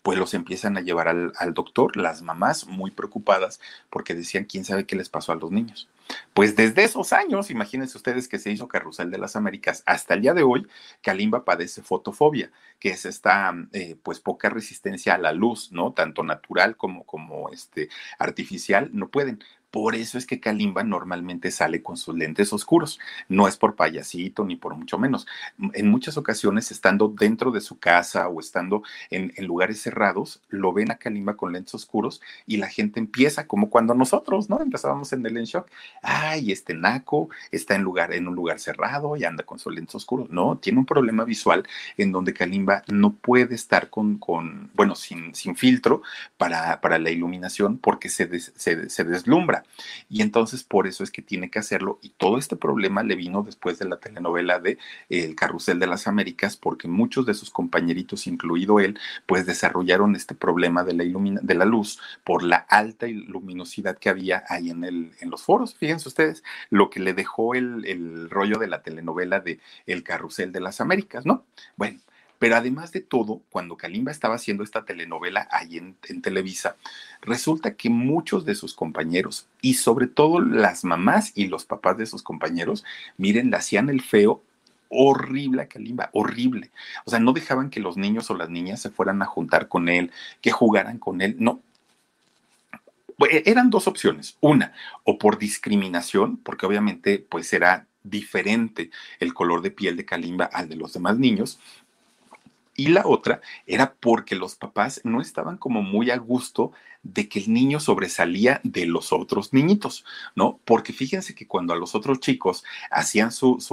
pues 0.02 0.18
los 0.18 0.32
empiezan 0.32 0.78
a 0.78 0.80
llevar 0.80 1.08
al, 1.08 1.54
doctor, 1.54 1.96
las 1.96 2.22
mamás 2.22 2.66
muy 2.66 2.90
preocupadas 2.90 3.60
porque 3.90 4.14
decían, 4.14 4.44
¿quién 4.44 4.64
sabe 4.64 4.86
qué 4.86 4.96
les 4.96 5.10
pasó 5.10 5.32
a 5.32 5.36
los 5.36 5.50
niños? 5.50 5.88
Pues 6.32 6.56
desde 6.56 6.82
esos 6.82 7.12
años, 7.12 7.50
imagínense 7.50 7.96
ustedes 7.96 8.26
que 8.26 8.38
se 8.38 8.50
hizo 8.50 8.66
Carrusel 8.66 9.10
de 9.10 9.18
las 9.18 9.36
Américas, 9.36 9.82
hasta 9.86 10.14
el 10.14 10.22
día 10.22 10.34
de 10.34 10.42
hoy, 10.42 10.66
Kalimba 11.02 11.44
padece 11.44 11.82
fotofobia, 11.82 12.50
que 12.80 12.88
es 12.88 13.04
esta, 13.04 13.54
eh, 13.72 13.96
pues, 14.02 14.18
poca 14.18 14.48
resistencia 14.48 15.14
a 15.14 15.18
la 15.18 15.32
luz, 15.32 15.70
¿no? 15.70 15.92
Tanto 15.92 16.24
natural 16.24 16.76
como, 16.76 17.04
como 17.04 17.50
este, 17.50 17.90
artificial, 18.18 18.90
no 18.92 19.08
pueden. 19.08 19.44
Por 19.70 19.94
eso 19.94 20.18
es 20.18 20.26
que 20.26 20.40
Kalimba 20.40 20.82
normalmente 20.82 21.50
sale 21.52 21.82
con 21.82 21.96
sus 21.96 22.16
lentes 22.16 22.52
oscuros. 22.52 22.98
No 23.28 23.46
es 23.46 23.56
por 23.56 23.76
payasito 23.76 24.44
ni 24.44 24.56
por 24.56 24.74
mucho 24.74 24.98
menos. 24.98 25.26
En 25.74 25.88
muchas 25.88 26.16
ocasiones, 26.16 26.72
estando 26.72 27.08
dentro 27.08 27.52
de 27.52 27.60
su 27.60 27.78
casa 27.78 28.28
o 28.28 28.40
estando 28.40 28.82
en, 29.10 29.32
lugares 29.46 29.80
cerrados, 29.80 30.42
lo 30.48 30.72
ven 30.72 30.90
a 30.90 30.96
Kalimba 30.96 31.36
con 31.36 31.52
lentes 31.52 31.74
oscuros 31.74 32.20
y 32.46 32.56
la 32.56 32.68
gente 32.68 33.00
empieza, 33.00 33.46
como 33.46 33.70
cuando 33.70 33.94
nosotros, 33.94 34.50
¿no? 34.50 34.60
Empezábamos 34.60 35.12
en 35.12 35.24
el 35.24 35.36
en 35.36 35.44
shock. 35.44 35.68
Ay, 36.02 36.50
este 36.52 36.74
naco 36.74 37.28
está 37.52 37.74
en, 37.76 37.82
lugar, 37.82 38.12
en 38.12 38.28
un 38.28 38.34
lugar 38.34 38.58
cerrado 38.58 39.16
y 39.16 39.24
anda 39.24 39.44
con 39.44 39.58
sus 39.58 39.72
lentes 39.72 39.94
oscuros. 39.94 40.30
No, 40.30 40.58
tiene 40.58 40.80
un 40.80 40.86
problema 40.86 41.24
visual 41.24 41.66
en 41.96 42.12
donde 42.12 42.34
Kalimba 42.34 42.82
no 42.88 43.12
puede 43.14 43.54
estar 43.54 43.88
con, 43.88 44.18
con 44.18 44.70
bueno, 44.74 44.94
sin, 44.96 45.34
sin 45.34 45.54
filtro 45.54 46.02
para, 46.36 46.80
para 46.80 46.98
la 46.98 47.10
iluminación 47.10 47.78
porque 47.78 48.08
se, 48.08 48.28
se 48.40 49.04
deslumbra 49.04 49.59
Y 50.08 50.22
entonces 50.22 50.64
por 50.64 50.86
eso 50.86 51.04
es 51.04 51.10
que 51.10 51.22
tiene 51.22 51.50
que 51.50 51.58
hacerlo. 51.58 51.98
Y 52.02 52.10
todo 52.10 52.38
este 52.38 52.56
problema 52.56 53.02
le 53.02 53.16
vino 53.16 53.42
después 53.42 53.78
de 53.78 53.88
la 53.88 53.98
telenovela 53.98 54.58
de 54.58 54.78
El 55.08 55.34
Carrusel 55.34 55.78
de 55.78 55.86
las 55.86 56.06
Américas, 56.06 56.56
porque 56.56 56.88
muchos 56.88 57.26
de 57.26 57.34
sus 57.34 57.50
compañeritos, 57.50 58.26
incluido 58.26 58.80
él, 58.80 58.98
pues 59.26 59.46
desarrollaron 59.46 60.16
este 60.16 60.34
problema 60.34 60.84
de 60.84 60.94
la, 60.94 61.04
de 61.04 61.54
la 61.54 61.64
luz 61.64 62.00
por 62.24 62.42
la 62.42 62.56
alta 62.56 63.06
luminosidad 63.06 63.98
que 63.98 64.08
había 64.08 64.44
ahí 64.48 64.70
en, 64.70 64.84
el, 64.84 65.12
en 65.20 65.30
los 65.30 65.42
foros. 65.42 65.74
Fíjense 65.74 66.08
ustedes 66.08 66.42
lo 66.70 66.90
que 66.90 67.00
le 67.00 67.14
dejó 67.14 67.54
el, 67.54 67.84
el 67.86 68.30
rollo 68.30 68.58
de 68.58 68.68
la 68.68 68.82
telenovela 68.82 69.40
de 69.40 69.60
El 69.86 70.02
Carrusel 70.02 70.52
de 70.52 70.60
las 70.60 70.80
Américas, 70.80 71.26
¿no? 71.26 71.44
Bueno, 71.76 72.00
pero 72.40 72.56
además 72.56 72.90
de 72.90 73.02
todo, 73.02 73.42
cuando 73.50 73.76
Kalimba 73.76 74.10
estaba 74.10 74.36
haciendo 74.36 74.64
esta 74.64 74.86
telenovela 74.86 75.46
ahí 75.50 75.76
en, 75.76 76.22
Televisa, 76.22 76.76
resulta 77.20 77.74
que 77.74 77.90
muchos 77.90 78.46
de 78.46 78.54
sus 78.54 78.72
compañeros 78.72 79.46
y 79.60 79.74
sobre 79.74 80.06
todo 80.06 80.40
las 80.40 80.82
mamás 80.82 81.32
y 81.34 81.48
los 81.48 81.66
papás 81.66 81.98
de 81.98 82.06
sus 82.06 82.22
compañeros, 82.22 82.82
miren, 83.18 83.50
le 83.50 83.58
hacían 83.58 83.90
el 83.90 84.00
feo 84.00 84.42
horrible 84.88 85.60
a 85.60 85.68
Kalimba, 85.68 86.08
horrible. 86.14 86.70
O 87.04 87.10
sea, 87.10 87.20
no 87.20 87.34
dejaban 87.34 87.68
que 87.68 87.78
los 87.78 87.98
niños 87.98 88.30
o 88.30 88.34
las 88.34 88.48
niñas 88.48 88.80
se 88.80 88.88
fueran 88.88 89.20
a 89.20 89.26
juntar 89.26 89.68
con 89.68 89.90
él, 89.90 90.10
que 90.40 90.50
jugaran 90.50 90.98
con 90.98 91.20
él, 91.20 91.36
no. 91.38 91.60
E, 93.30 93.42
eran 93.44 93.68
dos 93.68 93.86
opciones. 93.86 94.38
Una, 94.40 94.72
o 95.04 95.18
por 95.18 95.38
discriminación, 95.38 96.38
porque 96.38 96.64
obviamente 96.64 97.18
pues 97.18 97.52
era 97.52 97.86
diferente 98.02 98.90
el 99.18 99.34
color 99.34 99.60
de 99.60 99.72
piel 99.72 99.94
de 99.98 100.06
Kalimba 100.06 100.46
al 100.46 100.70
de 100.70 100.76
los 100.76 100.94
demás 100.94 101.18
niños, 101.18 101.60
y 102.80 102.86
la 102.86 103.02
otra 103.04 103.42
era 103.66 103.92
porque 103.92 104.34
los 104.34 104.54
papás 104.54 105.02
no 105.04 105.20
estaban 105.20 105.58
como 105.58 105.82
muy 105.82 106.10
a 106.10 106.16
gusto 106.16 106.72
de 107.02 107.28
que 107.28 107.40
el 107.40 107.52
niño 107.52 107.78
sobresalía 107.78 108.62
de 108.64 108.86
los 108.86 109.12
otros 109.12 109.52
niñitos, 109.52 110.06
¿no? 110.34 110.60
Porque 110.64 110.94
fíjense 110.94 111.34
que 111.34 111.46
cuando 111.46 111.74
a 111.74 111.76
los 111.76 111.94
otros 111.94 112.20
chicos 112.20 112.64
hacían 112.90 113.32
sus 113.32 113.70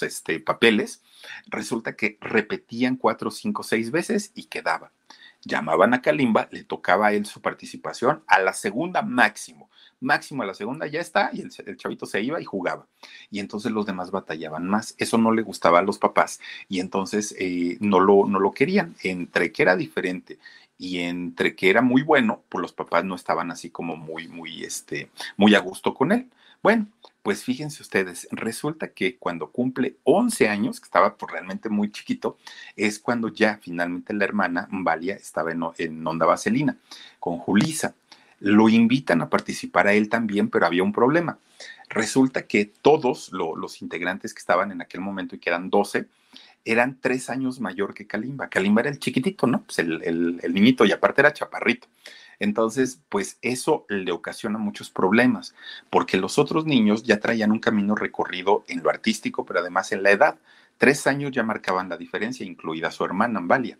este, 0.00 0.38
papeles, 0.38 1.02
resulta 1.48 1.96
que 1.96 2.18
repetían 2.20 2.94
cuatro, 2.94 3.32
cinco, 3.32 3.64
seis 3.64 3.90
veces 3.90 4.30
y 4.36 4.44
quedaba. 4.44 4.92
Llamaban 5.44 5.94
a 5.94 6.02
Kalimba, 6.02 6.48
le 6.50 6.64
tocaba 6.64 7.08
a 7.08 7.12
él 7.12 7.26
su 7.26 7.40
participación 7.40 8.22
a 8.26 8.38
la 8.40 8.52
segunda 8.52 9.02
máximo 9.02 9.68
máximo 10.02 10.42
a 10.42 10.46
la 10.46 10.54
segunda 10.54 10.86
ya 10.86 11.00
está 11.00 11.30
y 11.32 11.40
el, 11.40 11.76
chavito 11.76 12.04
se 12.06 12.20
iba 12.20 12.40
y 12.40 12.44
jugaba. 12.44 12.86
Y 13.30 13.38
entonces 13.38 13.72
los 13.72 13.86
demás 13.86 14.10
batallaban 14.10 14.66
más. 14.68 14.94
Eso 14.98 15.16
no 15.16 15.32
le 15.32 15.42
gustaba 15.42 15.78
a 15.78 15.82
los 15.82 15.98
papás 15.98 16.40
y 16.68 16.80
entonces 16.80 17.34
eh, 17.38 17.78
no, 17.80 18.00
lo, 18.00 18.26
no 18.26 18.38
lo 18.38 18.52
querían. 18.52 18.94
Entre 19.02 19.52
que 19.52 19.62
era 19.62 19.76
diferente 19.76 20.38
y 20.76 20.98
entre 21.00 21.54
que 21.54 21.70
era 21.70 21.80
muy 21.80 22.02
bueno, 22.02 22.42
pues 22.48 22.60
los 22.60 22.72
papás 22.72 23.04
no 23.04 23.14
estaban 23.14 23.50
así 23.50 23.70
como 23.70 23.96
muy, 23.96 24.28
muy, 24.28 24.64
este, 24.64 25.10
muy 25.36 25.54
a 25.54 25.60
gusto 25.60 25.94
con 25.94 26.12
él. 26.12 26.28
Bueno, 26.62 26.88
pues 27.22 27.44
fíjense 27.44 27.82
ustedes, 27.82 28.26
resulta 28.32 28.88
que 28.88 29.16
cuando 29.16 29.50
cumple 29.50 29.96
11 30.02 30.48
años, 30.48 30.80
que 30.80 30.86
estaba 30.86 31.16
pues, 31.16 31.30
realmente 31.30 31.68
muy 31.68 31.90
chiquito, 31.90 32.36
es 32.76 32.98
cuando 32.98 33.28
ya 33.28 33.58
finalmente 33.62 34.12
la 34.12 34.24
hermana 34.24 34.68
Valia 34.70 35.14
estaba 35.14 35.52
en, 35.52 36.06
Onda 36.06 36.26
Vaselina 36.26 36.76
con 37.20 37.38
Julisa 37.38 37.94
lo 38.40 38.68
invitan 38.68 39.22
a 39.22 39.30
participar 39.30 39.86
a 39.86 39.92
él 39.92 40.08
también, 40.08 40.48
pero 40.50 40.66
había 40.66 40.82
un 40.82 40.92
problema. 40.92 41.38
Resulta 41.88 42.42
que 42.42 42.64
todos 42.64 43.30
los 43.32 43.82
integrantes 43.82 44.34
que 44.34 44.40
estaban 44.40 44.72
en 44.72 44.82
aquel 44.82 45.00
momento 45.00 45.36
y 45.36 45.38
que 45.38 45.48
eran 45.48 45.70
12, 45.70 46.06
eran 46.64 46.98
tres 47.00 47.30
años 47.30 47.60
mayor 47.60 47.94
que 47.94 48.08
Kalimba. 48.08 48.48
Kalimba 48.48 48.80
era 48.80 48.90
el 48.90 48.98
chiquitito, 48.98 49.46
¿no? 49.46 49.62
Pues 49.62 49.78
el, 49.78 50.02
el 50.42 50.54
niñito 50.54 50.84
y 50.84 50.90
aparte 50.90 51.20
era 51.20 51.32
chaparrito. 51.32 51.86
Entonces, 52.38 53.00
pues 53.08 53.38
eso 53.42 53.86
le 53.88 54.12
ocasiona 54.12 54.58
muchos 54.58 54.90
problemas, 54.90 55.54
porque 55.90 56.16
los 56.16 56.38
otros 56.38 56.66
niños 56.66 57.02
ya 57.02 57.20
traían 57.20 57.52
un 57.52 57.60
camino 57.60 57.94
recorrido 57.94 58.64
en 58.68 58.82
lo 58.82 58.90
artístico, 58.90 59.44
pero 59.44 59.60
además 59.60 59.92
en 59.92 60.02
la 60.02 60.10
edad. 60.10 60.38
Tres 60.78 61.06
años 61.06 61.30
ya 61.30 61.44
marcaban 61.44 61.88
la 61.88 61.96
diferencia, 61.96 62.44
incluida 62.44 62.90
su 62.90 63.04
hermana 63.04 63.38
Ambalia. 63.38 63.78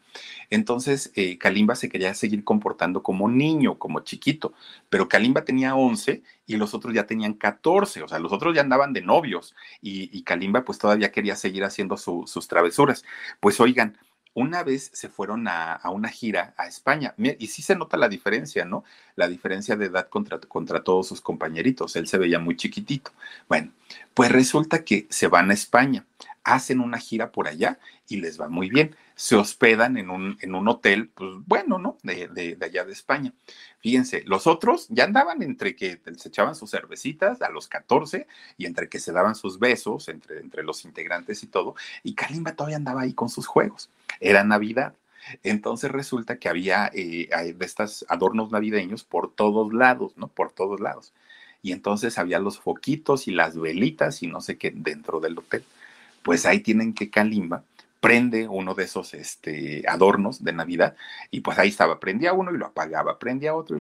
Entonces, 0.51 1.11
eh, 1.17 1.37
Kalimba 1.37 1.75
se 1.75 1.89
quería 1.89 2.15
seguir 2.15 2.45
comportando 2.45 3.03
como 3.03 3.29
niño, 3.29 3.77
como 3.77 4.01
chiquito, 4.01 4.53
pero 4.89 5.09
Kalimba 5.09 5.45
tenía 5.45 5.75
11 5.75 6.23
y 6.47 6.57
los 6.57 6.75
otros 6.75 6.95
ya 6.95 7.05
tenían 7.05 7.35
14, 7.35 8.05
o 8.05 8.09
sea, 8.09 8.21
los 8.21 8.33
otros 8.33 8.55
ya 8.55 8.61
andaban 8.61 8.93
de 8.93 9.03
novios 9.03 9.57
y, 9.81 10.23
Kalimba 10.23 10.65
pues 10.65 10.79
todavía 10.79 11.11
quería 11.11 11.35
seguir 11.35 11.65
haciendo 11.65 11.97
sus 11.97 12.47
travesuras. 12.47 13.05
Pues 13.41 13.59
oigan, 13.59 13.99
una 14.35 14.63
vez 14.63 14.91
se 14.95 15.09
fueron 15.09 15.47
a, 15.49 15.81
una 15.91 16.09
gira 16.09 16.55
a 16.57 16.67
España 16.67 17.15
y 17.19 17.47
sí 17.49 17.63
se 17.63 17.77
nota 17.77 17.97
la 17.97 18.09
diferencia, 18.09 18.65
¿no? 18.65 18.85
La 19.15 19.29
diferencia 19.29 19.77
de 19.77 19.87
edad 19.87 20.09
contra, 20.09 20.39
contra 20.41 20.83
todos 20.83 21.09
sus 21.09 21.21
compañeritos. 21.21 21.97
Él 21.97 22.07
se 22.07 22.19
veía 22.19 22.39
muy 22.39 22.57
chiquitito. 22.57 23.13
Bueno, 23.49 23.73
pues 24.15 24.33
resulta 24.33 24.85
que 24.85 25.07
se 25.11 25.29
van 25.29 25.51
a 25.51 25.55
España 25.55 26.07
hacen 26.45 26.81
una 26.81 26.99
gira 26.99 27.31
por 27.31 27.49
allá 27.49 27.79
y 28.09 28.17
les 28.17 28.41
va 28.41 28.49
muy 28.49 28.69
bien. 28.69 28.97
Se 29.23 29.37
hospedan 29.37 29.97
en 29.99 30.11
un, 30.11 30.37
en 30.41 30.57
un 30.57 30.67
hotel, 30.67 31.09
pues 31.15 31.31
bueno, 31.47 31.79
¿no? 31.79 31.97
De, 32.03 32.27
de, 32.27 32.59
allá 32.61 32.85
de 32.85 32.93
España. 32.93 33.33
Fíjense, 33.79 34.25
los 34.27 34.49
otros 34.49 34.89
ya 34.89 35.05
andaban 35.05 35.45
entre 35.45 35.77
que 35.77 36.01
se 36.17 36.29
echaban 36.29 36.57
sus 36.57 36.73
cervecitas 36.73 37.41
a 37.41 37.49
los 37.49 37.69
14 37.69 38.27
y 38.59 38.67
entre 38.67 38.89
que 38.89 38.99
se 38.99 39.13
daban 39.13 39.37
sus 39.37 39.61
besos 39.61 40.09
entre, 40.09 40.41
entre 40.41 40.65
los 40.65 40.85
integrantes 40.85 41.45
y 41.45 41.47
todo. 41.47 41.77
Y 42.03 42.15
Kalimba 42.17 42.57
todavía 42.57 42.79
andaba 42.79 43.03
ahí 43.03 43.15
con 43.15 43.29
sus 43.29 43.47
juegos. 43.47 43.91
Era 44.19 44.43
Navidad. 44.43 44.93
Entonces 45.45 45.93
resulta 45.93 46.39
que 46.41 46.49
había 46.49 46.91
eh, 46.93 47.55
de 47.57 47.65
estos 47.65 48.05
adornos 48.09 48.51
navideños 48.51 49.05
por 49.05 49.33
todos 49.33 49.73
lados, 49.73 50.17
¿no? 50.17 50.27
Por 50.27 50.51
todos 50.51 50.81
lados. 50.81 51.13
Y 51.63 51.71
entonces 51.71 52.19
había 52.19 52.41
los 52.41 52.59
foquitos 52.59 53.29
y 53.29 53.31
las 53.31 53.57
velitas 53.57 54.25
y 54.25 54.27
no 54.27 54.41
sé 54.41 54.59
qué 54.59 54.73
dentro 54.75 55.21
del 55.21 55.39
hotel 55.39 55.65
pues 56.23 56.47
ahí 56.47 56.61
tienen 56.61 56.95
que 56.95 57.11
Kalimba 57.11 57.65
prende 58.03 58.49
uno 58.49 58.75
de 58.75 58.83
esos 58.83 59.15
este, 59.15 59.85
adornos 59.87 60.43
de 60.43 60.53
Navidad 60.53 60.97
y 61.31 61.41
pues 61.41 61.57
ahí 61.61 61.69
estaba, 61.69 62.01
prendía 62.01 62.33
uno 62.33 62.51
y 62.53 62.59
lo 62.59 62.67
apagaba, 62.67 63.17
prendía 63.17 63.55
otro. 63.55 63.79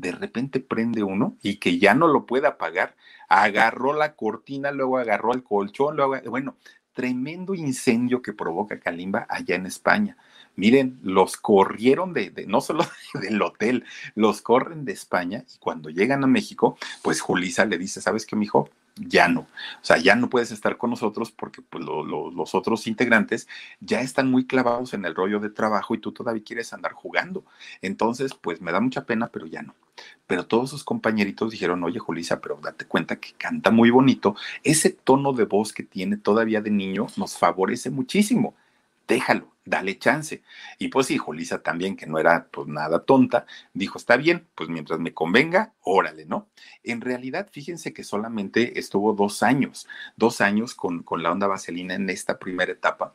De 0.00 0.12
repente 0.12 0.60
prende 0.60 1.02
uno 1.02 1.36
y 1.42 1.56
que 1.56 1.78
ya 1.78 1.94
no 1.94 2.08
lo 2.08 2.24
puede 2.24 2.46
apagar. 2.46 2.96
Agarró 3.28 3.92
la 3.92 4.14
cortina, 4.16 4.70
luego 4.72 4.98
agarró 4.98 5.34
el 5.34 5.42
colchón, 5.42 5.96
luego, 5.96 6.16
bueno, 6.30 6.56
tremendo 6.94 7.54
incendio 7.54 8.22
que 8.22 8.32
provoca 8.32 8.80
Kalimba 8.80 9.26
allá 9.28 9.56
en 9.56 9.66
España. 9.66 10.16
Miren, 10.56 10.98
los 11.02 11.36
corrieron 11.36 12.14
de, 12.14 12.30
de, 12.30 12.46
no 12.46 12.60
solo 12.60 12.84
del 13.20 13.40
hotel, 13.42 13.84
los 14.14 14.40
corren 14.40 14.84
de 14.86 14.92
España 14.92 15.44
y 15.54 15.58
cuando 15.58 15.90
llegan 15.90 16.24
a 16.24 16.26
México, 16.26 16.78
pues 17.02 17.20
Julisa 17.20 17.66
le 17.66 17.78
dice, 17.78 18.00
¿sabes 18.00 18.24
qué, 18.24 18.36
mijo? 18.36 18.70
Ya 19.00 19.28
no. 19.28 19.40
O 19.40 19.82
sea, 19.82 19.96
ya 19.96 20.14
no 20.14 20.28
puedes 20.28 20.50
estar 20.50 20.76
con 20.76 20.90
nosotros 20.90 21.30
porque 21.30 21.62
pues, 21.62 21.84
los 21.84 22.54
otros 22.54 22.86
integrantes 22.86 23.48
ya 23.80 24.00
están 24.00 24.30
muy 24.30 24.46
clavados 24.46 24.94
en 24.94 25.04
el 25.04 25.14
rollo 25.14 25.40
de 25.40 25.50
trabajo 25.50 25.94
y 25.94 25.98
tú 25.98 26.12
todavía 26.12 26.42
quieres 26.44 26.72
andar 26.72 26.92
jugando. 26.92 27.44
Entonces, 27.82 28.34
pues 28.34 28.60
me 28.60 28.72
da 28.72 28.80
mucha 28.80 29.04
pena, 29.06 29.28
pero 29.28 29.46
ya 29.46 29.62
no. 29.62 29.74
Pero 30.26 30.46
todos 30.46 30.70
sus 30.70 30.84
compañeritos 30.84 31.50
dijeron, 31.50 31.82
oye, 31.84 31.98
Julisa, 31.98 32.40
pero 32.40 32.58
date 32.62 32.86
cuenta 32.86 33.16
que 33.16 33.32
canta 33.32 33.70
muy 33.70 33.90
bonito. 33.90 34.36
Ese 34.62 34.90
tono 34.90 35.32
de 35.32 35.44
voz 35.44 35.72
que 35.72 35.82
tiene 35.82 36.16
todavía 36.16 36.60
de 36.60 36.70
niño 36.70 37.06
nos 37.16 37.36
favorece 37.36 37.90
muchísimo. 37.90 38.54
Déjalo 39.10 39.50
dale 39.70 39.98
chance. 39.98 40.42
Y 40.78 40.88
pues 40.88 41.06
sí, 41.06 41.16
Julisa 41.16 41.62
también, 41.62 41.96
que 41.96 42.06
no 42.06 42.18
era 42.18 42.48
pues 42.50 42.66
nada 42.66 43.04
tonta, 43.04 43.46
dijo, 43.72 43.98
está 43.98 44.16
bien, 44.16 44.46
pues 44.54 44.68
mientras 44.68 44.98
me 44.98 45.14
convenga, 45.14 45.72
órale, 45.82 46.26
¿no? 46.26 46.48
En 46.82 47.00
realidad, 47.00 47.48
fíjense 47.50 47.92
que 47.92 48.04
solamente 48.04 48.78
estuvo 48.78 49.14
dos 49.14 49.42
años, 49.42 49.86
dos 50.16 50.40
años 50.40 50.74
con, 50.74 51.02
con 51.02 51.22
la 51.22 51.30
onda 51.30 51.46
vaselina 51.46 51.94
en 51.94 52.10
esta 52.10 52.38
primera 52.38 52.72
etapa. 52.72 53.14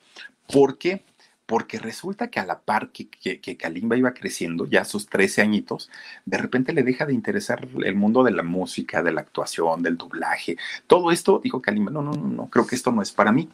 ¿Por 0.52 0.78
qué? 0.78 1.04
Porque 1.46 1.78
resulta 1.78 2.32
que 2.32 2.40
a 2.40 2.46
la 2.46 2.62
par 2.62 2.92
que, 2.92 3.08
que, 3.08 3.58
Kalimba 3.58 3.96
iba 3.98 4.16
creciendo, 4.16 4.66
ya 4.66 4.82
a 4.82 4.86
sus 4.86 5.08
13 5.08 5.44
añitos, 5.44 5.92
de 6.26 6.40
repente 6.40 6.74
le 6.74 6.82
deja 6.82 7.06
de 7.06 7.14
interesar 7.14 7.68
el 7.84 7.96
mundo 7.96 8.24
de 8.24 8.32
la 8.32 8.42
música, 8.42 9.04
de 9.04 9.12
la 9.12 9.22
actuación, 9.22 9.84
del 9.84 9.96
doblaje. 9.96 10.58
Todo 10.88 11.12
esto, 11.12 11.40
dijo 11.44 11.62
Kalimba, 11.62 11.92
no, 11.92 12.02
no, 12.02 12.14
no, 12.14 12.28
no, 12.28 12.50
creo 12.50 12.66
que 12.66 12.76
esto 12.76 12.92
no 12.92 13.04
es 13.04 13.12
para 13.12 13.32
mí. 13.32 13.48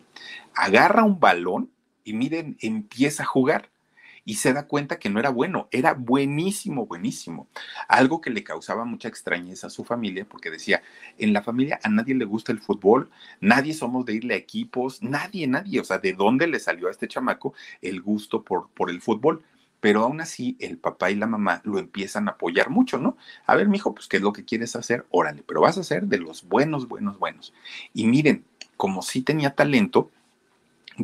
Agarra 0.53 1.03
un 1.03 1.19
balón 1.19 1.69
y 2.03 2.13
miren, 2.13 2.57
empieza 2.61 3.23
a 3.23 3.25
jugar. 3.25 3.69
y 4.23 4.35
se 4.35 4.53
da 4.53 4.67
cuenta 4.67 4.99
que 4.99 5.09
no 5.09 5.19
era 5.19 5.29
bueno, 5.29 5.67
era 5.71 5.93
buenísimo, 5.93 6.85
buenísimo. 6.85 7.47
Algo 7.87 8.21
que 8.21 8.29
le 8.29 8.43
causaba 8.43 8.85
mucha 8.85 9.07
extrañeza 9.07 9.67
a 9.67 9.69
su 9.71 9.83
familia, 9.83 10.25
porque 10.29 10.51
decía, 10.51 10.83
en 11.17 11.33
la 11.33 11.41
familia 11.41 11.79
a 11.83 11.89
nadie 11.89 12.13
le 12.15 12.25
gusta 12.25 12.51
el 12.51 12.59
fútbol, 12.59 13.09
nadie 13.39 13.73
somos 13.73 14.05
de 14.05 14.13
irle 14.15 14.35
a 14.35 14.37
equipos, 14.37 15.01
nadie, 15.01 15.47
nadie, 15.47 15.79
o 15.79 15.83
sea, 15.83 15.97
¿de 15.97 16.13
dónde 16.13 16.47
le 16.47 16.59
salió 16.59 16.87
a 16.87 16.91
este 16.91 17.07
chamaco 17.07 17.53
el 17.81 18.01
gusto 18.01 18.43
por, 18.43 18.69
por 18.71 18.89
el 18.91 19.01
fútbol? 19.01 19.43
Pero 19.79 20.03
aún 20.03 20.21
así, 20.21 20.55
el 20.59 20.77
papá 20.77 21.09
y 21.09 21.15
la 21.15 21.25
mamá 21.25 21.61
lo 21.63 21.79
empiezan 21.79 22.27
a 22.27 22.33
apoyar 22.33 22.69
mucho, 22.69 22.99
¿no? 22.99 23.17
A 23.47 23.55
ver, 23.55 23.67
mijo, 23.67 23.95
pues, 23.95 24.07
¿qué 24.07 24.17
es 24.17 24.23
lo 24.23 24.33
que 24.33 24.45
quieres 24.45 24.75
hacer? 24.75 25.07
Órale, 25.09 25.43
pero 25.47 25.61
vas 25.61 25.79
a 25.79 25.83
ser 25.83 26.03
de 26.05 26.19
los 26.19 26.47
buenos, 26.47 26.87
buenos, 26.87 27.17
buenos. 27.17 27.53
Y 27.93 28.05
miren, 28.05 28.45
como 28.77 29.01
sí 29.01 29.23
tenía 29.23 29.55
talento, 29.55 30.11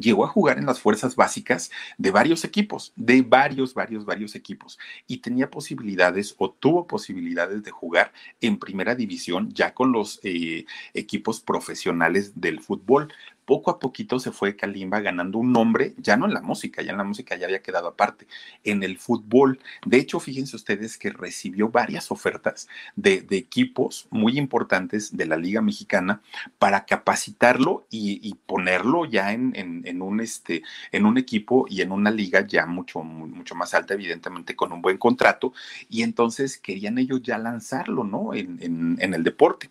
llegó 0.01 0.25
a 0.25 0.29
jugar 0.29 0.57
en 0.57 0.65
las 0.65 0.79
fuerzas 0.79 1.15
básicas 1.15 1.71
de 1.97 2.11
varios 2.11 2.43
equipos, 2.43 2.93
de 2.95 3.21
varios, 3.21 3.73
varios, 3.73 4.05
varios 4.05 4.35
equipos, 4.35 4.77
y 5.07 5.17
tenía 5.17 5.49
posibilidades 5.49 6.35
o 6.37 6.51
tuvo 6.51 6.87
posibilidades 6.87 7.63
de 7.63 7.71
jugar 7.71 8.11
en 8.41 8.57
primera 8.57 8.95
división 8.95 9.51
ya 9.53 9.73
con 9.73 9.91
los 9.91 10.19
eh, 10.23 10.65
equipos 10.93 11.41
profesionales 11.41 12.39
del 12.39 12.59
fútbol 12.59 13.11
poco 13.47 13.71
a 13.71 13.79
poquito 13.79 14.19
se 14.19 14.31
fue 14.31 14.57
Kalimba 14.57 14.99
ganando 14.99 15.37
un 15.39 15.53
nombre, 15.53 15.95
ya 15.97 16.17
no 16.17 16.25
en 16.25 16.33
la 16.33 16.41
música, 16.41 16.81
ya 16.81 16.91
en 16.91 16.97
la 16.97 17.05
música 17.05 17.37
ya 17.37 17.45
había 17.45 17.61
quedado 17.61 17.87
aparte, 17.87 18.27
en 18.65 18.83
el 18.83 18.97
fútbol. 18.97 19.59
De 19.85 19.97
hecho, 19.97 20.19
fíjense 20.19 20.57
ustedes 20.57 20.97
que 20.97 21.11
recibió 21.11 21.69
varias 21.69 22.11
ofertas 22.11 22.67
de, 22.97 23.25
equipos 23.31 24.07
muy 24.09 24.37
importantes 24.37 25.15
de 25.15 25.25
la 25.25 25.37
Liga 25.37 25.61
Mexicana 25.61 26.21
para 26.59 26.85
capacitarlo 26.85 27.87
y, 27.89 28.35
ponerlo 28.45 29.05
ya 29.05 29.31
en, 29.31 30.01
un, 30.01 30.19
este, 30.19 30.63
en 30.91 31.05
un 31.05 31.17
equipo 31.17 31.65
y 31.69 31.81
en 31.81 31.93
una 31.93 32.11
liga 32.11 32.45
ya 32.45 32.65
mucho, 32.65 33.01
mucho 33.01 33.55
más 33.55 33.73
alta, 33.73 33.93
evidentemente 33.93 34.57
con 34.57 34.73
un 34.73 34.81
buen 34.81 34.97
contrato. 34.97 35.53
Y 35.89 36.01
entonces 36.01 36.57
querían 36.57 36.97
ellos 36.97 37.21
ya 37.23 37.37
lanzarlo, 37.37 38.03
¿no? 38.03 38.33
en 38.33 39.13
el 39.13 39.23
deporte 39.23 39.69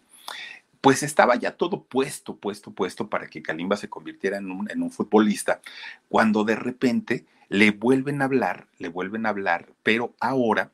pues 0.87 1.03
estaba 1.03 1.35
ya 1.35 1.57
todo 1.57 1.83
puesto, 1.83 2.37
puesto, 2.37 2.71
puesto 2.71 3.11
para 3.11 3.27
que 3.27 3.43
Kalimba 3.43 3.77
se 3.77 3.91
convirtiera 3.91 4.37
en 4.39 4.53
un, 4.53 4.71
en 4.71 4.85
un 4.85 4.93
futbolista, 4.93 5.61
cuando 6.09 6.45
de 6.45 6.55
repente 6.55 7.27
le 7.49 7.73
vuelven 7.73 8.23
a 8.23 8.27
hablar, 8.27 8.69
le 8.79 8.87
vuelven 8.87 9.27
a 9.27 9.31
hablar, 9.31 9.73
pero 9.83 10.15
ahora 10.21 10.71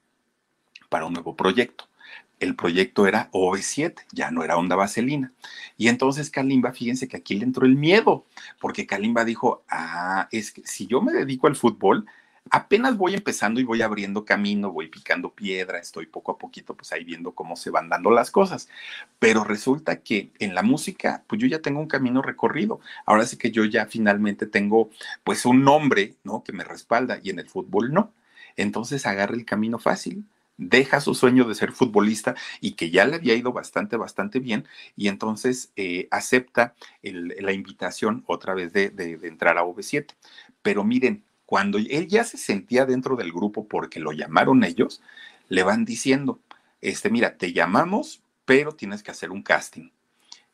para 0.91 1.07
un 1.07 1.15
nuevo 1.15 1.35
proyecto. 1.35 1.89
El 2.41 2.57
proyecto 2.57 3.07
era 3.07 3.31
OV7, 3.31 4.05
ya 4.13 4.31
no 4.31 4.45
era 4.45 4.59
Onda 4.59 4.77
Vaselina. 4.77 5.33
Y 5.79 5.89
entonces 5.89 6.29
Kalimba, 6.29 6.73
fíjense 6.73 7.09
que 7.09 7.17
aquí 7.17 7.35
le 7.37 7.47
entró 7.47 7.65
el 7.65 7.77
miedo, 7.77 8.27
porque 8.61 8.87
Kalimba 8.87 9.25
dijo, 9.25 9.65
ah, 9.71 10.29
es 10.31 10.53
que 10.53 10.61
si 10.67 10.87
yo 10.87 11.01
me 11.01 11.15
dedico 11.15 11.47
al 11.47 11.57
fútbol, 11.57 12.05
apenas 12.51 12.97
voy 12.97 13.14
empezando 13.14 13.61
y 13.61 13.64
voy 13.64 13.82
abriendo 13.82 14.24
camino, 14.24 14.72
voy 14.72 14.88
picando 14.88 15.30
piedra, 15.34 15.78
estoy 15.78 16.07
poco 16.07 16.32
a 16.32 16.38
poquito 16.38 16.76
pues 16.76 16.93
ahí 16.93 17.05
viendo 17.05 17.32
cómo 17.32 17.57
se 17.57 17.70
van 17.70 17.88
dando 17.88 18.11
las 18.11 18.30
cosas. 18.30 18.68
Pero 19.18 19.45
resulta 19.45 20.01
que 20.01 20.30
en 20.38 20.55
la 20.55 20.62
música, 20.62 21.24
pues 21.26 21.40
yo 21.40 21.47
ya 21.47 21.61
tengo 21.61 21.80
un 21.80 21.88
camino 21.88 22.22
recorrido. 22.22 22.80
Ahora 23.07 23.26
sí 23.26 23.36
que 23.36 23.51
yo 23.51 23.64
ya 23.64 23.86
finalmente 23.86 24.47
tengo 24.47 24.90
pues 25.24 25.45
un 25.47 25.64
nombre, 25.64 26.14
¿no? 26.24 26.43
Que 26.45 26.53
me 26.53 26.64
respalda 26.64 27.18
y 27.22 27.30
en 27.30 27.38
el 27.38 27.49
fútbol 27.49 27.93
no. 27.93 28.12
Entonces 28.57 29.07
agarra 29.07 29.34
el 29.34 29.45
camino 29.47 29.78
fácil 29.78 30.24
deja 30.59 31.01
su 31.01 31.14
sueño 31.14 31.45
de 31.45 31.55
ser 31.55 31.72
futbolista 31.72 32.34
y 32.61 32.72
que 32.72 32.90
ya 32.90 33.05
le 33.05 33.16
había 33.16 33.34
ido 33.34 33.53
bastante, 33.53 33.97
bastante 33.97 34.38
bien, 34.38 34.66
y 34.97 35.09
entonces 35.09 35.72
eh, 35.76 36.09
acepta 36.11 36.74
la 37.03 37.53
invitación 37.53 38.22
otra 38.26 38.55
vez 38.55 38.72
de, 38.72 38.90
de, 38.90 39.18
entrar 39.26 39.59
a 39.59 39.64
V7. 39.64 40.07
Pero 40.62 40.84
miren, 40.84 41.24
cuando 41.53 41.76
él 41.76 42.09
ya 42.09 42.24
se 42.24 42.38
sentía 42.38 42.86
dentro 42.86 43.14
del 43.14 43.30
grupo 43.30 43.68
porque 43.68 44.00
lo 44.00 44.12
llamaron 44.12 44.64
ellos, 44.64 45.03
le 45.50 45.62
van 45.62 45.84
diciendo, 45.84 46.40
este, 46.80 47.11
mira, 47.11 47.36
te 47.36 47.53
llamamos, 47.53 48.22
pero 48.46 48.72
tienes 48.72 49.03
que 49.03 49.11
hacer 49.11 49.30
un 49.30 49.42
casting. 49.42 49.90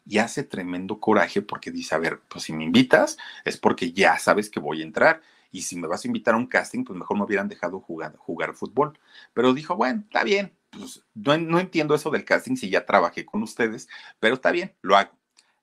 Y 0.04 0.18
hace 0.18 0.42
tremendo 0.42 0.98
coraje 0.98 1.40
porque 1.40 1.70
dice, 1.70 1.94
a 1.94 1.98
ver, 1.98 2.20
pues 2.28 2.42
si 2.42 2.52
me 2.52 2.64
invitas 2.64 3.16
es 3.44 3.58
porque 3.58 3.92
ya 3.92 4.18
sabes 4.18 4.50
que 4.50 4.58
voy 4.58 4.80
a 4.80 4.86
entrar. 4.86 5.22
Y 5.52 5.62
si 5.62 5.76
me 5.76 5.86
vas 5.86 6.04
a 6.04 6.08
invitar 6.08 6.34
a 6.34 6.36
un 6.36 6.48
casting, 6.48 6.82
pues 6.82 6.98
mejor 6.98 7.16
me 7.16 7.22
hubieran 7.22 7.46
dejado 7.46 7.78
jugar, 7.78 8.16
jugar 8.16 8.54
fútbol. 8.54 8.98
Pero 9.34 9.54
dijo, 9.54 9.76
bueno, 9.76 10.02
está 10.04 10.24
bien, 10.24 10.52
pues 10.70 11.04
no, 11.14 11.38
no 11.38 11.60
entiendo 11.60 11.94
eso 11.94 12.10
del 12.10 12.24
casting 12.24 12.56
si 12.56 12.70
ya 12.70 12.84
trabajé 12.84 13.24
con 13.24 13.44
ustedes, 13.44 13.88
pero 14.18 14.34
está 14.34 14.50
bien, 14.50 14.74
lo 14.82 14.96
hago 14.96 15.12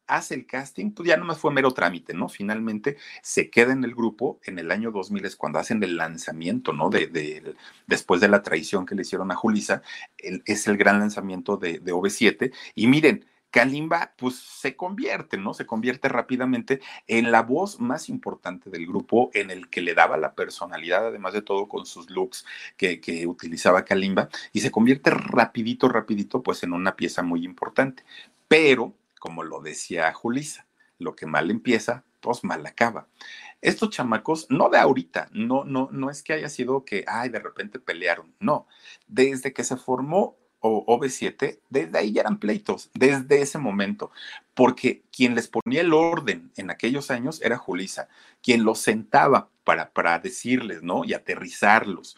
hace 0.08 0.36
el 0.36 0.46
casting, 0.46 0.92
pues 0.92 1.08
ya 1.08 1.18
nomás 1.18 1.40
fue 1.40 1.52
mero 1.52 1.72
trámite, 1.72 2.14
¿no? 2.14 2.30
Finalmente 2.30 2.98
se 3.22 3.50
queda 3.50 3.74
en 3.74 3.84
el 3.84 3.96
grupo 3.96 4.40
en 4.44 4.60
el 4.60 4.72
año 4.72 4.92
2000 4.92 5.26
es 5.26 5.36
cuando 5.36 5.60
hacen 5.60 5.82
el 5.84 5.98
lanzamiento, 5.98 6.74
¿no? 6.74 6.90
De, 6.90 7.56
después 7.88 8.22
de 8.22 8.28
la 8.28 8.44
traición 8.44 8.86
que 8.86 8.96
le 8.96 9.02
hicieron 9.02 9.32
a 9.32 9.36
Julisa, 9.36 9.82
es 10.18 10.68
el 10.68 10.78
gran 10.78 11.00
lanzamiento 11.00 11.58
de, 11.58 11.80
de 11.80 11.94
OV7 11.94 12.54
y 12.76 12.88
miren, 12.88 13.26
Kalimba 13.56 14.14
pues 14.18 14.36
se 14.36 14.76
convierte, 14.76 15.38
¿no? 15.38 15.54
Se 15.54 15.66
convierte 15.66 16.10
rápidamente 16.10 16.82
en 17.08 17.32
la 17.32 17.42
voz 17.42 17.80
más 17.80 18.10
importante 18.10 18.70
del 18.70 18.86
grupo, 18.86 19.32
en 19.34 19.50
el 19.50 19.70
que 19.70 19.80
le 19.80 19.94
daba 19.94 20.18
la 20.18 20.36
personalidad, 20.36 21.08
además 21.08 21.32
de 21.32 21.42
todo 21.42 21.70
con 21.70 21.86
sus 21.86 22.10
looks 22.10 22.46
que, 22.76 23.00
que 23.00 23.26
utilizaba 23.26 23.86
Kalimba, 23.86 24.28
y 24.52 24.60
se 24.60 24.72
convierte 24.72 25.10
rapidito, 25.10 25.88
rapidito, 25.88 26.44
pues 26.44 26.64
en 26.64 26.74
una 26.74 26.98
pieza 26.98 27.24
muy 27.24 27.46
importante. 27.46 28.04
Pero 28.50 28.94
como 29.26 29.42
lo 29.42 29.60
decía 29.60 30.14
Julisa, 30.14 30.68
lo 31.00 31.16
que 31.16 31.26
mal 31.26 31.50
empieza, 31.50 32.04
pues 32.22 32.44
mal 32.44 32.64
acaba. 32.68 33.08
Estos 33.60 33.90
chamacos, 33.90 34.46
no 34.52 34.70
de 34.70 34.78
ahorita, 34.78 35.30
no, 35.32 35.64
no, 35.64 35.90
no 35.92 36.12
es 36.12 36.22
que 36.22 36.34
haya 36.34 36.48
sido 36.48 36.86
que, 36.86 37.04
ay, 37.08 37.30
de 37.30 37.40
repente 37.40 37.80
pelearon, 37.80 38.36
no. 38.40 38.68
Desde 39.08 39.52
que 39.52 39.64
se 39.64 39.78
formó 39.78 40.38
OV7, 40.62 41.60
desde 41.72 41.98
ahí 41.98 42.14
ya 42.14 42.22
eran 42.22 42.38
pleitos, 42.38 42.92
desde 42.94 43.42
ese 43.42 43.58
momento, 43.58 44.12
porque 44.56 45.04
quien 45.12 45.36
les 45.36 45.48
ponía 45.48 45.82
el 45.82 45.94
orden 45.94 46.52
en 46.56 46.72
aquellos 46.72 47.12
años 47.12 47.42
era 47.42 47.58
Julisa, 47.58 48.08
quien 48.42 48.64
los 48.64 48.80
sentaba 48.80 49.50
para, 49.66 49.92
para 49.92 50.20
decirles, 50.20 50.84
¿no? 50.84 51.04
Y 51.04 51.14
aterrizarlos 51.14 52.16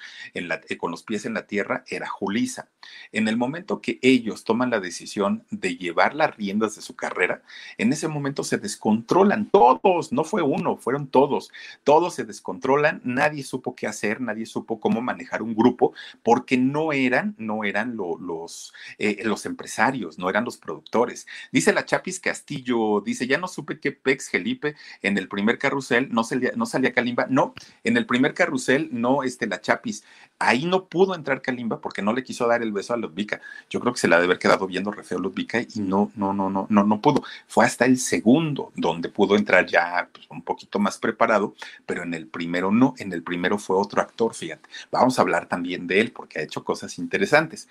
con 0.78 0.92
los 0.92 1.02
pies 1.04 1.26
en 1.26 1.34
la 1.34 1.48
tierra 1.48 1.84
era 1.88 2.08
Julisa. 2.08 2.70
En 3.12 3.28
el 3.28 3.38
momento 3.38 3.82
que 3.82 4.00
ellos 4.02 4.44
toman 4.44 4.70
la 4.70 4.80
decisión 4.80 5.46
de 5.50 5.78
llevar 5.78 6.14
las 6.14 6.36
riendas 6.36 6.76
de 6.76 6.82
su 6.82 6.96
carrera, 6.96 7.42
en 7.78 7.92
ese 7.94 8.08
momento 8.08 8.44
se 8.44 8.58
descontrolan 8.58 9.50
todos, 9.50 10.12
no 10.12 10.24
fue 10.24 10.42
uno, 10.42 10.78
fueron 10.78 11.08
todos. 11.08 11.52
Todos 11.84 12.16
se 12.16 12.26
descontrolan, 12.26 13.02
nadie 13.04 13.44
supo 13.44 13.76
qué 13.76 13.88
hacer, 13.88 14.20
nadie 14.20 14.46
supo 14.46 14.80
cómo 14.80 15.02
manejar 15.02 15.42
un 15.42 15.56
grupo, 15.56 15.94
porque 16.24 16.58
no 16.58 16.92
eran, 16.92 17.34
no 17.38 17.64
eran 17.64 17.96
los, 17.96 18.74
eh, 18.98 19.22
los 19.24 19.46
empresarios, 19.46 20.20
no 20.20 20.30
eran 20.30 20.44
los 20.44 20.58
productores. 20.58 21.28
Dice 21.52 21.72
la 21.72 21.86
Chapis 21.86 22.20
Castillo, 22.28 23.00
dice, 23.00 23.26
ya 23.26 23.38
no 23.38 23.48
supe 23.48 23.80
qué 23.80 23.94
Pex 23.94 24.30
Felipe 24.30 24.76
en 25.02 25.18
el 25.18 25.30
primer 25.30 25.58
carrusel, 25.58 26.10
no 26.12 26.26
salía, 26.26 26.52
no 26.58 26.66
salía 26.66 26.92
Kalimba, 26.92 27.26
no, 27.30 27.54
en 27.86 27.96
el 27.96 28.06
primer 28.06 28.34
carrusel, 28.34 28.90
no, 28.92 29.24
este, 29.24 29.48
la 29.48 29.62
Chapis. 29.62 30.04
Ahí 30.40 30.66
no 30.66 30.88
pudo 30.88 31.16
entrar 31.16 31.42
Kalimba 31.42 31.80
porque 31.80 32.02
no 32.02 32.12
le 32.12 32.26
quiso 32.26 32.46
dar 32.46 32.62
el 32.62 32.74
beso 32.74 32.94
a 32.94 32.98
Ludvika. 32.98 33.40
Yo 33.70 33.80
creo 33.80 33.94
que 33.94 34.00
se 34.00 34.10
la 34.10 34.18
debe 34.18 34.26
haber 34.26 34.40
quedado 34.40 34.68
viendo 34.68 34.92
re 34.92 35.04
feo 35.04 35.20
Ludvika 35.20 35.62
y 35.62 35.80
no, 35.80 36.12
no, 36.16 36.34
no, 36.34 36.50
no, 36.50 36.68
no, 36.70 36.84
no 36.84 37.02
pudo. 37.02 37.24
Fue 37.48 37.66
hasta 37.66 37.86
el 37.86 37.98
segundo 37.98 38.74
donde 38.76 39.08
pudo 39.08 39.38
entrar 39.38 39.66
ya 39.66 40.10
pues, 40.12 40.28
un 40.30 40.42
poquito 40.42 40.80
más 40.80 40.98
preparado, 40.98 41.56
pero 41.86 42.04
en 42.04 42.14
el 42.14 42.28
primero 42.28 42.72
no. 42.72 42.94
En 42.98 43.14
el 43.14 43.24
primero 43.24 43.58
fue 43.58 43.78
otro 43.78 44.02
actor, 44.02 44.34
fíjate. 44.36 44.68
Vamos 44.92 45.18
a 45.18 45.22
hablar 45.22 45.48
también 45.48 45.88
de 45.88 46.02
él 46.02 46.12
porque 46.12 46.40
ha 46.40 46.44
hecho 46.44 46.66
cosas 46.66 47.00
interesantes. 47.00 47.70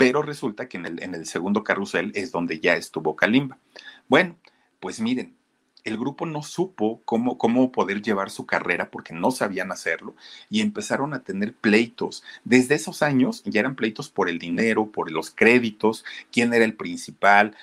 Pero 0.00 0.22
resulta 0.22 0.66
que 0.66 0.78
en 0.78 1.14
el, 1.14 1.26
segundo 1.26 1.62
carrusel 1.62 2.10
es 2.14 2.32
donde 2.32 2.58
ya 2.58 2.74
estuvo 2.74 3.16
Kalimba. 3.16 3.58
Bueno, 4.08 4.38
pues 4.80 4.98
miren, 4.98 5.36
el 5.84 5.98
grupo 5.98 6.24
no 6.24 6.42
supo 6.42 7.02
cómo, 7.04 7.36
cómo 7.36 7.70
poder 7.70 8.00
llevar 8.00 8.30
su 8.30 8.46
carrera 8.46 8.90
porque 8.90 9.12
no 9.12 9.30
sabían 9.30 9.70
hacerlo 9.72 10.16
y 10.48 10.62
empezaron 10.62 11.12
a 11.12 11.22
tener 11.22 11.54
pleitos. 11.54 12.22
Desde 12.44 12.76
esos 12.76 13.02
años 13.02 13.42
ya 13.44 13.60
eran 13.60 13.76
pleitos 13.76 14.08
por 14.08 14.30
el 14.30 14.38
dinero, 14.38 14.90
por 14.90 15.12
los 15.12 15.30
créditos, 15.32 16.06
quién 16.32 16.54
era 16.54 16.64
el 16.64 16.76
principal. 16.76 17.54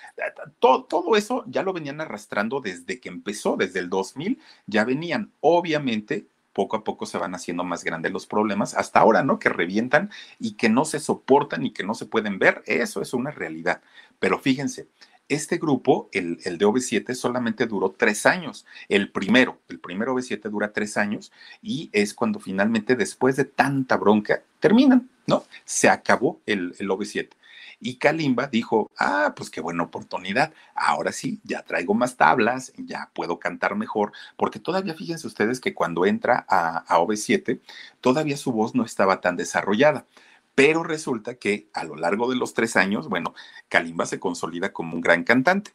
Todo, 0.60 0.84
todo 0.84 1.16
eso 1.16 1.44
ya 1.48 1.64
lo 1.64 1.74
venían 1.74 2.02
arrastrando 2.02 2.62
desde 2.62 3.00
que 3.00 3.10
empezó, 3.10 3.58
desde 3.58 3.80
el 3.80 3.90
2000 3.90 4.40
ya 4.68 4.86
venían. 4.86 5.32
Obviamente 5.40 6.28
poco 6.58 6.76
a 6.76 6.84
poco 6.84 7.06
se 7.06 7.20
van 7.20 7.36
haciendo 7.36 7.64
más 7.64 7.84
grandes 7.84 8.12
los 8.12 8.26
problemas, 8.26 8.74
hasta 8.74 9.00
ahora, 9.00 9.22
¿no? 9.22 9.38
Que 9.38 9.50
revientan 9.50 10.10
y 10.40 10.54
que 10.54 10.70
no 10.70 10.86
se 10.86 11.00
soportan 11.00 11.64
y 11.64 11.72
que 11.72 11.84
no 11.84 11.94
se 11.94 12.08
pueden 12.08 12.40
ver, 12.40 12.64
eso 12.66 13.00
es 13.00 13.14
una 13.14 13.30
realidad. 13.30 13.84
Pero 14.18 14.40
fíjense, 14.40 14.88
este 15.30 15.60
grupo, 15.60 16.10
el, 16.14 16.40
el 16.46 16.58
de 16.58 16.66
OV7, 16.66 17.14
solamente 17.14 17.68
duró 17.68 17.92
tres 17.92 18.26
años. 18.26 18.66
El 18.90 19.12
primero, 19.12 19.60
el 19.70 19.80
primero 19.80 20.16
OV7 20.16 20.50
dura 20.50 20.74
tres 20.74 20.98
años 20.98 21.32
y 21.62 21.92
es 21.94 22.16
cuando 22.16 22.40
finalmente, 22.40 22.96
después 22.96 23.36
de 23.36 23.46
tanta 23.46 23.96
bronca, 23.96 24.42
terminan, 24.60 25.12
¿no? 25.28 25.44
Se 25.64 25.90
acabó 25.90 26.42
el, 26.48 26.74
el 26.80 26.90
OV7. 26.90 27.30
Y 27.80 27.98
Kalimba 27.98 28.48
dijo, 28.48 28.92
ah, 28.98 29.34
pues 29.36 29.50
qué 29.50 29.62
buena 29.62 29.84
oportunidad. 29.84 30.54
Ahora 30.74 31.12
sí, 31.12 31.40
ya 31.44 31.62
traigo 31.64 31.94
más 31.94 32.18
tablas, 32.18 32.74
ya 32.78 33.12
puedo 33.14 33.40
cantar 33.40 33.76
mejor, 33.76 34.12
porque 34.36 34.60
todavía 34.60 34.94
fíjense 34.96 35.28
ustedes 35.28 35.60
que 35.60 35.74
cuando 35.74 36.06
entra 36.06 36.46
a, 36.50 36.78
a 36.88 37.00
OV7, 37.00 37.62
todavía 38.02 38.38
su 38.38 38.52
voz 38.52 38.76
no 38.76 38.84
estaba 38.84 39.22
tan 39.22 39.36
desarrollada. 39.38 40.06
Pero 40.56 40.84
resulta 40.84 41.36
que 41.36 41.70
a 41.74 41.84
lo 41.84 41.96
largo 41.96 42.30
de 42.30 42.36
los 42.36 42.54
tres 42.54 42.76
años, 42.76 43.10
bueno, 43.10 43.36
Kalimba 43.70 44.06
se 44.08 44.20
consolida 44.20 44.74
como 44.74 44.96
un 44.96 45.02
gran 45.02 45.24
cantante 45.24 45.72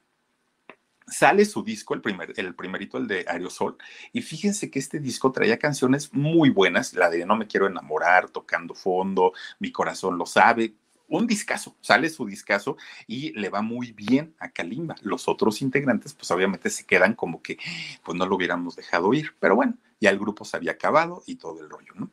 sale 1.07 1.45
su 1.45 1.63
disco, 1.63 1.95
el, 1.95 2.01
primer, 2.01 2.33
el 2.37 2.55
primerito, 2.55 2.99
el 2.99 3.07
de 3.07 3.25
Aerosol, 3.29 3.77
y 4.13 4.23
fíjense 4.23 4.71
que 4.71 4.79
este 4.79 4.99
disco 4.99 5.33
traía 5.33 5.59
canciones 5.59 6.13
muy 6.13 6.51
buenas, 6.51 6.95
la 6.95 7.11
de 7.11 7.27
No 7.27 7.37
me 7.37 7.47
quiero 7.47 7.67
enamorar, 7.67 8.31
Tocando 8.31 8.75
Fondo, 8.75 9.33
Mi 9.59 9.71
corazón 9.71 10.19
lo 10.19 10.27
sabe, 10.27 10.75
un 11.19 11.27
discazo, 11.27 11.77
sale 11.81 12.09
su 12.09 12.27
discazo 12.27 12.77
y 13.07 13.33
le 13.33 13.49
va 13.49 13.63
muy 13.63 13.93
bien 13.93 14.35
a 14.39 14.51
Kalimba. 14.51 14.97
Los 15.03 15.29
otros 15.29 15.63
integrantes, 15.63 16.15
pues 16.15 16.31
obviamente 16.31 16.71
se 16.71 16.85
quedan 16.85 17.15
como 17.15 17.43
que, 17.43 17.59
pues 18.03 18.17
no 18.17 18.27
lo 18.27 18.37
hubiéramos 18.37 18.77
dejado 18.77 19.13
ir, 19.15 19.35
pero 19.39 19.55
bueno, 19.55 19.77
ya 20.01 20.11
el 20.11 20.19
grupo 20.19 20.45
se 20.45 20.57
había 20.57 20.73
acabado 20.73 21.23
y 21.27 21.37
todo 21.37 21.61
el 21.61 21.71
rollo, 21.71 21.93
¿no? 21.95 22.11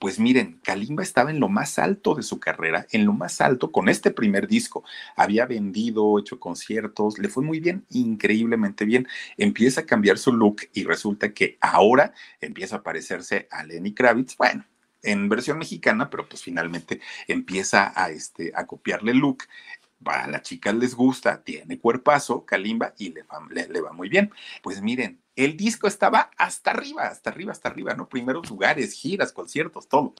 Pues 0.00 0.20
miren, 0.20 0.60
Kalimba 0.62 1.02
estaba 1.02 1.30
en 1.30 1.40
lo 1.40 1.48
más 1.48 1.78
alto 1.78 2.14
de 2.14 2.22
su 2.22 2.38
carrera, 2.38 2.86
en 2.92 3.04
lo 3.04 3.12
más 3.12 3.40
alto 3.40 3.72
con 3.72 3.88
este 3.88 4.12
primer 4.12 4.46
disco. 4.46 4.84
Había 5.16 5.44
vendido, 5.44 6.20
hecho 6.20 6.38
conciertos, 6.38 7.18
le 7.18 7.28
fue 7.28 7.42
muy 7.42 7.58
bien, 7.58 7.84
increíblemente 7.90 8.84
bien. 8.84 9.08
Empieza 9.36 9.80
a 9.80 9.86
cambiar 9.86 10.18
su 10.18 10.32
look 10.32 10.62
y 10.72 10.84
resulta 10.84 11.34
que 11.34 11.58
ahora 11.60 12.12
empieza 12.40 12.76
a 12.76 12.82
parecerse 12.84 13.48
a 13.50 13.64
Lenny 13.64 13.92
Kravitz. 13.92 14.36
Bueno, 14.36 14.64
en 15.02 15.28
versión 15.28 15.58
mexicana, 15.58 16.10
pero 16.10 16.28
pues 16.28 16.42
finalmente 16.42 17.00
empieza 17.26 17.92
a, 17.94 18.10
este, 18.10 18.52
a 18.54 18.66
copiarle 18.66 19.14
look 19.14 19.44
a 20.04 20.26
las 20.28 20.42
chicas 20.42 20.74
les 20.74 20.94
gusta, 20.94 21.42
tiene 21.42 21.78
cuerpazo, 21.78 22.44
Kalimba, 22.44 22.94
y 22.98 23.10
le 23.10 23.22
va, 23.24 23.40
le 23.50 23.80
va, 23.80 23.92
muy 23.92 24.08
bien. 24.08 24.30
Pues 24.62 24.80
miren, 24.80 25.20
el 25.36 25.56
disco 25.56 25.86
estaba 25.88 26.30
hasta 26.36 26.70
arriba, 26.70 27.06
hasta 27.08 27.30
arriba, 27.30 27.52
hasta 27.52 27.68
arriba, 27.68 27.94
¿no? 27.94 28.08
Primeros 28.08 28.48
lugares, 28.48 28.92
giras, 28.92 29.32
conciertos, 29.32 29.88
todo. 29.88 30.14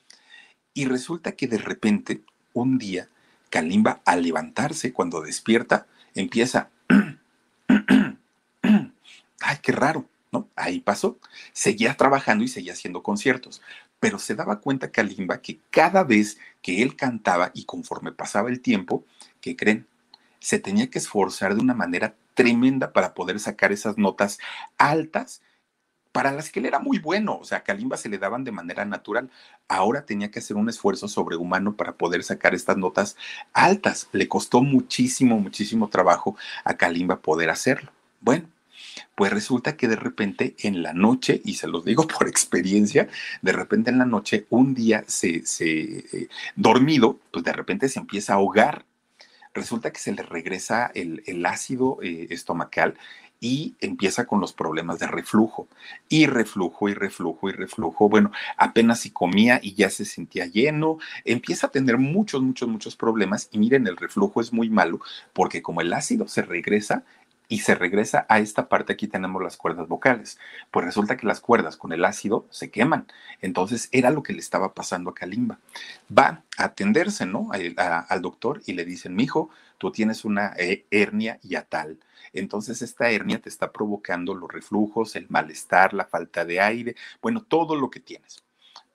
Y 0.74 0.86
resulta 0.86 1.32
que 1.32 1.46
de 1.46 1.58
repente, 1.58 2.22
un 2.52 2.78
día, 2.78 3.08
Kalimba, 3.50 4.02
al 4.04 4.22
levantarse, 4.22 4.92
cuando 4.92 5.20
despierta, 5.20 5.86
empieza, 6.14 6.70
ay, 8.62 9.56
qué 9.62 9.72
raro, 9.72 10.08
¿no? 10.32 10.48
Ahí 10.56 10.80
pasó. 10.80 11.18
Seguía 11.52 11.94
trabajando 11.94 12.44
y 12.44 12.48
seguía 12.48 12.72
haciendo 12.72 13.02
conciertos 13.02 13.60
pero 14.00 14.18
se 14.18 14.34
daba 14.34 14.60
cuenta 14.60 14.90
Kalimba 14.90 15.40
que 15.40 15.60
cada 15.70 16.04
vez 16.04 16.38
que 16.62 16.82
él 16.82 16.96
cantaba 16.96 17.50
y 17.54 17.64
conforme 17.64 18.12
pasaba 18.12 18.48
el 18.48 18.60
tiempo, 18.60 19.04
¿qué 19.40 19.56
creen? 19.56 19.86
Se 20.40 20.58
tenía 20.58 20.88
que 20.88 20.98
esforzar 20.98 21.54
de 21.54 21.60
una 21.60 21.74
manera 21.74 22.14
tremenda 22.34 22.92
para 22.92 23.14
poder 23.14 23.40
sacar 23.40 23.72
esas 23.72 23.98
notas 23.98 24.38
altas 24.76 25.42
para 26.12 26.32
las 26.32 26.50
que 26.50 26.60
él 26.60 26.66
era 26.66 26.78
muy 26.78 26.98
bueno, 26.98 27.38
o 27.38 27.44
sea, 27.44 27.58
a 27.58 27.64
Kalimba 27.64 27.96
se 27.96 28.08
le 28.08 28.18
daban 28.18 28.42
de 28.42 28.50
manera 28.50 28.84
natural. 28.84 29.30
Ahora 29.68 30.04
tenía 30.06 30.30
que 30.30 30.38
hacer 30.38 30.56
un 30.56 30.68
esfuerzo 30.68 31.06
sobrehumano 31.06 31.76
para 31.76 31.92
poder 31.96 32.24
sacar 32.24 32.54
estas 32.54 32.76
notas 32.76 33.16
altas. 33.52 34.08
Le 34.12 34.26
costó 34.26 34.62
muchísimo, 34.62 35.38
muchísimo 35.38 35.88
trabajo 35.88 36.36
a 36.64 36.74
Kalimba 36.74 37.20
poder 37.20 37.50
hacerlo. 37.50 37.92
Bueno, 38.20 38.48
pues 39.18 39.32
resulta 39.32 39.76
que 39.76 39.88
de 39.88 39.96
repente 39.96 40.54
en 40.60 40.80
la 40.80 40.92
noche, 40.92 41.42
y 41.44 41.54
se 41.54 41.66
los 41.66 41.84
digo 41.84 42.06
por 42.18 42.28
experiencia, 42.28 43.08
de 43.42 43.50
repente 43.50 43.90
en 43.90 43.98
la 43.98 44.04
noche, 44.04 44.46
un 44.48 44.74
día 44.74 45.02
se, 45.08 45.44
se 45.44 45.66
eh, 45.72 46.28
dormido, 46.54 47.18
pues 47.32 47.44
de 47.44 47.52
repente 47.52 47.88
se 47.88 47.98
empieza 47.98 48.34
a 48.34 48.36
ahogar. 48.36 48.84
Resulta 49.54 49.90
que 49.92 49.98
se 49.98 50.12
le 50.12 50.22
regresa 50.22 50.92
el, 50.94 51.24
el 51.26 51.44
ácido 51.46 51.98
eh, 52.00 52.28
estomacal 52.30 52.94
y 53.40 53.74
empieza 53.80 54.24
con 54.24 54.40
los 54.40 54.52
problemas 54.52 55.00
de 55.00 55.08
reflujo. 55.08 55.66
Y 56.08 56.26
reflujo 56.26 56.88
y 56.88 56.94
reflujo 56.94 57.48
y 57.48 57.52
reflujo. 57.52 58.08
Bueno, 58.08 58.30
apenas 58.56 59.00
si 59.00 59.10
comía 59.10 59.58
y 59.60 59.74
ya 59.74 59.90
se 59.90 60.04
sentía 60.04 60.46
lleno, 60.46 60.98
empieza 61.24 61.66
a 61.66 61.70
tener 61.70 61.98
muchos, 61.98 62.40
muchos, 62.40 62.68
muchos 62.68 62.94
problemas. 62.94 63.48
Y 63.50 63.58
miren, 63.58 63.88
el 63.88 63.96
reflujo 63.96 64.40
es 64.40 64.52
muy 64.52 64.70
malo 64.70 65.00
porque 65.32 65.60
como 65.60 65.80
el 65.80 65.92
ácido 65.92 66.28
se 66.28 66.42
regresa, 66.42 67.04
y 67.48 67.60
se 67.60 67.74
regresa 67.74 68.26
a 68.28 68.40
esta 68.40 68.68
parte, 68.68 68.92
aquí 68.92 69.08
tenemos 69.08 69.42
las 69.42 69.56
cuerdas 69.56 69.88
vocales. 69.88 70.38
Pues 70.70 70.84
resulta 70.84 71.16
que 71.16 71.26
las 71.26 71.40
cuerdas 71.40 71.76
con 71.78 71.92
el 71.92 72.04
ácido 72.04 72.46
se 72.50 72.70
queman. 72.70 73.06
Entonces 73.40 73.88
era 73.90 74.10
lo 74.10 74.22
que 74.22 74.34
le 74.34 74.40
estaba 74.40 74.74
pasando 74.74 75.10
a 75.10 75.14
Kalimba. 75.14 75.58
Va 76.16 76.44
a 76.58 76.64
atenderse, 76.64 77.24
¿no? 77.24 77.50
al 77.78 78.22
doctor 78.22 78.60
y 78.66 78.74
le 78.74 78.84
dicen, 78.84 79.16
mijo, 79.16 79.48
tú 79.78 79.90
tienes 79.90 80.26
una 80.26 80.52
eh, 80.58 80.84
hernia 80.90 81.38
yatal. 81.42 81.98
Entonces 82.34 82.82
esta 82.82 83.10
hernia 83.10 83.40
te 83.40 83.48
está 83.48 83.72
provocando 83.72 84.34
los 84.34 84.52
reflujos, 84.52 85.16
el 85.16 85.26
malestar, 85.30 85.94
la 85.94 86.04
falta 86.04 86.44
de 86.44 86.60
aire, 86.60 86.96
bueno, 87.22 87.42
todo 87.42 87.76
lo 87.76 87.88
que 87.88 88.00
tienes. 88.00 88.44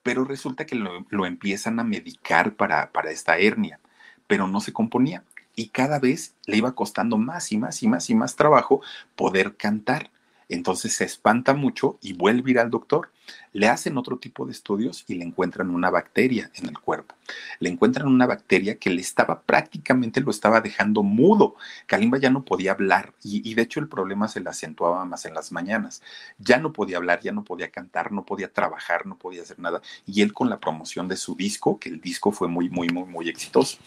Pero 0.04 0.26
resulta 0.26 0.66
que 0.66 0.76
lo, 0.76 1.06
lo 1.10 1.26
empiezan 1.26 1.80
a 1.80 1.84
medicar 1.84 2.54
para, 2.56 2.92
para 2.92 3.10
esta 3.10 3.38
hernia, 3.40 3.80
pero 4.28 4.48
no 4.48 4.62
se 4.62 4.74
componía 4.74 5.24
y 5.56 5.70
cada 5.70 6.00
vez 6.00 6.36
le 6.46 6.58
iba 6.58 6.74
costando 6.76 7.18
más 7.18 7.52
y 7.52 7.58
más 7.58 7.84
y 7.84 7.88
más 7.88 8.10
y 8.10 8.16
más 8.16 8.36
trabajo 8.36 8.82
poder 9.16 9.56
cantar. 9.56 10.13
Entonces 10.50 10.94
se 10.94 11.06
espanta 11.06 11.54
mucho 11.54 11.98
y 12.02 12.14
vuelve 12.14 12.50
a 12.50 12.52
ir 12.52 12.60
al 12.60 12.70
doctor. 12.70 13.10
Le 13.54 13.68
hacen 13.68 13.98
otro 13.98 14.18
tipo 14.18 14.46
de 14.46 14.52
estudios 14.52 15.06
y 15.08 15.16
le 15.16 15.24
encuentran 15.24 15.70
una 15.70 15.90
bacteria 15.90 16.52
en 16.56 16.68
el 16.68 16.78
cuerpo. 16.80 17.16
Le 17.60 17.70
encuentran 17.70 18.08
una 18.08 18.26
bacteria 18.26 18.76
que 18.78 18.90
le 18.90 19.02
estaba 19.02 19.42
prácticamente 19.42 20.22
lo 20.22 20.32
estaba 20.32 20.60
dejando 20.60 21.04
mudo. 21.04 21.56
Kalimba 21.86 22.18
ya 22.18 22.30
no 22.30 22.44
podía 22.44 22.72
hablar 22.72 23.14
y, 23.24 23.54
de 23.54 23.62
hecho 23.62 23.80
el 23.80 23.88
problema 23.88 24.28
se 24.28 24.42
le 24.42 24.50
acentuaba 24.50 25.06
más 25.06 25.26
en 25.26 25.34
las 25.34 25.52
mañanas. 25.52 26.02
Ya 26.38 26.58
no 26.58 26.74
podía 26.74 26.98
hablar, 26.98 27.22
ya 27.22 27.32
no 27.32 27.44
podía 27.44 27.70
cantar, 27.70 28.12
no 28.12 28.26
podía 28.26 28.52
trabajar, 28.52 29.06
no 29.06 29.18
podía 29.18 29.44
hacer 29.44 29.60
nada. 29.60 29.82
Y 30.06 30.22
él 30.22 30.34
con 30.34 30.50
la 30.50 30.60
promoción 30.60 31.08
de 31.08 31.16
su 31.16 31.36
disco, 31.36 31.80
que 31.80 31.90
el 31.90 32.02
disco 32.02 32.32
fue 32.32 32.48
muy, 32.48 32.70
muy, 32.70 32.90
muy, 32.90 33.06
muy 33.06 33.30
exitoso. 33.30 33.78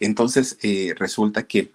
Entonces 0.00 0.58
eh, 0.62 0.94
resulta 0.96 1.46
que 1.46 1.72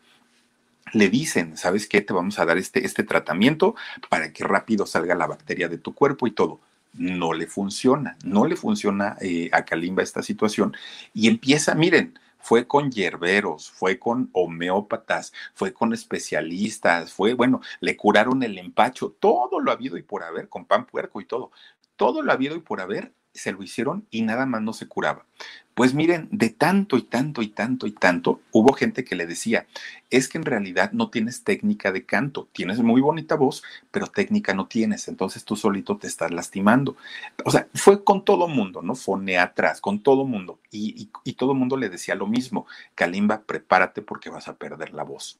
le 0.93 1.09
dicen, 1.09 1.57
¿sabes 1.57 1.87
qué? 1.87 2.01
Te 2.01 2.13
vamos 2.13 2.39
a 2.39 2.45
dar 2.45 2.57
este, 2.57 2.85
este 2.85 3.03
tratamiento 3.03 3.75
para 4.09 4.31
que 4.33 4.43
rápido 4.43 4.85
salga 4.85 5.15
la 5.15 5.27
bacteria 5.27 5.67
de 5.69 5.77
tu 5.77 5.93
cuerpo 5.93 6.27
y 6.27 6.31
todo. 6.31 6.59
No 6.93 7.33
le 7.33 7.47
funciona, 7.47 8.17
no 8.23 8.45
le 8.45 8.55
funciona 8.55 9.15
eh, 9.21 9.49
a 9.53 9.63
Kalimba 9.63 10.03
esta 10.03 10.21
situación 10.23 10.75
y 11.13 11.27
empieza, 11.27 11.73
miren, 11.73 12.19
fue 12.41 12.67
con 12.67 12.91
hierberos, 12.91 13.71
fue 13.71 13.99
con 13.99 14.29
homeópatas, 14.33 15.31
fue 15.53 15.73
con 15.73 15.93
especialistas, 15.93 17.13
fue, 17.13 17.33
bueno, 17.33 17.61
le 17.79 17.95
curaron 17.95 18.43
el 18.43 18.57
empacho, 18.57 19.15
todo 19.19 19.59
lo 19.59 19.71
ha 19.71 19.75
habido 19.75 19.97
y 19.97 20.03
por 20.03 20.23
haber, 20.23 20.49
con 20.49 20.65
pan 20.65 20.85
puerco 20.85 21.21
y 21.21 21.25
todo, 21.25 21.51
todo 21.95 22.21
lo 22.21 22.31
ha 22.31 22.35
habido 22.35 22.55
y 22.55 22.59
por 22.59 22.81
haber 22.81 23.13
se 23.33 23.51
lo 23.51 23.63
hicieron 23.63 24.05
y 24.09 24.23
nada 24.23 24.45
más 24.45 24.61
no 24.61 24.73
se 24.73 24.87
curaba. 24.87 25.25
Pues 25.73 25.93
miren, 25.93 26.27
de 26.31 26.49
tanto 26.49 26.97
y 26.97 27.01
tanto 27.01 27.41
y 27.41 27.47
tanto 27.47 27.87
y 27.87 27.91
tanto, 27.91 28.41
hubo 28.51 28.73
gente 28.73 29.05
que 29.05 29.15
le 29.15 29.25
decía, 29.25 29.67
es 30.09 30.27
que 30.27 30.37
en 30.37 30.45
realidad 30.45 30.91
no 30.91 31.09
tienes 31.09 31.43
técnica 31.43 31.91
de 31.91 32.05
canto, 32.05 32.49
tienes 32.51 32.79
muy 32.79 32.99
bonita 33.01 33.35
voz, 33.35 33.63
pero 33.89 34.07
técnica 34.07 34.53
no 34.53 34.67
tienes, 34.67 35.07
entonces 35.07 35.45
tú 35.45 35.55
solito 35.55 35.97
te 35.97 36.07
estás 36.07 36.31
lastimando. 36.31 36.97
O 37.45 37.51
sea, 37.51 37.67
fue 37.73 38.03
con 38.03 38.25
todo 38.25 38.47
mundo, 38.47 38.81
¿no? 38.81 38.95
atrás, 39.39 39.81
con 39.81 40.03
todo 40.03 40.25
mundo. 40.25 40.59
Y 40.71 41.33
todo 41.37 41.53
mundo 41.53 41.77
le 41.77 41.89
decía 41.89 42.15
lo 42.15 42.27
mismo, 42.27 42.65
Kalimba, 42.95 43.43
prepárate 43.43 44.01
porque 44.01 44.29
vas 44.29 44.47
a 44.47 44.55
perder 44.55 44.93
la 44.93 45.03
voz. 45.03 45.39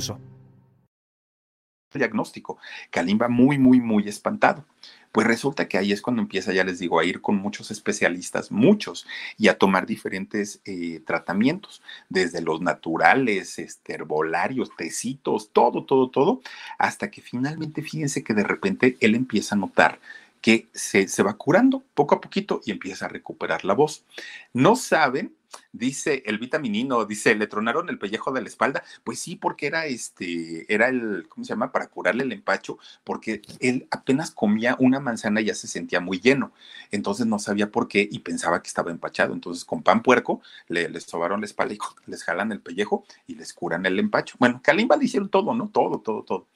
diagnóstico. 1.97 2.57
Kalimba 2.89 3.27
muy, 3.27 3.57
muy, 3.57 3.79
muy 3.79 4.07
espantado. 4.07 4.65
Pues 5.11 5.27
resulta 5.27 5.67
que 5.67 5.77
ahí 5.77 5.91
es 5.91 6.01
cuando 6.01 6.21
empieza, 6.21 6.53
ya 6.53 6.63
les 6.63 6.79
digo, 6.79 6.97
a 6.97 7.03
ir 7.03 7.19
con 7.19 7.35
muchos 7.35 7.69
especialistas, 7.69 8.49
muchos, 8.49 9.05
y 9.37 9.49
a 9.49 9.57
tomar 9.57 9.85
diferentes 9.85 10.61
eh, 10.63 11.01
tratamientos, 11.05 11.81
desde 12.07 12.41
los 12.41 12.61
naturales, 12.61 13.59
este, 13.59 13.93
herbolarios, 13.93 14.73
tecitos, 14.77 15.51
todo, 15.51 15.83
todo, 15.83 16.09
todo, 16.09 16.41
hasta 16.77 17.11
que 17.11 17.21
finalmente, 17.21 17.81
fíjense 17.81 18.23
que 18.23 18.33
de 18.33 18.43
repente 18.43 18.97
él 19.01 19.15
empieza 19.15 19.55
a 19.55 19.57
notar 19.57 19.99
que 20.39 20.69
se, 20.73 21.07
se 21.07 21.23
va 21.23 21.33
curando 21.33 21.83
poco 21.93 22.15
a 22.15 22.21
poquito 22.21 22.61
y 22.65 22.71
empieza 22.71 23.05
a 23.05 23.09
recuperar 23.09 23.65
la 23.65 23.73
voz. 23.73 24.05
No 24.53 24.77
saben 24.77 25.35
Dice 25.71 26.23
el 26.25 26.37
vitaminino, 26.37 27.05
dice, 27.05 27.35
le 27.35 27.47
tronaron 27.47 27.89
el 27.89 27.97
pellejo 27.97 28.31
de 28.31 28.41
la 28.41 28.47
espalda. 28.47 28.83
Pues 29.03 29.19
sí, 29.19 29.35
porque 29.35 29.67
era 29.67 29.85
este, 29.85 30.71
era 30.73 30.87
el, 30.89 31.27
¿cómo 31.29 31.45
se 31.45 31.49
llama? 31.49 31.71
Para 31.71 31.87
curarle 31.87 32.23
el 32.23 32.31
empacho, 32.31 32.77
porque 33.03 33.41
él 33.59 33.87
apenas 33.91 34.31
comía 34.31 34.75
una 34.79 34.99
manzana 34.99 35.41
y 35.41 35.45
ya 35.45 35.55
se 35.55 35.67
sentía 35.67 35.99
muy 35.99 36.19
lleno. 36.19 36.51
Entonces 36.91 37.25
no 37.25 37.39
sabía 37.39 37.71
por 37.71 37.87
qué 37.87 38.07
y 38.09 38.19
pensaba 38.19 38.61
que 38.61 38.67
estaba 38.67 38.91
empachado. 38.91 39.33
Entonces 39.33 39.65
con 39.65 39.83
pan 39.83 40.01
puerco 40.03 40.41
le, 40.67 40.89
les 40.89 41.03
sobaron 41.03 41.41
la 41.41 41.45
espalda 41.45 41.73
y 41.73 41.79
les 42.09 42.23
jalan 42.23 42.51
el 42.51 42.61
pellejo 42.61 43.05
y 43.27 43.35
les 43.35 43.53
curan 43.53 43.85
el 43.85 43.99
empacho. 43.99 44.35
Bueno, 44.39 44.61
Kalimba 44.63 44.97
le 44.97 45.05
hicieron 45.05 45.29
todo, 45.29 45.53
¿no? 45.53 45.69
Todo, 45.69 45.99
todo, 45.99 46.23
todo 46.23 46.47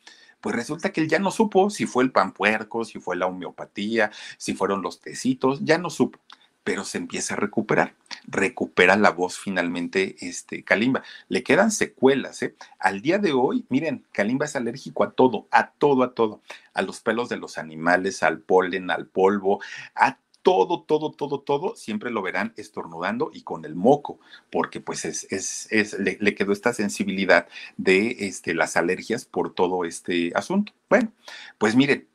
pues 0.41 0.55
resulta 0.55 0.91
que 0.91 1.01
él 1.01 1.09
ya 1.09 1.17
no 1.17 1.31
supo 1.31 1.71
si 1.71 1.87
fue 1.87 2.03
el 2.03 2.11
pan 2.11 2.31
puerco, 2.31 2.85
si 2.85 2.99
fue 2.99 3.15
la 3.15 3.25
homeopatía, 3.25 4.11
si 4.37 4.53
fueron 4.53 4.83
los 4.83 4.99
tecitos, 4.99 5.65
ya 5.65 5.79
no 5.79 5.89
supo 5.89 6.19
pero 6.65 6.83
se 6.83 6.97
empieza 6.97 7.35
a 7.35 7.37
recuperar. 7.37 7.93
Recupera 8.25 8.97
la 8.97 9.11
voz 9.11 9.37
finalmente 9.37 10.15
este, 10.19 10.63
Kalimba. 10.63 11.03
Le 11.29 11.43
quedan 11.43 11.71
secuelas. 11.71 12.41
¿eh? 12.41 12.55
Al 12.79 13.01
día 13.01 13.19
de 13.19 13.31
hoy, 13.31 13.65
miren, 13.69 14.03
Kalimba 14.11 14.45
es 14.45 14.55
alérgico 14.55 15.03
a 15.03 15.11
todo, 15.11 15.47
a 15.51 15.69
todo, 15.69 16.03
a 16.03 16.13
todo. 16.15 16.41
A 16.73 16.81
los 16.81 17.01
pelos 17.01 17.29
de 17.29 17.37
los 17.37 17.59
animales, 17.59 18.23
al 18.23 18.39
polen, 18.39 18.89
al 18.89 19.05
polvo, 19.05 19.61
a 19.93 20.17
todo, 20.41 20.81
todo, 20.81 21.11
todo, 21.11 21.39
todo, 21.39 21.75
siempre 21.75 22.09
lo 22.09 22.23
verán 22.23 22.53
estornudando 22.57 23.29
y 23.31 23.43
con 23.43 23.65
el 23.65 23.75
moco, 23.75 24.19
porque 24.51 24.79
pues 24.79 25.05
es, 25.05 25.25
es, 25.31 25.67
es 25.71 25.97
le, 25.97 26.35
quedó 26.35 26.51
esta 26.51 26.71
sensibilidad 26.71 27.47
de 27.77 28.27
este, 28.27 28.53
las 28.53 28.75
alergias 28.77 29.25
por 29.25 29.53
todo 29.53 29.85
este 29.85 30.31
asunto. 30.35 30.73
Bueno, 30.87 31.11
pues 31.57 31.75
miren, 31.75 32.07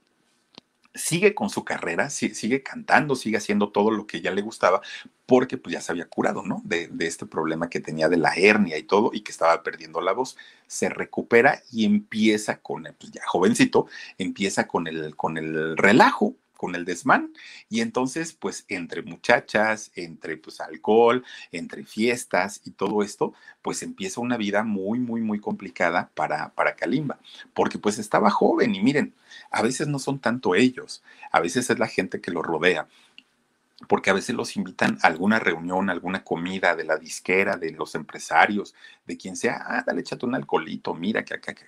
sigue 0.94 1.34
con 1.34 1.50
su 1.50 1.64
carrera, 1.64 2.10
sigue 2.10 2.62
cantando, 2.62 3.14
sigue 3.14 3.36
haciendo 3.36 3.70
todo 3.70 3.90
lo 3.90 4.06
que 4.06 4.20
ya 4.20 4.30
le 4.32 4.42
gustaba, 4.42 4.80
porque 5.26 5.56
pues 5.56 5.72
ya 5.72 5.80
se 5.80 5.92
había 5.92 6.08
curado, 6.08 6.42
¿no? 6.42 6.62
De, 6.64 6.90
este 7.00 7.26
problema 7.26 7.70
que 7.70 7.80
tenía 7.80 8.08
de 8.08 8.16
la 8.16 8.34
hernia 8.34 8.76
y 8.78 8.82
todo, 8.82 9.10
y 9.12 9.20
que 9.20 9.32
estaba 9.32 9.62
perdiendo 9.62 10.00
la 10.00 10.12
voz. 10.12 10.36
Se 10.66 10.88
recupera 10.88 11.62
y 11.70 11.84
empieza 11.84 12.60
con, 12.60 12.82
pues 12.98 13.12
ya 13.12 13.22
jovencito, 13.26 13.86
empieza 14.18 14.66
con 14.66 14.86
el, 14.86 15.14
con 15.16 15.38
el 15.38 15.76
relajo, 15.76 16.34
con 16.60 16.74
el 16.74 16.84
desmán. 16.84 17.32
Y 17.70 17.80
entonces, 17.80 18.34
pues 18.34 18.66
entre 18.68 19.00
muchachas, 19.00 19.90
entre 19.94 20.36
pues 20.36 20.60
alcohol, 20.60 21.24
entre 21.52 21.86
fiestas 21.86 22.60
y 22.66 22.72
todo 22.72 23.02
esto, 23.02 23.32
pues 23.62 23.82
empieza 23.82 24.20
una 24.20 24.36
vida 24.36 24.62
muy, 24.62 24.98
muy, 24.98 25.22
muy 25.22 25.40
complicada 25.40 26.10
para, 26.14 26.50
para 26.50 26.76
Kalimba, 26.76 27.18
porque 27.54 27.78
pues 27.78 27.98
estaba 27.98 28.28
joven 28.30 28.74
y 28.74 28.82
miren, 28.82 29.14
a 29.50 29.62
veces 29.62 29.88
no 29.88 29.98
son 29.98 30.18
tanto 30.18 30.54
ellos, 30.54 31.02
a 31.32 31.40
veces 31.40 31.70
es 31.70 31.78
la 31.78 31.88
gente 31.88 32.20
que 32.20 32.30
lo 32.30 32.42
rodea 32.42 32.86
porque 33.88 34.10
a 34.10 34.12
veces 34.12 34.36
los 34.36 34.56
invitan 34.58 34.98
a 35.00 35.06
alguna 35.06 35.38
reunión, 35.38 35.88
a 35.88 35.92
alguna 35.92 36.22
comida 36.22 36.76
de 36.76 36.84
la 36.84 36.98
disquera, 36.98 37.56
de 37.56 37.70
los 37.72 37.94
empresarios, 37.94 38.74
de 39.06 39.16
quien 39.16 39.36
sea, 39.36 39.64
ah, 39.66 39.82
dale, 39.86 40.02
échate 40.02 40.26
un 40.26 40.34
alcoholito, 40.34 40.92
mira 40.92 41.24
que 41.24 41.32
acá, 41.32 41.54
que 41.54 41.64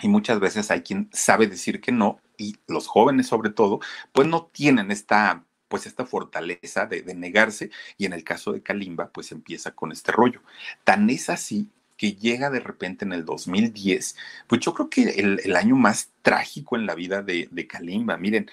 y 0.00 0.08
muchas 0.08 0.40
veces 0.40 0.70
hay 0.70 0.82
quien 0.82 1.08
sabe 1.12 1.46
decir 1.46 1.80
que 1.80 1.92
no 1.92 2.20
y 2.38 2.56
los 2.66 2.86
jóvenes 2.86 3.26
sobre 3.26 3.50
todo, 3.50 3.80
pues 4.12 4.26
no 4.26 4.46
tienen 4.46 4.90
esta 4.90 5.44
pues 5.68 5.86
esta 5.86 6.04
fortaleza 6.04 6.84
de, 6.84 7.02
negarse 7.14 7.70
y 7.96 8.04
en 8.04 8.12
el 8.12 8.24
caso 8.24 8.52
de 8.52 8.62
Kalimba 8.62 9.08
pues 9.08 9.32
empieza 9.32 9.70
con 9.70 9.90
este 9.90 10.12
rollo. 10.12 10.42
Tan 10.84 11.08
es 11.08 11.30
así 11.30 11.70
que 11.96 12.12
llega 12.12 12.50
de 12.50 12.60
repente 12.60 13.06
en 13.06 13.14
el 13.14 13.24
2010, 13.24 14.16
pues 14.48 14.60
yo 14.60 14.74
creo 14.74 14.90
que 14.90 15.02
el, 15.02 15.40
el 15.42 15.56
año 15.56 15.74
más 15.74 16.10
trágico 16.20 16.76
en 16.76 16.84
la 16.84 16.94
vida 16.94 17.22
de, 17.22 17.48
de 17.50 17.66
Kalimba, 17.66 18.18
miren, 18.18 18.50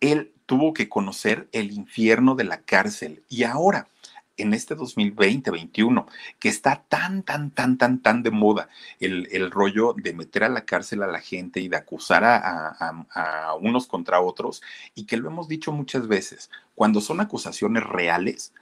él 0.00 0.32
tuvo 0.44 0.74
que 0.74 0.90
conocer 0.90 1.48
el 1.52 1.72
infierno 1.72 2.34
de 2.34 2.44
la 2.44 2.60
cárcel 2.60 3.22
y 3.30 3.44
ahora 3.44 3.88
en 4.36 4.54
este 4.54 4.76
2020-21, 4.76 6.06
que 6.38 6.48
está 6.48 6.84
tan, 6.88 7.22
tan, 7.22 7.50
tan, 7.50 7.78
tan, 7.78 8.00
tan 8.02 8.22
de 8.22 8.30
moda 8.30 8.68
el, 9.00 9.28
el, 9.30 9.50
rollo 9.50 9.94
de 9.96 10.12
meter 10.12 10.44
a 10.44 10.48
la 10.48 10.64
cárcel 10.64 11.02
a 11.02 11.06
la 11.06 11.20
gente 11.20 11.60
y 11.60 11.68
de 11.68 11.76
acusar 11.76 12.24
a, 12.24 12.68
a, 13.10 13.54
unos 13.54 13.86
contra 13.86 14.20
otros, 14.20 14.62
y 14.94 15.04
que 15.04 15.16
lo 15.16 15.28
hemos 15.28 15.48
dicho 15.48 15.72
muchas 15.72 16.08
veces, 16.08 16.50
cuando 16.74 17.00
son 17.00 17.20
acusaciones 17.20 17.84
reales, 17.84 18.52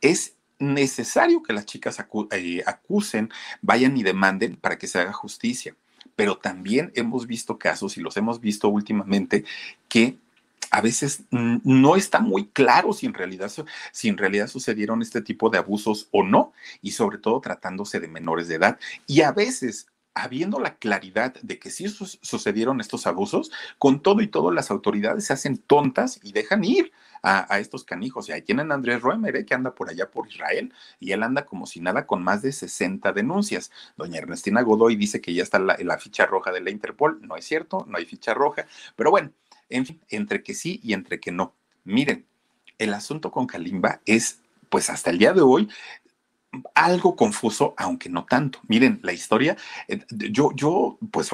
es 0.00 0.34
necesario 0.58 1.42
que 1.42 1.52
las 1.52 1.66
chicas 1.66 2.00
acu 2.00 2.28
eh, 2.30 2.62
acusen, 2.66 3.30
vayan 3.60 3.96
y 3.96 4.02
demanden 4.02 4.56
para 4.56 4.78
que 4.78 4.86
se 4.86 5.00
haga 5.00 5.12
justicia. 5.12 5.74
Pero 6.14 6.38
también 6.38 6.92
hemos 6.94 7.26
visto 7.26 7.58
casos, 7.58 7.96
y 7.96 8.00
los 8.00 8.16
hemos 8.16 8.40
visto 8.40 8.68
últimamente, 8.68 9.44
que 9.88 10.18
a 10.70 10.80
veces 10.80 11.24
no 11.30 11.96
está 11.96 12.20
muy 12.20 12.48
claro 12.48 12.92
si 12.92 13.06
en 13.06 13.14
realidad 13.14 13.50
si 13.92 14.08
en 14.08 14.18
realidad 14.18 14.48
sucedieron 14.48 15.00
este 15.00 15.22
tipo 15.22 15.48
de 15.48 15.58
abusos 15.58 16.08
o 16.10 16.22
no 16.22 16.52
y 16.82 16.90
sobre 16.90 17.18
todo 17.18 17.40
tratándose 17.40 18.00
de 18.00 18.08
menores 18.08 18.48
de 18.48 18.56
edad 18.56 18.78
y 19.06 19.22
a 19.22 19.32
veces 19.32 19.86
habiendo 20.16 20.58
la 20.60 20.76
claridad 20.76 21.34
de 21.42 21.58
que 21.58 21.70
sí 21.70 21.88
sucedieron 21.88 22.80
estos 22.80 23.06
abusos, 23.06 23.52
con 23.78 24.00
todo 24.00 24.22
y 24.22 24.28
todo 24.28 24.50
las 24.50 24.70
autoridades 24.70 25.26
se 25.26 25.34
hacen 25.34 25.58
tontas 25.58 26.18
y 26.22 26.32
dejan 26.32 26.64
ir 26.64 26.90
a, 27.22 27.58
estos 27.58 27.84
canijos. 27.84 28.28
Y 28.28 28.32
ahí 28.32 28.40
tienen 28.40 28.70
a 28.70 28.76
Andrés 28.76 29.02
Roemer, 29.02 29.36
¿eh? 29.36 29.44
que 29.44 29.54
anda 29.54 29.74
por 29.74 29.90
allá 29.90 30.10
por 30.10 30.28
Israel, 30.28 30.72
y 31.00 31.12
él 31.12 31.22
anda 31.22 31.44
como 31.44 31.66
si 31.66 31.80
nada 31.80 32.06
con 32.06 32.22
más 32.22 32.40
de 32.40 32.52
60 32.52 33.12
denuncias. 33.12 33.70
Doña 33.96 34.18
Ernestina 34.18 34.62
Godoy 34.62 34.96
dice 34.96 35.20
que 35.20 35.34
ya 35.34 35.42
está 35.42 35.58
la 35.58 35.98
ficha 35.98 36.24
roja 36.24 36.50
de 36.50 36.60
la 36.60 36.70
Interpol. 36.70 37.18
No 37.20 37.36
es 37.36 37.44
cierto, 37.44 37.84
no 37.86 37.98
hay 37.98 38.06
ficha 38.06 38.32
roja, 38.32 38.66
pero 38.94 39.10
bueno, 39.10 39.32
en 39.68 39.86
fin, 39.86 40.00
entre 40.08 40.42
que 40.42 40.54
sí 40.54 40.80
y 40.82 40.92
entre 40.92 41.20
que 41.20 41.32
no. 41.32 41.54
Miren, 41.84 42.26
el 42.78 42.94
asunto 42.94 43.30
con 43.30 43.46
Kalimba 43.46 44.00
es, 44.06 44.40
pues 44.68 44.90
hasta 44.90 45.10
el 45.10 45.18
día 45.18 45.32
de 45.32 45.42
hoy, 45.42 45.68
algo 46.74 47.16
confuso, 47.16 47.74
aunque 47.76 48.08
no 48.08 48.24
tanto. 48.24 48.60
Miren, 48.68 49.00
la 49.02 49.12
historia, 49.12 49.56
eh, 49.88 50.04
yo, 50.08 50.50
yo, 50.54 50.98
pues 51.10 51.30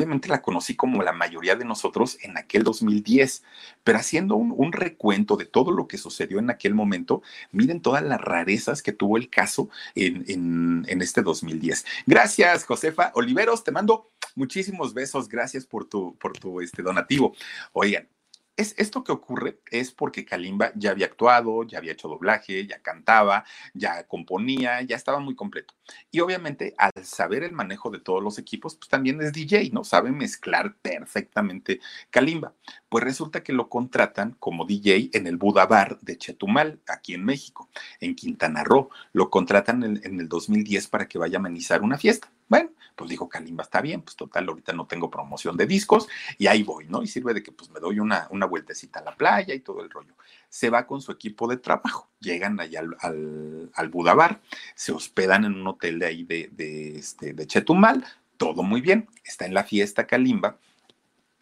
obviamente 0.00 0.28
la 0.28 0.40
conocí 0.40 0.76
como 0.76 1.02
la 1.02 1.12
mayoría 1.12 1.56
de 1.56 1.64
nosotros 1.64 2.18
en 2.22 2.38
aquel 2.38 2.62
2010, 2.62 3.42
pero 3.84 3.98
haciendo 3.98 4.36
un, 4.36 4.72
recuento 4.72 5.36
de 5.36 5.44
todo 5.44 5.72
lo 5.72 5.88
que 5.88 5.98
sucedió 5.98 6.38
en 6.38 6.50
aquel 6.50 6.74
momento, 6.74 7.22
miren 7.52 7.82
todas 7.82 8.02
las 8.02 8.20
rarezas 8.20 8.82
que 8.82 8.92
tuvo 8.92 9.16
el 9.16 9.28
caso 9.28 9.68
en, 9.94 10.24
en, 10.28 10.86
en 10.88 11.02
este 11.02 11.22
2010. 11.22 11.84
Gracias, 12.06 12.64
Josefa 12.64 13.12
Oliveros, 13.14 13.62
te 13.62 13.72
mando 13.72 14.06
muchísimos 14.34 14.94
besos, 14.94 15.28
gracias 15.28 15.66
por 15.66 15.84
tu, 15.84 16.16
por 16.18 16.32
tu 16.32 16.60
este, 16.60 16.82
donativo. 16.82 17.34
Oigan, 17.72 18.08
es, 18.56 18.74
esto 18.76 19.02
que 19.02 19.12
ocurre 19.12 19.60
es 19.70 19.90
porque 19.90 20.24
Kalimba 20.24 20.72
ya 20.74 20.90
había 20.90 21.06
actuado, 21.06 21.64
ya 21.64 21.78
había 21.78 21.92
hecho 21.92 22.08
doblaje, 22.08 22.66
ya 22.66 22.80
cantaba, 22.80 23.44
ya 23.74 24.06
componía, 24.06 24.82
ya 24.82 24.96
estaba 24.96 25.18
muy 25.18 25.34
completo. 25.34 25.74
Y 26.10 26.20
obviamente 26.20 26.74
al 26.78 26.92
saber 27.04 27.42
el 27.44 27.52
manejo 27.52 27.90
de 27.90 28.00
todos 28.00 28.22
los 28.22 28.38
equipos, 28.38 28.76
pues 28.76 28.88
también 28.88 29.20
es 29.20 29.32
DJ, 29.32 29.70
¿no? 29.72 29.84
Sabe 29.84 30.10
mezclar 30.10 30.74
perfectamente 30.82 31.80
Kalimba. 32.10 32.54
Pues 32.88 33.04
resulta 33.04 33.42
que 33.42 33.52
lo 33.52 33.68
contratan 33.68 34.36
como 34.38 34.64
DJ 34.64 35.10
en 35.12 35.26
el 35.26 35.36
Buda 35.36 35.66
Bar 35.66 35.98
de 36.00 36.18
Chetumal, 36.18 36.80
aquí 36.88 37.14
en 37.14 37.24
México, 37.24 37.68
en 38.00 38.14
Quintana 38.14 38.64
Roo. 38.64 38.90
Lo 39.12 39.30
contratan 39.30 39.82
en, 39.84 40.20
el 40.20 40.28
2010 40.28 40.88
para 40.88 41.06
que 41.08 41.18
vaya 41.18 41.38
a 41.38 41.40
amenizar 41.40 41.82
una 41.82 41.98
fiesta. 41.98 42.30
Bueno, 42.48 42.70
pues 42.96 43.08
dijo 43.08 43.28
Kalimba, 43.28 43.62
está 43.62 43.80
bien, 43.80 44.02
pues 44.02 44.16
total, 44.16 44.48
ahorita 44.48 44.72
no 44.72 44.86
tengo 44.86 45.08
promoción 45.08 45.56
de 45.56 45.66
discos 45.66 46.08
y 46.36 46.48
ahí 46.48 46.64
voy, 46.64 46.86
¿no? 46.88 47.02
Y 47.02 47.06
sirve 47.06 47.32
de 47.32 47.42
que 47.42 47.52
pues 47.52 47.70
me 47.70 47.78
doy 47.78 48.00
una, 48.00 48.26
una 48.30 48.46
vueltecita 48.46 48.98
a 48.98 49.04
la 49.04 49.16
playa 49.16 49.54
y 49.54 49.60
todo 49.60 49.82
el 49.82 49.90
rollo. 49.90 50.14
Se 50.50 50.68
va 50.68 50.86
con 50.86 51.00
su 51.00 51.12
equipo 51.12 51.48
de 51.48 51.56
trabajo, 51.56 52.10
llegan 52.20 52.60
allá 52.60 52.82
al, 53.00 53.70
al, 53.72 53.88
Budabar, 53.88 54.42
se 54.74 54.92
hospedan 54.92 55.46
en 55.46 55.54
un 55.54 55.66
hotel 55.66 55.98
de 55.98 56.06
ahí 56.06 56.24
de, 56.24 56.50
de, 56.52 56.98
este, 56.98 57.32
de 57.32 57.46
Chetumal, 57.46 58.04
todo 58.36 58.62
muy 58.62 58.82
bien, 58.82 59.08
está 59.24 59.46
en 59.46 59.54
la 59.54 59.64
fiesta 59.64 60.06
Kalimba 60.06 60.58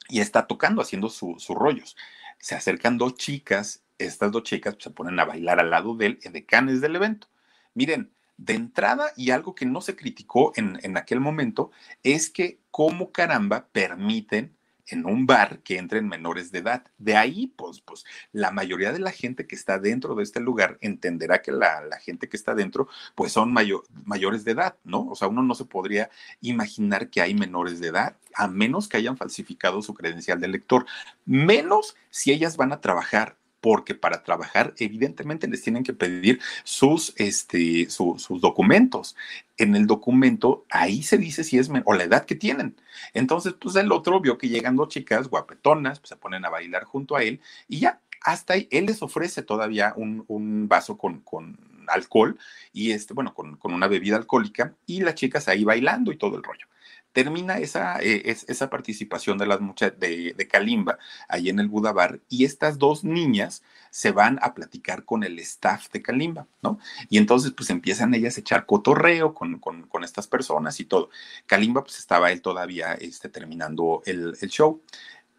y 0.09 0.20
está 0.20 0.46
tocando, 0.46 0.82
haciendo 0.82 1.09
sus 1.09 1.42
su 1.42 1.54
rollos. 1.54 1.96
Se 2.38 2.54
acercan 2.54 2.98
dos 2.98 3.14
chicas, 3.14 3.82
estas 3.98 4.30
dos 4.30 4.42
chicas 4.44 4.76
se 4.78 4.90
ponen 4.90 5.18
a 5.18 5.24
bailar 5.24 5.59
al 5.59 5.70
lado 5.70 5.96
de 5.96 6.06
él, 6.06 6.18
en 6.22 6.32
decanes 6.32 6.80
del 6.80 6.96
evento. 6.96 7.28
Miren, 7.74 8.12
de 8.36 8.54
entrada, 8.54 9.12
y 9.16 9.30
algo 9.30 9.54
que 9.54 9.66
no 9.66 9.80
se 9.80 9.96
criticó 9.96 10.52
en, 10.54 10.78
en 10.82 10.96
aquel 10.96 11.20
momento, 11.20 11.72
es 12.02 12.30
que 12.30 12.61
como 12.70 13.11
caramba 13.11 13.68
permiten 13.72 14.56
en 14.89 15.07
un 15.07 15.26
bar 15.26 15.61
que 15.61 15.78
entren 15.78 16.09
menores 16.09 16.51
de 16.51 16.59
edad. 16.59 16.84
De 16.99 17.16
ahí, 17.16 17.49
pues, 17.57 17.80
pues, 17.80 18.05
la 18.32 18.51
mayoría 18.51 18.93
de 18.93 18.99
la 18.99 19.12
gente 19.12 19.47
que 19.47 19.55
está 19.55 19.78
dentro 19.78 20.14
de 20.14 20.22
este 20.22 20.41
lugar 20.41 20.78
entenderá 20.80 21.43
que 21.43 21.53
la, 21.53 21.82
la 21.82 21.99
gente 21.99 22.28
que 22.28 22.36
está 22.36 22.55
dentro, 22.55 22.89
pues 23.14 23.32
son 23.32 23.53
mayor, 23.53 23.84
mayores 24.05 24.45
de 24.45 24.53
edad, 24.53 24.76
¿no? 24.84 25.07
O 25.09 25.14
sea, 25.14 25.28
uno 25.28 25.43
no 25.43 25.55
se 25.55 25.64
podría 25.64 26.11
imaginar 26.41 27.11
que 27.11 27.20
hay 27.20 27.34
menores 27.34 27.80
de 27.80 27.89
edad, 27.89 28.16
a 28.34 28.49
menos 28.49 28.89
que 28.89 28.97
hayan 28.97 29.16
falsificado 29.16 29.82
su 29.82 29.95
credencial 29.95 30.41
de 30.41 30.49
lector, 30.49 30.86
menos 31.24 31.97
si 32.11 32.32
ellas 32.32 32.57
van 32.57 32.72
a 32.72 32.80
trabajar 32.80 33.36
porque 33.61 33.94
para 33.94 34.22
trabajar 34.22 34.74
evidentemente 34.78 35.48
les 35.48 35.62
tienen 35.62 35.82
que 35.84 35.92
pedir 35.92 36.40
sus, 36.64 37.14
este, 37.16 37.88
su, 37.90 38.16
sus 38.18 38.40
documentos. 38.40 39.16
En 39.56 39.74
el 39.74 39.86
documento 39.86 40.64
ahí 40.70 41.02
se 41.02 41.18
dice 41.18 41.44
si 41.44 41.59
es 41.59 41.70
o 41.84 41.94
la 41.94 42.04
edad 42.04 42.24
que 42.24 42.34
tienen. 42.34 42.76
Entonces, 43.14 43.54
pues 43.61 43.76
el 43.76 43.92
otro 43.92 44.20
vio 44.20 44.38
que 44.38 44.48
llegan 44.48 44.76
dos 44.76 44.88
chicas 44.88 45.28
guapetonas, 45.28 46.00
pues 46.00 46.11
se 46.11 46.16
ponen 46.16 46.44
a 46.44 46.50
bailar 46.50 46.84
junto 46.84 47.16
a 47.16 47.22
él 47.22 47.40
y 47.68 47.80
ya, 47.80 48.00
hasta 48.22 48.54
ahí, 48.54 48.68
él 48.70 48.86
les 48.86 49.02
ofrece 49.02 49.42
todavía 49.42 49.92
un, 49.96 50.24
un 50.28 50.68
vaso 50.68 50.98
con, 50.98 51.20
con 51.20 51.59
alcohol 51.88 52.38
y 52.72 52.92
este, 52.92 53.14
bueno, 53.14 53.34
con, 53.34 53.56
con 53.56 53.72
una 53.72 53.88
bebida 53.88 54.16
alcohólica 54.16 54.74
y 54.86 55.00
las 55.00 55.14
chicas 55.14 55.48
ahí 55.48 55.64
bailando 55.64 56.12
y 56.12 56.16
todo 56.16 56.36
el 56.36 56.42
rollo 56.42 56.66
termina 57.12 57.59
esa, 57.59 58.00
eh, 58.00 58.22
esa 58.26 58.70
participación 58.70 59.38
de 59.38 59.46
las 59.46 59.61
muchachas 59.61 59.98
de, 59.98 60.48
Kalimba 60.50 60.98
ahí 61.28 61.48
en 61.48 61.59
el 61.59 61.68
Budabar 61.68 62.20
y 62.28 62.44
estas 62.44 62.78
dos 62.78 63.04
niñas 63.04 63.62
se 63.90 64.12
van 64.12 64.38
a 64.42 64.54
platicar 64.54 65.04
con 65.04 65.24
el 65.24 65.38
staff 65.38 65.90
de 65.90 66.02
Kalimba, 66.02 66.46
¿no? 66.62 66.78
Y 67.09 67.18
entonces 67.18 67.52
pues 67.52 67.70
empiezan 67.70 68.14
ellas 68.14 68.36
a 68.36 68.40
echar 68.40 68.66
cotorreo 68.66 69.34
con, 69.34 69.59
con, 69.59 69.82
con 69.88 70.04
estas 70.04 70.26
personas 70.26 70.78
y 70.80 70.84
todo. 70.84 71.11
Kalimba 71.46 71.82
pues 71.82 71.98
estaba 71.98 72.30
él 72.30 72.42
todavía 72.42 72.94
este, 72.94 73.28
terminando 73.28 74.02
el, 74.06 74.36
el 74.40 74.48
show. 74.48 74.82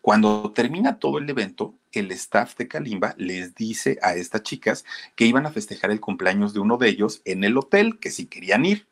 Cuando 0.01 0.51
termina 0.53 0.97
todo 0.97 1.17
el 1.17 1.29
evento, 1.29 1.75
el 1.91 2.11
staff 2.11 2.55
de 2.57 2.67
Kalimba 2.67 3.15
les 3.17 3.53
dice 3.55 3.99
a 4.01 4.15
estas 4.15 4.43
chicas 4.43 4.85
que 5.15 5.25
iban 5.25 5.45
a 5.45 5.51
festejar 5.51 5.91
el 5.91 5.99
cumpleaños 5.99 6.53
de 6.53 6.59
uno 6.59 6.77
de 6.77 6.89
ellos 6.89 7.21
en 7.25 7.43
el 7.43 7.57
hotel, 7.57 7.99
que 7.99 8.09
si 8.09 8.25
querían 8.25 8.65
ir. 8.65 8.87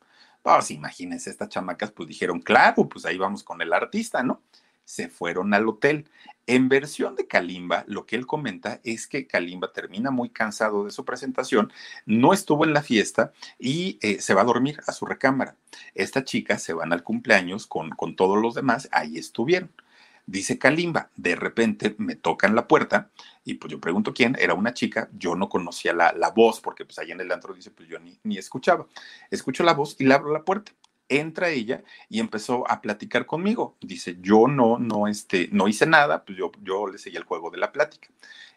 Pues 0.56 0.70
imagínense, 0.70 1.28
estas 1.28 1.50
chamacas 1.50 1.92
pues 1.92 2.08
dijeron, 2.08 2.40
claro, 2.40 2.88
pues 2.88 3.04
ahí 3.04 3.18
vamos 3.18 3.44
con 3.44 3.60
el 3.60 3.70
artista, 3.70 4.22
¿no? 4.22 4.40
Se 4.82 5.10
fueron 5.10 5.52
al 5.52 5.68
hotel. 5.68 6.08
En 6.46 6.70
versión 6.70 7.14
de 7.16 7.26
Kalimba, 7.26 7.84
lo 7.86 8.06
que 8.06 8.16
él 8.16 8.26
comenta 8.26 8.80
es 8.82 9.06
que 9.06 9.26
Kalimba 9.26 9.74
termina 9.74 10.10
muy 10.10 10.30
cansado 10.30 10.86
de 10.86 10.90
su 10.90 11.04
presentación, 11.04 11.70
no 12.06 12.32
estuvo 12.32 12.64
en 12.64 12.72
la 12.72 12.82
fiesta 12.82 13.34
y 13.58 13.98
eh, 14.00 14.22
se 14.22 14.32
va 14.32 14.40
a 14.40 14.44
dormir 14.44 14.80
a 14.86 14.92
su 14.92 15.04
recámara. 15.04 15.54
Esta 15.94 16.24
chica 16.24 16.58
se 16.58 16.72
van 16.72 16.94
al 16.94 17.02
cumpleaños 17.02 17.66
con, 17.66 17.90
con 17.90 18.16
todos 18.16 18.40
los 18.40 18.54
demás, 18.54 18.88
ahí 18.90 19.18
estuvieron. 19.18 19.70
Dice 20.30 20.58
Kalimba, 20.58 21.08
de 21.16 21.36
repente 21.36 21.94
me 21.96 22.14
tocan 22.14 22.54
la 22.54 22.68
puerta 22.68 23.10
y 23.44 23.54
pues 23.54 23.72
yo 23.72 23.80
pregunto 23.80 24.12
quién, 24.12 24.36
era 24.38 24.52
una 24.52 24.74
chica, 24.74 25.08
yo 25.14 25.34
no 25.34 25.48
conocía 25.48 25.94
la, 25.94 26.12
la 26.12 26.28
voz 26.32 26.60
porque 26.60 26.84
pues 26.84 26.98
ahí 26.98 27.12
en 27.12 27.20
el 27.22 27.32
antro 27.32 27.54
dice 27.54 27.70
pues 27.70 27.88
yo 27.88 27.98
ni, 27.98 28.20
ni 28.24 28.36
escuchaba. 28.36 28.86
Escucho 29.30 29.64
la 29.64 29.72
voz 29.72 29.96
y 29.98 30.04
le 30.04 30.12
abro 30.12 30.30
la 30.30 30.44
puerta 30.44 30.72
entra 31.08 31.48
ella 31.48 31.82
y 32.10 32.20
empezó 32.20 32.70
a 32.70 32.82
platicar 32.82 33.24
conmigo. 33.24 33.78
Dice, 33.80 34.18
yo 34.20 34.48
no, 34.48 34.78
no, 34.78 35.08
este, 35.08 35.48
no 35.50 35.66
hice 35.66 35.86
nada, 35.86 36.22
pues 36.26 36.36
yo, 36.36 36.52
yo 36.62 36.86
le 36.88 36.98
seguí 36.98 37.16
el 37.16 37.24
juego 37.24 37.50
de 37.50 37.56
la 37.56 37.72
plática. 37.72 38.10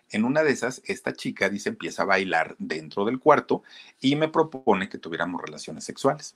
En 0.09 0.26
una 0.26 0.43
de 0.43 0.51
esas, 0.51 0.82
esta 0.84 1.13
chica 1.13 1.47
dice, 1.47 1.69
empieza 1.69 2.01
a 2.01 2.07
bailar 2.07 2.57
dentro 2.59 3.05
del 3.05 3.17
cuarto 3.17 3.63
y 4.01 4.17
me 4.17 4.28
propone 4.28 4.89
que 4.89 4.97
tuviéramos 4.97 5.41
relaciones 5.41 5.86
sexuales 5.86 6.36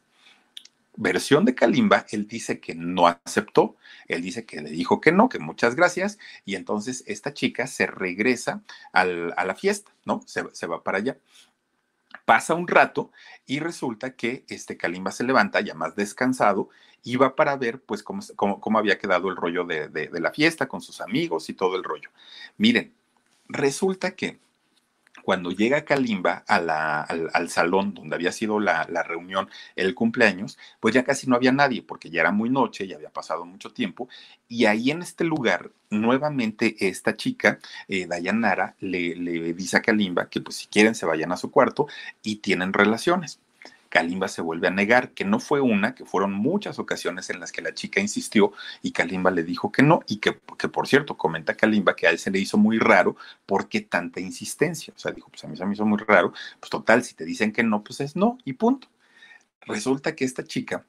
versión 0.97 1.45
de 1.45 1.55
Kalimba, 1.55 2.05
él 2.09 2.27
dice 2.27 2.59
que 2.59 2.75
no 2.75 3.07
aceptó, 3.07 3.75
él 4.07 4.21
dice 4.21 4.45
que 4.45 4.61
le 4.61 4.69
dijo 4.69 5.01
que 5.01 5.11
no, 5.11 5.29
que 5.29 5.39
muchas 5.39 5.75
gracias, 5.75 6.17
y 6.45 6.55
entonces 6.55 7.03
esta 7.07 7.33
chica 7.33 7.67
se 7.67 7.87
regresa 7.87 8.61
al, 8.91 9.33
a 9.37 9.45
la 9.45 9.55
fiesta, 9.55 9.91
¿no? 10.05 10.21
Se, 10.25 10.43
se, 10.53 10.67
va 10.67 10.83
para 10.83 10.99
allá. 10.99 11.17
Pasa 12.25 12.55
un 12.55 12.67
rato 12.67 13.11
y 13.45 13.59
resulta 13.59 14.15
que 14.15 14.45
este 14.47 14.77
Kalimba 14.77 15.11
se 15.11 15.23
levanta 15.23 15.61
ya 15.61 15.73
más 15.73 15.95
descansado 15.95 16.69
y 17.03 17.17
va 17.17 17.35
para 17.35 17.55
ver 17.55 17.81
pues 17.81 18.01
cómo, 18.01 18.21
cómo, 18.35 18.59
cómo 18.59 18.79
había 18.79 18.97
quedado 18.97 19.29
el 19.29 19.35
rollo 19.35 19.63
de, 19.63 19.89
de, 19.89 20.07
de 20.07 20.19
la 20.19 20.31
fiesta 20.31 20.67
con 20.67 20.81
sus 20.81 21.01
amigos 21.01 21.49
y 21.49 21.53
todo 21.53 21.75
el 21.75 21.83
rollo. 21.83 22.09
Miren, 22.57 22.93
resulta 23.47 24.15
que 24.15 24.39
cuando 25.25 25.49
llega 25.49 25.85
Kalimba 25.85 26.43
a 26.47 26.59
la, 26.59 27.01
al, 27.01 27.31
al, 27.33 27.49
salón 27.49 27.95
donde 27.95 28.15
había 28.15 28.31
sido 28.31 28.59
la, 28.59 28.87
la, 28.91 29.01
reunión, 29.01 29.49
el 29.75 29.95
cumpleaños, 29.95 30.59
pues 30.79 30.93
ya 30.93 31.03
casi 31.03 31.27
no 31.27 31.35
había 31.35 31.51
nadie, 31.51 31.81
porque 31.81 32.11
ya 32.11 32.21
era 32.21 32.31
muy 32.31 32.49
noche, 32.51 32.87
ya 32.87 32.95
había 32.95 33.09
pasado 33.09 33.43
mucho 33.43 33.71
tiempo, 33.71 34.07
y 34.47 34.65
ahí 34.65 34.91
en 34.91 35.01
este 35.01 35.23
lugar, 35.23 35.71
nuevamente 35.89 36.75
esta 36.87 37.15
chica, 37.17 37.57
eh, 37.87 38.05
Dayanara, 38.05 38.75
le, 38.79 39.15
le 39.15 39.53
dice 39.53 39.77
a 39.77 39.81
Kalimba 39.81 40.29
que 40.29 40.41
pues 40.41 40.57
si 40.57 40.67
quieren 40.67 40.93
se 40.93 41.07
vayan 41.07 41.31
a 41.31 41.37
su 41.37 41.49
cuarto 41.49 41.87
y 42.21 42.37
tienen 42.37 42.71
relaciones. 42.71 43.39
Kalimba 43.95 44.27
se 44.27 44.41
vuelve 44.41 44.67
a 44.67 44.71
negar, 44.71 45.11
que 45.11 45.23
no 45.23 45.39
fue 45.39 45.61
una, 45.61 45.95
que 45.95 46.03
fueron 46.03 46.33
muchas 46.33 46.79
ocasiones 46.79 47.29
en 47.29 47.39
las 47.39 47.53
que 47.53 47.61
la 47.61 47.73
chica 47.73 48.01
insistió 48.01 48.51
y 48.81 48.91
Kalimba 48.91 49.31
le 49.31 49.41
dijo 49.43 49.71
que 49.71 49.83
no, 49.83 50.01
y 50.05 50.17
que, 50.17 50.37
que 50.59 50.67
por 50.67 50.85
cierto, 50.85 51.15
comenta 51.15 51.55
Kalimba 51.55 51.95
que 51.95 52.05
a 52.05 52.09
él 52.09 52.19
se 52.19 52.29
le 52.29 52.39
hizo 52.39 52.57
muy 52.57 52.77
raro 52.77 53.15
porque 53.45 53.79
tanta 53.79 54.19
insistencia. 54.19 54.93
O 54.93 54.99
sea, 54.99 55.13
dijo, 55.13 55.29
pues 55.29 55.45
a 55.45 55.47
mí 55.47 55.55
se 55.55 55.65
me 55.65 55.75
hizo 55.75 55.85
muy 55.85 55.97
raro, 55.97 56.33
pues 56.59 56.69
total, 56.69 57.05
si 57.05 57.15
te 57.15 57.23
dicen 57.23 57.53
que 57.53 57.63
no, 57.63 57.85
pues 57.85 58.01
es 58.01 58.17
no, 58.17 58.37
y 58.43 58.51
punto. 58.51 58.89
Resulta 59.61 60.13
que 60.13 60.25
esta 60.25 60.43
chica 60.43 60.85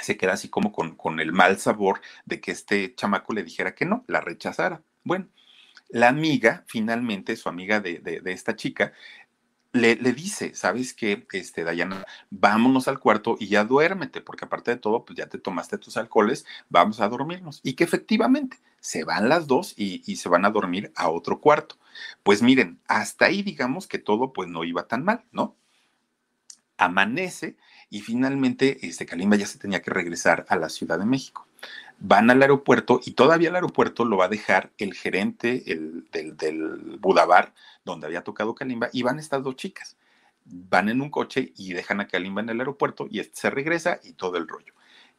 se 0.00 0.16
queda 0.16 0.34
así 0.34 0.48
como 0.48 0.70
con, 0.70 0.94
con 0.94 1.18
el 1.18 1.32
mal 1.32 1.58
sabor 1.58 2.00
de 2.26 2.40
que 2.40 2.52
este 2.52 2.94
chamaco 2.94 3.32
le 3.32 3.42
dijera 3.42 3.74
que 3.74 3.86
no, 3.86 4.04
la 4.06 4.20
rechazara. 4.20 4.82
Bueno, 5.02 5.26
la 5.88 6.06
amiga, 6.06 6.62
finalmente, 6.68 7.34
su 7.34 7.48
amiga 7.48 7.80
de, 7.80 7.98
de, 7.98 8.20
de 8.20 8.32
esta 8.32 8.54
chica, 8.54 8.92
le, 9.72 9.96
le, 9.96 10.12
dice, 10.12 10.54
¿sabes 10.54 10.94
qué, 10.94 11.26
este, 11.32 11.64
Dayana? 11.64 12.04
Vámonos 12.30 12.88
al 12.88 12.98
cuarto 12.98 13.36
y 13.38 13.48
ya 13.48 13.64
duérmete, 13.64 14.20
porque 14.20 14.44
aparte 14.44 14.72
de 14.72 14.76
todo, 14.78 15.04
pues 15.04 15.16
ya 15.16 15.28
te 15.28 15.38
tomaste 15.38 15.78
tus 15.78 15.96
alcoholes, 15.96 16.44
vamos 16.68 17.00
a 17.00 17.08
dormirnos. 17.08 17.60
Y 17.62 17.74
que 17.74 17.84
efectivamente 17.84 18.58
se 18.80 19.04
van 19.04 19.28
las 19.28 19.46
dos 19.46 19.74
y, 19.76 20.02
y, 20.06 20.16
se 20.16 20.28
van 20.28 20.44
a 20.44 20.50
dormir 20.50 20.92
a 20.96 21.10
otro 21.10 21.40
cuarto. 21.40 21.76
Pues 22.22 22.42
miren, 22.42 22.80
hasta 22.88 23.26
ahí 23.26 23.42
digamos 23.42 23.86
que 23.86 23.98
todo 23.98 24.32
pues 24.32 24.48
no 24.48 24.64
iba 24.64 24.86
tan 24.88 25.04
mal, 25.04 25.24
¿no? 25.32 25.56
Amanece 26.76 27.56
y 27.90 28.00
finalmente 28.00 28.86
este 28.86 29.04
Kalimba 29.04 29.36
ya 29.36 29.46
se 29.46 29.58
tenía 29.58 29.82
que 29.82 29.90
regresar 29.90 30.46
a 30.48 30.56
la 30.56 30.68
Ciudad 30.68 30.98
de 30.98 31.06
México 31.06 31.46
van 32.00 32.30
al 32.30 32.42
aeropuerto 32.42 33.00
y 33.04 33.12
todavía 33.12 33.50
el 33.50 33.54
aeropuerto 33.54 34.04
lo 34.04 34.16
va 34.16 34.24
a 34.24 34.28
dejar 34.28 34.70
el 34.78 34.94
gerente 34.94 35.70
el, 35.70 36.08
del, 36.10 36.36
del 36.36 36.98
Budabar, 36.98 37.52
donde 37.84 38.06
había 38.06 38.24
tocado 38.24 38.54
Kalimba, 38.54 38.88
y 38.92 39.02
van 39.02 39.18
estas 39.18 39.42
dos 39.42 39.56
chicas. 39.56 39.96
Van 40.46 40.88
en 40.88 41.02
un 41.02 41.10
coche 41.10 41.52
y 41.56 41.74
dejan 41.74 42.00
a 42.00 42.08
Kalimba 42.08 42.40
en 42.40 42.48
el 42.48 42.60
aeropuerto 42.60 43.06
y 43.10 43.22
se 43.32 43.50
regresa 43.50 44.00
y 44.02 44.14
todo 44.14 44.38
el 44.38 44.48
rollo. 44.48 44.72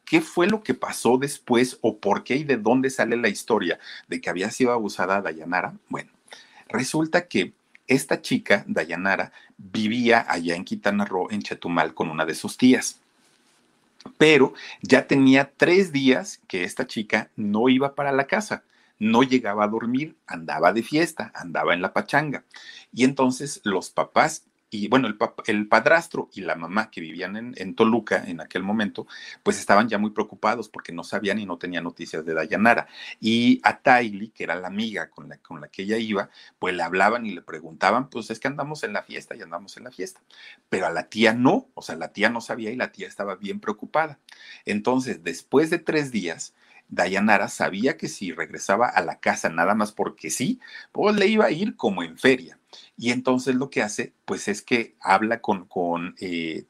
¿Qué 0.04 0.20
fue 0.20 0.48
lo 0.48 0.64
que 0.64 0.74
pasó 0.74 1.16
después 1.16 1.78
o 1.80 1.98
por 1.98 2.24
qué 2.24 2.34
y 2.34 2.44
de 2.44 2.56
dónde 2.56 2.90
sale 2.90 3.16
la 3.16 3.28
historia 3.28 3.78
de 4.08 4.20
que 4.20 4.28
había 4.28 4.50
sido 4.50 4.72
abusada 4.72 5.22
Dayanara? 5.22 5.74
Bueno, 5.88 6.10
resulta 6.68 7.28
que 7.28 7.54
esta 7.92 8.20
chica, 8.20 8.64
Dayanara, 8.66 9.32
vivía 9.56 10.26
allá 10.28 10.56
en 10.56 10.64
Quintana 10.64 11.04
Roo, 11.04 11.28
en 11.30 11.42
Chetumal, 11.42 11.94
con 11.94 12.10
una 12.10 12.26
de 12.26 12.34
sus 12.34 12.56
tías 12.56 12.98
pero 14.18 14.54
ya 14.80 15.06
tenía 15.06 15.52
tres 15.56 15.92
días 15.92 16.40
que 16.48 16.64
esta 16.64 16.86
chica 16.86 17.30
no 17.36 17.68
iba 17.68 17.94
para 17.94 18.12
la 18.12 18.26
casa, 18.26 18.64
no 18.98 19.22
llegaba 19.22 19.64
a 19.64 19.68
dormir, 19.68 20.16
andaba 20.26 20.72
de 20.72 20.82
fiesta, 20.82 21.32
andaba 21.34 21.74
en 21.74 21.82
la 21.82 21.92
pachanga. 21.92 22.44
Y 22.92 23.04
entonces 23.04 23.60
los 23.64 23.90
papás 23.90 24.44
y 24.72 24.88
bueno, 24.88 25.06
el, 25.06 25.18
el, 25.48 25.68
padrastro 25.68 26.30
y 26.32 26.40
la 26.40 26.56
mamá 26.56 26.90
que 26.90 27.02
vivían 27.02 27.36
en, 27.36 27.52
en, 27.58 27.74
Toluca 27.74 28.24
en 28.26 28.40
aquel 28.40 28.62
momento, 28.62 29.06
pues 29.42 29.58
estaban 29.58 29.86
ya 29.86 29.98
muy 29.98 30.12
preocupados 30.12 30.70
porque 30.70 30.92
no 30.92 31.04
sabían 31.04 31.38
y 31.38 31.44
no 31.44 31.58
tenían 31.58 31.84
noticias 31.84 32.24
de 32.24 32.32
Dayanara. 32.32 32.88
Y 33.20 33.60
a 33.64 33.82
Taili, 33.82 34.30
que 34.30 34.44
era 34.44 34.54
la 34.54 34.68
amiga 34.68 35.10
con 35.10 35.28
la, 35.28 35.36
con 35.36 35.60
la 35.60 35.68
que 35.68 35.82
ella 35.82 35.98
iba, 35.98 36.30
pues 36.58 36.74
le 36.74 36.82
hablaban 36.82 37.26
y 37.26 37.32
le 37.32 37.42
preguntaban, 37.42 38.08
pues 38.08 38.30
es 38.30 38.40
que 38.40 38.48
andamos 38.48 38.82
en 38.82 38.94
la 38.94 39.02
fiesta 39.02 39.36
y 39.36 39.42
andamos 39.42 39.76
en 39.76 39.84
la 39.84 39.90
fiesta. 39.90 40.22
Pero 40.70 40.86
a 40.86 40.90
la 40.90 41.10
tía 41.10 41.34
no, 41.34 41.68
o 41.74 41.82
sea, 41.82 41.96
la 41.96 42.14
tía 42.14 42.30
no 42.30 42.40
sabía 42.40 42.70
y 42.70 42.76
la 42.76 42.92
tía 42.92 43.08
estaba 43.08 43.36
bien 43.36 43.60
preocupada. 43.60 44.20
Entonces, 44.64 45.22
después 45.22 45.68
de 45.68 45.80
tres 45.80 46.12
días, 46.12 46.54
Dayanara 46.92 47.48
sabía 47.48 47.96
que 47.96 48.06
si 48.06 48.32
regresaba 48.32 48.86
a 48.86 49.02
la 49.02 49.18
casa 49.18 49.48
nada 49.48 49.74
más 49.74 49.92
porque 49.92 50.28
sí, 50.28 50.60
pues 50.92 51.16
le 51.16 51.26
iba 51.26 51.46
a 51.46 51.50
ir 51.50 51.74
como 51.74 52.02
en 52.02 52.18
feria. 52.18 52.58
Y 52.98 53.12
entonces 53.12 53.54
lo 53.54 53.70
que 53.70 53.82
hace, 53.82 54.12
pues 54.26 54.46
es 54.46 54.60
que 54.60 54.94
habla 55.00 55.40
con, 55.40 55.64
con 55.66 56.14
eh, 56.20 56.66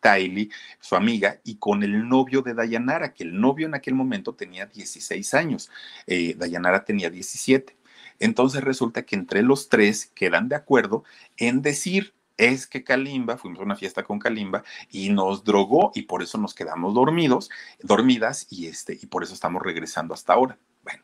su 0.80 0.94
amiga, 0.94 1.40
y 1.42 1.56
con 1.56 1.82
el 1.82 2.08
novio 2.08 2.42
de 2.42 2.54
Dayanara, 2.54 3.12
que 3.14 3.24
el 3.24 3.40
novio 3.40 3.66
en 3.66 3.74
aquel 3.74 3.94
momento 3.94 4.34
tenía 4.34 4.66
16 4.66 5.34
años, 5.34 5.70
eh, 6.06 6.34
Dayanara 6.38 6.84
tenía 6.84 7.10
17. 7.10 7.76
Entonces 8.20 8.62
resulta 8.62 9.02
que 9.02 9.16
entre 9.16 9.42
los 9.42 9.68
tres 9.68 10.06
quedan 10.14 10.48
de 10.48 10.54
acuerdo 10.54 11.02
en 11.36 11.62
decir, 11.62 12.14
es 12.36 12.66
que 12.66 12.84
Kalimba, 12.84 13.36
fuimos 13.36 13.60
a 13.60 13.64
una 13.64 13.76
fiesta 13.76 14.02
con 14.02 14.18
Kalimba 14.18 14.64
y 14.90 15.10
nos 15.10 15.44
drogó 15.44 15.92
y 15.94 16.02
por 16.02 16.22
eso 16.22 16.38
nos 16.38 16.54
quedamos 16.54 16.94
dormidos, 16.94 17.50
dormidas 17.80 18.46
y 18.50 18.66
este 18.66 18.98
y 19.00 19.06
por 19.06 19.22
eso 19.22 19.34
estamos 19.34 19.62
regresando 19.62 20.14
hasta 20.14 20.32
ahora. 20.32 20.58
Bueno, 20.82 21.02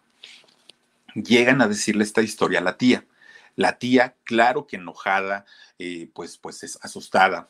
llegan 1.15 1.63
a 1.63 1.69
decirle 1.69 2.05
esta 2.05 2.23
historia 2.23 2.61
a 2.61 2.63
la 2.63 2.77
tía. 2.77 3.07
La 3.57 3.79
tía, 3.79 4.15
claro 4.25 4.67
que 4.67 4.77
enojada, 4.77 5.45
eh, 5.79 6.09
pues, 6.15 6.39
pues 6.39 6.63
es 6.63 6.79
asustada, 6.83 7.49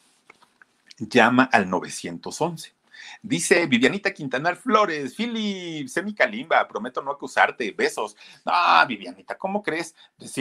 llama 0.99 1.45
al 1.53 1.69
911 1.69 2.78
Dice 3.23 3.67
Vivianita 3.67 4.13
Quintanar 4.13 4.57
Flores, 4.57 5.15
Philip, 5.15 5.89
Semi 5.89 6.15
Kalimba, 6.15 6.67
prometo 6.69 7.03
no 7.03 7.11
acusarte, 7.11 7.73
besos. 7.73 8.17
No, 8.45 8.53
Vivianita, 8.87 9.37
¿cómo 9.37 9.63
crees? 9.63 9.95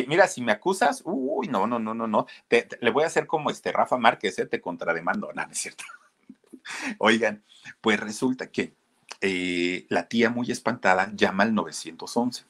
Mira, 0.08 0.28
si 0.28 0.42
me 0.42 0.52
acusas, 0.52 1.02
uy, 1.06 1.48
no, 1.48 1.68
no, 1.68 1.80
no, 1.80 1.94
no, 1.94 2.08
no, 2.08 2.28
te, 2.48 2.68
le 2.82 2.92
voy 2.92 3.04
a 3.04 3.08
hacer 3.08 3.28
como 3.28 3.50
este 3.50 3.72
Rafa 3.72 3.98
Márquez, 3.98 4.38
¿eh? 4.40 4.46
te 4.46 4.62
contrademando. 4.62 5.32
No, 5.34 5.46
no 5.46 5.52
es 5.52 5.58
cierto. 5.58 5.84
Oigan, 7.00 7.44
pues 7.82 8.00
resulta 8.00 8.48
que 8.48 8.74
eh, 9.22 9.86
la 9.90 10.08
tía 10.08 10.30
muy 10.30 10.52
espantada 10.52 11.12
llama 11.16 11.44
al 11.44 11.54
911. 11.54 12.44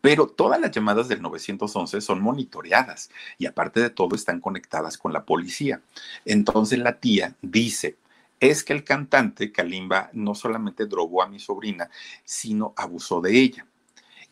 Pero 0.00 0.26
todas 0.26 0.58
las 0.60 0.70
llamadas 0.70 1.08
del 1.08 1.20
911 1.20 2.00
son 2.00 2.22
monitoreadas 2.22 3.10
y 3.38 3.46
aparte 3.46 3.80
de 3.80 3.90
todo 3.90 4.16
están 4.16 4.40
conectadas 4.40 4.96
con 4.96 5.12
la 5.12 5.24
policía. 5.24 5.82
Entonces 6.24 6.78
la 6.78 6.98
tía 6.98 7.36
dice, 7.42 7.96
es 8.40 8.64
que 8.64 8.72
el 8.72 8.84
cantante 8.84 9.52
Kalimba 9.52 10.10
no 10.14 10.34
solamente 10.34 10.86
drogó 10.86 11.22
a 11.22 11.28
mi 11.28 11.38
sobrina, 11.38 11.90
sino 12.24 12.74
abusó 12.76 13.20
de 13.20 13.38
ella. 13.38 13.69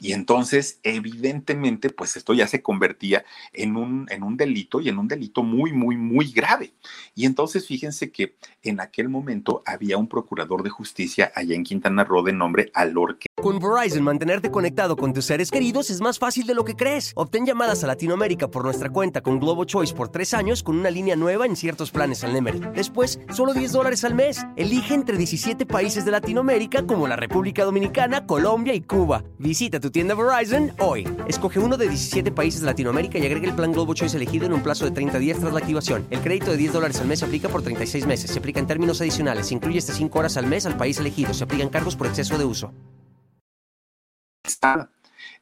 Y 0.00 0.12
entonces, 0.12 0.78
evidentemente, 0.82 1.90
pues 1.90 2.16
esto 2.16 2.34
ya 2.34 2.46
se 2.46 2.62
convertía 2.62 3.24
en 3.52 3.76
un, 3.76 4.06
en 4.10 4.22
un 4.22 4.36
delito 4.36 4.80
y 4.80 4.88
en 4.88 4.98
un 4.98 5.08
delito 5.08 5.42
muy, 5.42 5.72
muy, 5.72 5.96
muy 5.96 6.30
grave. 6.30 6.72
Y 7.14 7.26
entonces, 7.26 7.66
fíjense 7.66 8.10
que 8.10 8.36
en 8.62 8.80
aquel 8.80 9.08
momento 9.08 9.62
había 9.66 9.98
un 9.98 10.08
procurador 10.08 10.62
de 10.62 10.70
justicia 10.70 11.32
allá 11.34 11.54
en 11.54 11.64
Quintana 11.64 12.04
Roo 12.04 12.22
de 12.22 12.32
nombre 12.32 12.70
Alorque. 12.74 13.26
Con 13.40 13.60
Verizon, 13.60 14.02
mantenerte 14.02 14.50
conectado 14.50 14.96
con 14.96 15.12
tus 15.12 15.24
seres 15.24 15.50
queridos 15.50 15.90
es 15.90 16.00
más 16.00 16.18
fácil 16.18 16.46
de 16.46 16.54
lo 16.54 16.64
que 16.64 16.74
crees. 16.74 17.12
Obtén 17.14 17.46
llamadas 17.46 17.84
a 17.84 17.86
Latinoamérica 17.86 18.48
por 18.48 18.64
nuestra 18.64 18.90
cuenta 18.90 19.20
con 19.20 19.38
Globo 19.38 19.64
Choice 19.64 19.94
por 19.94 20.08
tres 20.08 20.34
años 20.34 20.62
con 20.62 20.78
una 20.78 20.90
línea 20.90 21.16
nueva 21.16 21.46
en 21.46 21.56
ciertos 21.56 21.90
planes 21.90 22.24
al 22.24 22.32
Nemery. 22.32 22.60
Después, 22.74 23.20
solo 23.32 23.54
10 23.54 23.72
dólares 23.72 24.04
al 24.04 24.14
mes. 24.14 24.44
Elige 24.56 24.94
entre 24.94 25.16
17 25.16 25.66
países 25.66 26.04
de 26.04 26.10
Latinoamérica 26.10 26.84
como 26.86 27.06
la 27.06 27.16
República 27.16 27.64
Dominicana, 27.64 28.26
Colombia 28.26 28.74
y 28.74 28.80
Cuba. 28.80 29.24
Visita 29.38 29.78
tu 29.80 29.87
tienda 29.90 30.14
Verizon 30.14 30.72
hoy. 30.78 31.08
Escoge 31.26 31.58
uno 31.58 31.76
de 31.76 31.88
17 31.88 32.32
países 32.32 32.60
de 32.60 32.66
Latinoamérica 32.66 33.18
y 33.18 33.26
agrega 33.26 33.48
el 33.48 33.54
plan 33.54 33.72
Globo 33.72 33.94
Choice 33.94 34.16
elegido 34.16 34.46
en 34.46 34.52
un 34.52 34.62
plazo 34.62 34.84
de 34.84 34.90
30 34.90 35.18
días 35.18 35.38
tras 35.38 35.52
la 35.52 35.60
activación. 35.60 36.06
El 36.10 36.20
crédito 36.20 36.50
de 36.50 36.56
10 36.56 36.72
dólares 36.72 37.00
al 37.00 37.06
mes 37.06 37.20
se 37.20 37.24
aplica 37.24 37.48
por 37.48 37.62
36 37.62 38.06
meses. 38.06 38.30
Se 38.30 38.38
aplica 38.38 38.60
en 38.60 38.66
términos 38.66 39.00
adicionales. 39.00 39.48
Se 39.48 39.54
incluye 39.54 39.78
hasta 39.78 39.92
5 39.92 40.18
horas 40.18 40.36
al 40.36 40.46
mes 40.46 40.66
al 40.66 40.76
país 40.76 40.98
elegido. 40.98 41.34
Se 41.34 41.44
aplican 41.44 41.68
cargos 41.68 41.96
por 41.96 42.06
exceso 42.06 42.38
de 42.38 42.44
uso. 42.44 42.72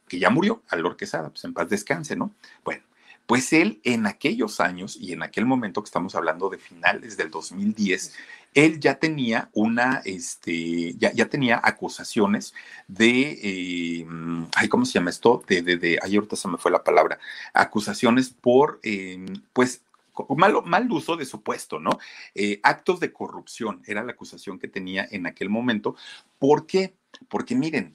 Que 0.08 0.18
ya 0.18 0.30
murió, 0.30 0.62
Alor 0.68 0.96
Quesada, 0.96 1.30
pues 1.30 1.44
en 1.44 1.54
paz 1.54 1.68
descanse, 1.68 2.16
¿no? 2.16 2.32
Bueno, 2.64 2.82
pues 3.26 3.52
él 3.52 3.80
en 3.82 4.06
aquellos 4.06 4.60
años 4.60 4.96
y 4.96 5.12
en 5.12 5.22
aquel 5.22 5.46
momento 5.46 5.82
que 5.82 5.86
estamos 5.86 6.14
hablando 6.14 6.48
de 6.48 6.58
finales 6.58 7.16
del 7.16 7.30
2010, 7.30 8.14
él 8.56 8.80
ya 8.80 8.98
tenía 8.98 9.50
una, 9.52 10.00
este, 10.06 10.94
ya, 10.94 11.12
ya 11.12 11.28
tenía 11.28 11.60
acusaciones 11.62 12.54
de, 12.88 13.38
eh, 13.42 14.06
ay, 14.56 14.68
¿cómo 14.68 14.86
se 14.86 14.94
llama 14.94 15.10
esto? 15.10 15.44
De, 15.46 15.60
de, 15.60 15.76
de, 15.76 15.98
ay, 16.02 16.16
ahorita 16.16 16.36
se 16.36 16.48
me 16.48 16.56
fue 16.56 16.70
la 16.70 16.82
palabra, 16.82 17.18
acusaciones 17.52 18.30
por, 18.30 18.80
eh, 18.82 19.26
pues, 19.52 19.82
mal, 20.34 20.54
mal, 20.64 20.90
uso 20.90 21.16
de 21.16 21.26
su 21.26 21.42
puesto, 21.42 21.78
¿no? 21.78 21.98
Eh, 22.34 22.58
actos 22.62 22.98
de 22.98 23.12
corrupción 23.12 23.82
era 23.86 24.02
la 24.02 24.12
acusación 24.12 24.58
que 24.58 24.68
tenía 24.68 25.06
en 25.10 25.26
aquel 25.26 25.50
momento. 25.50 25.94
¿Por 26.38 26.66
qué? 26.66 26.94
Porque 27.28 27.54
miren, 27.54 27.94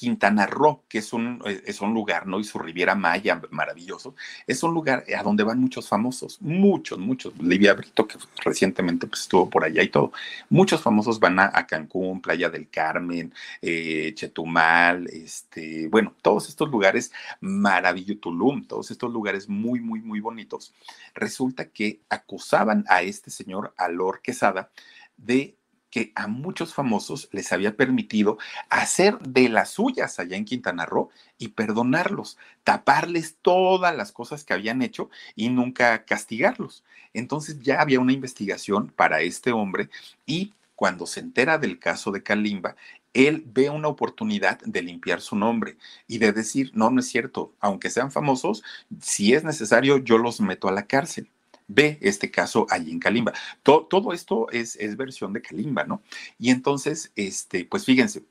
Quintana 0.00 0.46
Roo, 0.46 0.84
que 0.88 0.96
es 0.96 1.12
un, 1.12 1.42
eh, 1.44 1.62
es 1.66 1.82
un 1.82 1.92
lugar, 1.92 2.26
¿no? 2.26 2.40
Y 2.40 2.44
su 2.44 2.58
Riviera 2.58 2.94
Maya, 2.94 3.38
maravilloso, 3.50 4.14
es 4.46 4.62
un 4.62 4.72
lugar 4.72 5.04
a 5.14 5.22
donde 5.22 5.44
van 5.44 5.60
muchos 5.60 5.88
famosos, 5.88 6.40
muchos, 6.40 6.98
muchos. 6.98 7.34
Livia 7.38 7.74
Brito, 7.74 8.08
que 8.08 8.16
recientemente 8.42 9.06
pues, 9.06 9.20
estuvo 9.20 9.50
por 9.50 9.62
allá 9.62 9.82
y 9.82 9.90
todo. 9.90 10.10
Muchos 10.48 10.80
famosos 10.80 11.20
van 11.20 11.38
a, 11.38 11.66
Cancún, 11.66 12.22
Playa 12.22 12.48
del 12.48 12.70
Carmen, 12.70 13.34
eh, 13.60 14.14
Chetumal, 14.14 15.06
este, 15.08 15.88
bueno, 15.88 16.14
todos 16.22 16.48
estos 16.48 16.70
lugares 16.70 17.12
maravillosos, 17.42 18.22
Tulum, 18.22 18.64
todos 18.64 18.90
estos 18.90 19.12
lugares 19.12 19.50
muy, 19.50 19.80
muy, 19.80 20.00
muy 20.00 20.20
bonitos. 20.20 20.72
Resulta 21.14 21.66
que 21.68 22.00
acusaban 22.08 22.86
a 22.88 23.02
este 23.02 23.30
señor 23.30 23.74
Alor 23.76 24.22
Quesada 24.22 24.70
de 25.18 25.59
que 25.90 26.12
a 26.14 26.26
muchos 26.26 26.72
famosos 26.74 27.28
les 27.32 27.52
había 27.52 27.76
permitido 27.76 28.38
hacer 28.68 29.18
de 29.18 29.48
las 29.48 29.70
suyas 29.70 30.18
allá 30.18 30.36
en 30.36 30.44
Quintana 30.44 30.86
Roo 30.86 31.10
y 31.38 31.48
perdonarlos, 31.48 32.38
taparles 32.64 33.36
todas 33.42 33.96
las 33.96 34.12
cosas 34.12 34.44
que 34.44 34.54
habían 34.54 34.82
hecho 34.82 35.10
y 35.34 35.48
nunca 35.48 36.04
castigarlos. 36.04 36.84
Entonces 37.12 37.60
ya 37.60 37.80
había 37.80 38.00
una 38.00 38.12
investigación 38.12 38.88
para 38.94 39.20
este 39.20 39.52
hombre 39.52 39.90
y 40.26 40.52
cuando 40.76 41.06
se 41.06 41.20
entera 41.20 41.58
del 41.58 41.78
caso 41.78 42.10
de 42.10 42.22
Kalimba, 42.22 42.76
él 43.12 43.44
ve 43.46 43.68
una 43.68 43.88
oportunidad 43.88 44.60
de 44.60 44.82
limpiar 44.82 45.20
su 45.20 45.36
nombre 45.36 45.76
y 46.06 46.18
de 46.18 46.32
decir, 46.32 46.70
no, 46.74 46.90
no 46.90 47.00
es 47.00 47.08
cierto, 47.08 47.52
aunque 47.60 47.90
sean 47.90 48.12
famosos, 48.12 48.62
si 49.00 49.34
es 49.34 49.44
necesario, 49.44 49.98
yo 49.98 50.16
los 50.16 50.40
meto 50.40 50.68
a 50.68 50.72
la 50.72 50.86
cárcel 50.86 51.28
ve 51.70 51.98
este 52.00 52.30
caso 52.30 52.66
allí 52.68 52.90
en 52.90 52.98
Kalimba. 52.98 53.32
Todo, 53.62 53.86
todo 53.86 54.12
esto 54.12 54.50
es, 54.50 54.76
es, 54.76 54.96
versión 54.96 55.32
de 55.32 55.42
Kalimba, 55.42 55.84
¿no? 55.84 56.02
Y 56.38 56.50
entonces, 56.50 57.12
este, 57.16 57.64
pues 57.64 57.84
fíjense, 57.84 58.24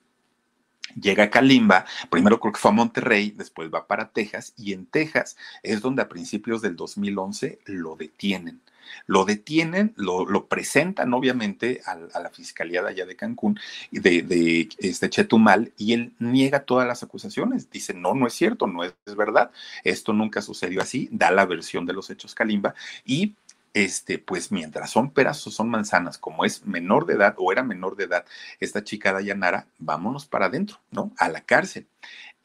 llega 1.00 1.26
a 1.26 1.30
Kalimba, 1.30 1.86
primero 2.10 2.40
creo 2.40 2.54
que 2.54 2.60
fue 2.60 2.72
a 2.72 2.74
Monterrey, 2.74 3.32
después 3.32 3.70
va 3.74 3.88
para 3.88 4.12
Texas, 4.12 4.54
y 4.58 4.74
en 4.74 4.86
Texas 4.86 5.38
es 5.64 5.82
donde 5.82 6.02
a 6.02 6.10
principios 6.10 6.62
del 6.62 6.76
2011 6.76 7.60
lo 7.66 7.96
detienen. 7.96 8.62
Lo 9.06 9.26
detienen, 9.26 9.94
lo, 9.96 10.48
presentan 10.48 11.14
obviamente 11.14 11.82
a, 11.86 11.96
la 12.20 12.30
fiscalía 12.30 12.82
de 12.82 12.90
allá 12.90 13.06
de 13.06 13.16
Cancún, 13.16 13.60
de, 13.92 14.22
de 14.22 14.70
este 14.80 15.10
Chetumal, 15.10 15.74
y 15.78 15.94
él 15.94 16.14
niega 16.20 16.62
todas 16.62 16.88
las 16.88 17.04
acusaciones. 17.04 17.70
Dice, 17.70 17.94
no, 17.94 18.14
no 18.14 18.28
es 18.28 18.34
cierto, 18.34 18.68
no 18.68 18.84
es, 18.84 18.94
es 19.06 19.16
verdad, 19.16 19.52
esto 19.84 20.14
nunca 20.14 20.42
sucedió 20.42 20.82
así, 20.82 21.10
da 21.12 21.32
la 21.32 21.46
versión 21.46 21.86
de 21.86 21.94
los 21.94 22.10
hechos 22.10 22.36
Kalimba 22.36 22.74
y 23.06 23.36
este, 23.74 24.18
pues 24.18 24.52
mientras 24.52 24.90
son 24.90 25.12
peras 25.12 25.46
o 25.46 25.52
son 25.52 25.70
manzanas, 25.70 26.18
como 26.18 26.44
es 26.44 26.66
menor 26.66 27.06
de 27.06 27.14
edad 27.14 27.36
o 27.38 27.52
era 27.52 27.64
menor 27.64 27.96
de 27.96 28.06
edad 28.06 28.26
esta 28.60 28.84
chica 28.84 29.14
Dayanara, 29.14 29.68
vámonos 29.78 30.26
para 30.26 30.48
adentro, 30.48 30.80
¿no? 30.92 31.12
A 31.18 31.30
la 31.30 31.42
cárcel. 31.42 31.88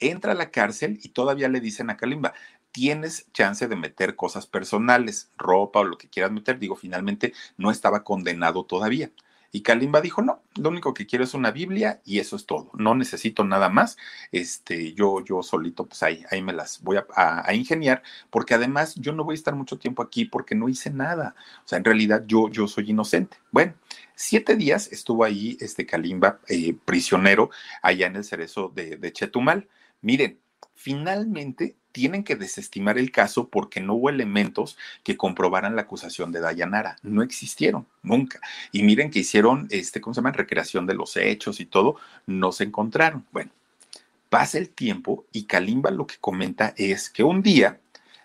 Entra 0.01 0.33
a 0.33 0.35
la 0.35 0.51
cárcel 0.51 0.99
y 1.03 1.11
todavía 1.11 1.49
le 1.49 1.61
dicen 1.61 1.89
a 1.89 1.97
Kalimba, 1.97 2.35
tienes 2.75 3.31
chance 3.33 3.69
de 3.69 3.77
meter 3.77 4.17
cosas 4.17 4.49
personales, 4.49 5.31
ropa 5.39 5.79
o 5.79 5.85
lo 5.85 5.97
que 5.97 6.09
quieras 6.09 6.33
meter. 6.33 6.59
Digo, 6.59 6.75
finalmente 6.75 7.33
no 7.57 7.71
estaba 7.71 8.03
condenado 8.03 8.65
todavía. 8.65 9.13
Y 9.53 9.63
Kalimba 9.63 10.01
dijo, 10.01 10.23
no, 10.23 10.43
lo 10.57 10.71
único 10.71 10.93
que 10.93 11.07
quiero 11.07 11.23
es 11.23 11.35
una 11.35 11.53
Biblia 11.53 12.03
y 12.05 12.19
eso 12.19 12.35
es 12.35 12.47
todo. 12.47 12.73
No 12.75 12.97
necesito 12.97 13.45
nada 13.45 13.69
más. 13.69 13.97
Este, 14.33 14.93
yo, 14.95 15.25
yo 15.25 15.45
solito, 15.45 15.87
pues 15.87 16.03
ahí, 16.03 16.25
ahí 16.33 16.43
me 16.43 16.53
las 16.53 16.83
voy 16.83 16.97
a, 16.97 17.07
a, 17.15 17.55
ingeniar, 17.55 18.03
porque 18.31 18.55
además 18.55 18.97
yo 18.97 19.13
no 19.13 19.23
voy 19.23 19.35
a 19.35 19.37
estar 19.37 19.55
mucho 19.55 19.79
tiempo 19.79 20.03
aquí 20.03 20.25
porque 20.25 20.57
no 20.57 20.69
hice 20.69 20.91
nada. 20.91 21.37
O 21.65 21.69
sea, 21.69 21.79
en 21.79 21.85
realidad 21.85 22.25
yo, 22.27 22.51
yo 22.51 22.67
soy 22.67 22.91
inocente. 22.91 23.37
Bueno, 23.53 23.75
siete 24.17 24.57
días 24.57 24.91
estuvo 24.91 25.23
ahí 25.23 25.57
este 25.61 25.87
Kalimba 25.87 26.41
eh, 26.49 26.77
prisionero 26.85 27.51
allá 27.83 28.09
en 28.09 28.17
el 28.17 28.25
cerezo 28.25 28.73
de, 28.75 28.97
de 28.97 29.13
Chetumal. 29.13 29.69
Miren, 30.01 30.41
finalmente 30.75 31.77
tienen 31.95 32.25
que 32.25 32.35
desestimar 32.35 32.99
el 32.99 33.13
caso 33.13 33.49
porque 33.49 33.81
no 33.81 33.95
hubo 33.95 34.11
elementos 34.11 34.77
que 35.05 35.17
comprobaran 35.17 35.77
la 35.77 35.83
acusación 35.83 36.33
de 36.33 36.41
Dayanara. 36.41 36.97
No 37.05 37.23
existieron, 37.23 37.87
nunca. 38.03 38.41
Y 38.73 38.83
miren 38.83 39.13
que 39.13 39.21
hicieron, 39.21 39.69
este, 39.71 40.01
¿cómo 40.01 40.13
se 40.13 40.19
llama? 40.19 40.33
Recreación 40.33 40.87
de 40.87 40.95
los 40.95 41.17
hechos 41.17 41.61
y 41.61 41.67
todo, 41.67 41.95
no 42.27 42.51
se 42.51 42.65
encontraron. 42.65 43.25
Bueno, 43.31 43.53
pasa 44.29 44.59
el 44.59 44.71
tiempo 44.71 45.25
y 45.31 45.45
Kalimba 45.45 45.93
lo 45.93 46.09
que 46.09 46.17
comenta 46.21 46.75
es 46.77 47.09
que 47.11 47.23
un 47.23 47.43
día 47.43 47.79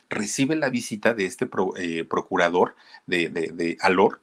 recibe 0.09 0.55
la 0.55 0.69
visita 0.69 1.13
de 1.13 1.27
este 1.27 1.47
eh, 1.77 2.05
procurador 2.05 2.75
de, 3.05 3.29
de, 3.29 3.51
de 3.53 3.77
Alor 3.81 4.19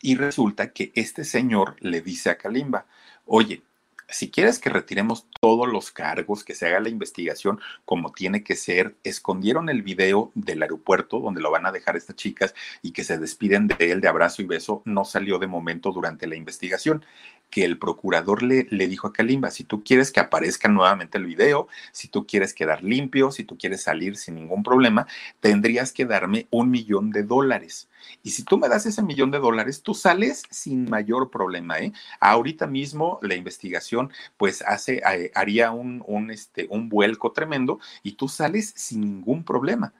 y 0.00 0.14
resulta 0.14 0.72
que 0.72 0.92
este 0.94 1.24
señor 1.24 1.74
le 1.80 2.02
dice 2.02 2.30
a 2.30 2.38
Kalimba, 2.38 2.86
oye, 3.26 3.62
si 4.08 4.30
quieres 4.30 4.58
que 4.58 4.70
retiremos 4.70 5.26
todos 5.40 5.68
los 5.68 5.90
cargos, 5.90 6.44
que 6.44 6.54
se 6.54 6.66
haga 6.66 6.80
la 6.80 6.88
investigación 6.88 7.60
como 7.84 8.12
tiene 8.12 8.44
que 8.44 8.56
ser, 8.56 8.96
escondieron 9.04 9.68
el 9.68 9.82
video 9.82 10.30
del 10.34 10.62
aeropuerto 10.62 11.20
donde 11.20 11.40
lo 11.40 11.50
van 11.50 11.66
a 11.66 11.72
dejar 11.72 11.96
estas 11.96 12.16
chicas 12.16 12.54
y 12.82 12.92
que 12.92 13.04
se 13.04 13.18
despiden 13.18 13.66
de 13.66 13.92
él 13.92 14.00
de 14.00 14.08
abrazo 14.08 14.42
y 14.42 14.46
beso, 14.46 14.82
no 14.84 15.04
salió 15.04 15.38
de 15.38 15.46
momento 15.46 15.92
durante 15.92 16.26
la 16.26 16.36
investigación 16.36 17.04
que 17.50 17.64
el 17.64 17.78
procurador 17.78 18.42
le, 18.42 18.66
le 18.70 18.88
dijo 18.88 19.06
a 19.06 19.12
Kalimba, 19.12 19.50
si 19.50 19.64
tú 19.64 19.84
quieres 19.84 20.10
que 20.10 20.20
aparezca 20.20 20.68
nuevamente 20.68 21.18
el 21.18 21.26
video, 21.26 21.68
si 21.92 22.08
tú 22.08 22.26
quieres 22.26 22.52
quedar 22.52 22.82
limpio, 22.82 23.30
si 23.30 23.44
tú 23.44 23.56
quieres 23.56 23.82
salir 23.82 24.16
sin 24.16 24.34
ningún 24.34 24.62
problema, 24.62 25.06
tendrías 25.40 25.92
que 25.92 26.04
darme 26.04 26.48
un 26.50 26.70
millón 26.70 27.10
de 27.10 27.22
dólares. 27.22 27.88
Y 28.22 28.30
si 28.30 28.42
tú 28.42 28.58
me 28.58 28.68
das 28.68 28.86
ese 28.86 29.02
millón 29.02 29.30
de 29.30 29.38
dólares, 29.38 29.82
tú 29.82 29.94
sales 29.94 30.42
sin 30.50 30.88
mayor 30.90 31.30
problema. 31.30 31.78
¿eh? 31.78 31.92
Ahorita 32.20 32.66
mismo 32.66 33.18
la 33.22 33.34
investigación 33.34 34.10
pues 34.36 34.62
hace, 34.62 35.02
eh, 35.06 35.30
haría 35.34 35.70
un, 35.70 36.02
un, 36.06 36.30
este, 36.30 36.66
un 36.70 36.88
vuelco 36.88 37.32
tremendo 37.32 37.78
y 38.02 38.12
tú 38.12 38.28
sales 38.28 38.72
sin 38.76 39.00
ningún 39.00 39.44
problema. 39.44 39.92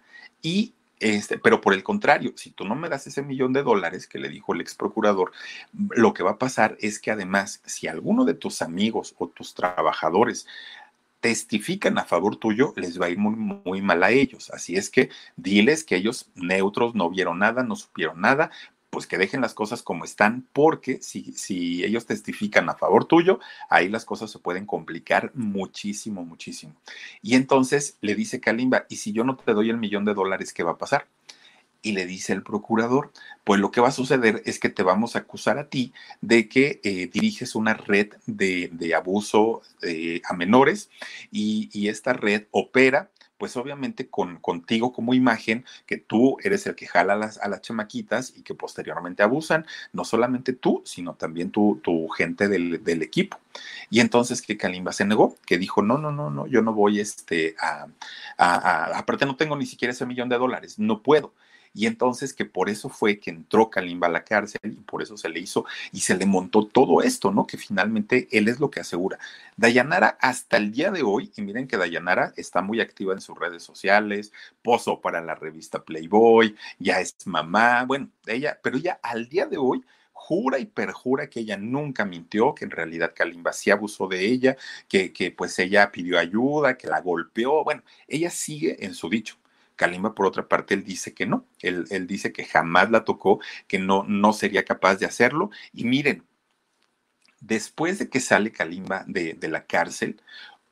Y 0.42 0.74
este, 1.04 1.36
pero 1.36 1.60
por 1.60 1.74
el 1.74 1.82
contrario, 1.82 2.32
si 2.34 2.50
tú 2.50 2.64
no 2.64 2.74
me 2.74 2.88
das 2.88 3.06
ese 3.06 3.20
millón 3.20 3.52
de 3.52 3.62
dólares 3.62 4.06
que 4.06 4.18
le 4.18 4.30
dijo 4.30 4.54
el 4.54 4.62
ex 4.62 4.74
procurador, 4.74 5.32
lo 5.90 6.14
que 6.14 6.22
va 6.22 6.30
a 6.30 6.38
pasar 6.38 6.78
es 6.80 6.98
que 6.98 7.10
además, 7.10 7.60
si 7.66 7.88
alguno 7.88 8.24
de 8.24 8.32
tus 8.32 8.62
amigos 8.62 9.14
o 9.18 9.28
tus 9.28 9.52
trabajadores 9.52 10.46
testifican 11.20 11.98
a 11.98 12.04
favor 12.04 12.36
tuyo, 12.36 12.72
les 12.76 12.98
va 12.98 13.06
a 13.06 13.10
ir 13.10 13.18
muy, 13.18 13.36
muy 13.36 13.82
mal 13.82 14.02
a 14.02 14.12
ellos. 14.12 14.48
Así 14.50 14.76
es 14.76 14.88
que 14.88 15.10
diles 15.36 15.84
que 15.84 15.96
ellos 15.96 16.30
neutros 16.36 16.94
no 16.94 17.10
vieron 17.10 17.38
nada, 17.38 17.62
no 17.62 17.76
supieron 17.76 18.22
nada, 18.22 18.50
pues 18.94 19.08
que 19.08 19.18
dejen 19.18 19.40
las 19.40 19.54
cosas 19.54 19.82
como 19.82 20.04
están, 20.04 20.46
porque 20.52 21.02
si, 21.02 21.32
si 21.32 21.84
ellos 21.84 22.06
testifican 22.06 22.68
a 22.70 22.76
favor 22.76 23.06
tuyo, 23.06 23.40
ahí 23.68 23.88
las 23.88 24.04
cosas 24.04 24.30
se 24.30 24.38
pueden 24.38 24.66
complicar 24.66 25.32
muchísimo, 25.34 26.24
muchísimo. 26.24 26.74
Y 27.20 27.34
entonces 27.34 27.98
le 28.00 28.14
dice 28.14 28.40
Kalimba, 28.40 28.86
¿y 28.88 28.96
si 28.96 29.12
yo 29.12 29.24
no 29.24 29.36
te 29.36 29.52
doy 29.52 29.70
el 29.70 29.78
millón 29.78 30.04
de 30.04 30.14
dólares, 30.14 30.52
qué 30.52 30.62
va 30.62 30.72
a 30.72 30.78
pasar? 30.78 31.08
y 31.84 31.92
le 31.92 32.06
dice 32.06 32.32
el 32.32 32.42
procurador, 32.42 33.12
pues 33.44 33.60
lo 33.60 33.70
que 33.70 33.82
va 33.82 33.88
a 33.88 33.92
suceder 33.92 34.42
es 34.46 34.58
que 34.58 34.70
te 34.70 34.82
vamos 34.82 35.14
a 35.14 35.18
acusar 35.18 35.58
a 35.58 35.68
ti 35.68 35.92
de 36.22 36.48
que 36.48 36.80
eh, 36.82 37.10
diriges 37.12 37.54
una 37.54 37.74
red 37.74 38.14
de, 38.24 38.94
abuso 38.96 39.60
eh, 39.82 40.22
a 40.24 40.32
menores 40.32 40.88
y, 41.30 41.68
y, 41.74 41.88
esta 41.88 42.14
red 42.14 42.44
opera 42.52 43.10
pues 43.44 43.58
obviamente 43.58 44.08
con, 44.08 44.38
contigo 44.38 44.90
como 44.90 45.12
imagen, 45.12 45.66
que 45.84 45.98
tú 45.98 46.38
eres 46.42 46.66
el 46.66 46.74
que 46.74 46.86
jala 46.86 47.12
a 47.12 47.16
las, 47.16 47.36
a 47.36 47.46
las 47.46 47.60
chamaquitas 47.60 48.32
y 48.34 48.40
que 48.40 48.54
posteriormente 48.54 49.22
abusan, 49.22 49.66
no 49.92 50.06
solamente 50.06 50.54
tú, 50.54 50.80
sino 50.86 51.12
también 51.12 51.50
tu, 51.50 51.78
tu 51.84 52.08
gente 52.08 52.48
del, 52.48 52.82
del, 52.82 53.02
equipo. 53.02 53.38
Y 53.90 54.00
entonces 54.00 54.40
que 54.40 54.56
Kalimba 54.56 54.94
se 54.94 55.04
negó, 55.04 55.36
que 55.44 55.58
dijo, 55.58 55.82
no, 55.82 55.98
no, 55.98 56.10
no, 56.10 56.30
no, 56.30 56.46
yo 56.46 56.62
no 56.62 56.72
voy 56.72 57.00
este, 57.00 57.54
a, 57.60 57.86
a, 58.38 58.54
a, 58.54 58.98
aparte 58.98 59.26
no 59.26 59.36
tengo 59.36 59.56
ni 59.56 59.66
siquiera 59.66 59.92
ese 59.92 60.06
millón 60.06 60.30
de 60.30 60.38
dólares, 60.38 60.78
no 60.78 61.02
puedo. 61.02 61.34
Y 61.74 61.86
entonces 61.86 62.32
que 62.32 62.44
por 62.44 62.70
eso 62.70 62.88
fue 62.88 63.18
que 63.18 63.30
entró 63.30 63.68
Kalimba 63.68 64.06
a 64.06 64.10
la 64.10 64.24
cárcel 64.24 64.60
y 64.64 64.76
por 64.82 65.02
eso 65.02 65.16
se 65.16 65.28
le 65.28 65.40
hizo 65.40 65.64
y 65.92 66.00
se 66.00 66.16
le 66.16 66.24
montó 66.26 66.66
todo 66.66 67.02
esto, 67.02 67.32
¿no? 67.32 67.46
Que 67.46 67.58
finalmente 67.58 68.28
él 68.30 68.48
es 68.48 68.60
lo 68.60 68.70
que 68.70 68.80
asegura. 68.80 69.18
Dayanara 69.56 70.16
hasta 70.20 70.56
el 70.56 70.72
día 70.72 70.90
de 70.90 71.02
hoy, 71.02 71.32
y 71.36 71.42
miren 71.42 71.66
que 71.68 71.76
Dayanara 71.76 72.32
está 72.36 72.62
muy 72.62 72.80
activa 72.80 73.12
en 73.14 73.20
sus 73.20 73.38
redes 73.38 73.62
sociales, 73.62 74.32
posó 74.62 75.00
para 75.00 75.20
la 75.20 75.34
revista 75.34 75.84
Playboy, 75.84 76.56
ya 76.78 77.00
es 77.00 77.16
mamá, 77.26 77.84
bueno, 77.84 78.08
ella, 78.26 78.58
pero 78.62 78.76
ella 78.76 78.98
al 79.02 79.28
día 79.28 79.46
de 79.46 79.58
hoy 79.58 79.84
jura 80.12 80.58
y 80.58 80.64
perjura 80.66 81.28
que 81.28 81.40
ella 81.40 81.56
nunca 81.56 82.04
mintió, 82.04 82.54
que 82.54 82.64
en 82.64 82.70
realidad 82.70 83.12
Kalimba 83.14 83.52
sí 83.52 83.70
abusó 83.70 84.08
de 84.08 84.24
ella, 84.26 84.56
que, 84.88 85.12
que 85.12 85.30
pues 85.30 85.58
ella 85.58 85.90
pidió 85.92 86.18
ayuda, 86.18 86.76
que 86.78 86.86
la 86.88 87.00
golpeó, 87.00 87.62
bueno, 87.64 87.82
ella 88.08 88.30
sigue 88.30 88.84
en 88.84 88.94
su 88.94 89.08
dicho. 89.10 89.36
Kalimba, 89.76 90.14
por 90.14 90.26
otra 90.26 90.48
parte, 90.48 90.74
él 90.74 90.84
dice 90.84 91.14
que 91.14 91.26
no, 91.26 91.46
él, 91.60 91.86
él, 91.90 92.06
dice 92.06 92.32
que 92.32 92.44
jamás 92.44 92.90
la 92.90 93.04
tocó, 93.04 93.40
que 93.66 93.78
no, 93.78 94.04
no 94.04 94.32
sería 94.32 94.64
capaz 94.64 94.96
de 94.96 95.06
hacerlo. 95.06 95.50
Y 95.72 95.84
miren, 95.84 96.24
después 97.40 97.98
de 97.98 98.08
que 98.08 98.20
sale 98.20 98.52
Kalimba 98.52 99.04
de, 99.06 99.34
de 99.34 99.48
la 99.48 99.66
cárcel, 99.66 100.20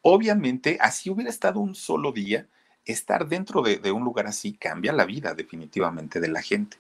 obviamente, 0.03 0.79
así 0.81 1.11
hubiera 1.11 1.31
estado 1.31 1.61
un 1.61 1.75
solo 1.75 2.13
día, 2.13 2.49
estar 2.85 3.29
dentro 3.29 3.63
de, 3.63 3.77
de, 3.77 3.93
un 3.93 4.05
lugar 4.05 4.27
así 4.27 4.55
cambia 4.55 4.93
la 4.93 5.05
vida 5.05 5.35
definitivamente 5.35 6.21
de 6.21 6.29
la 6.29 6.43
gente. 6.43 6.79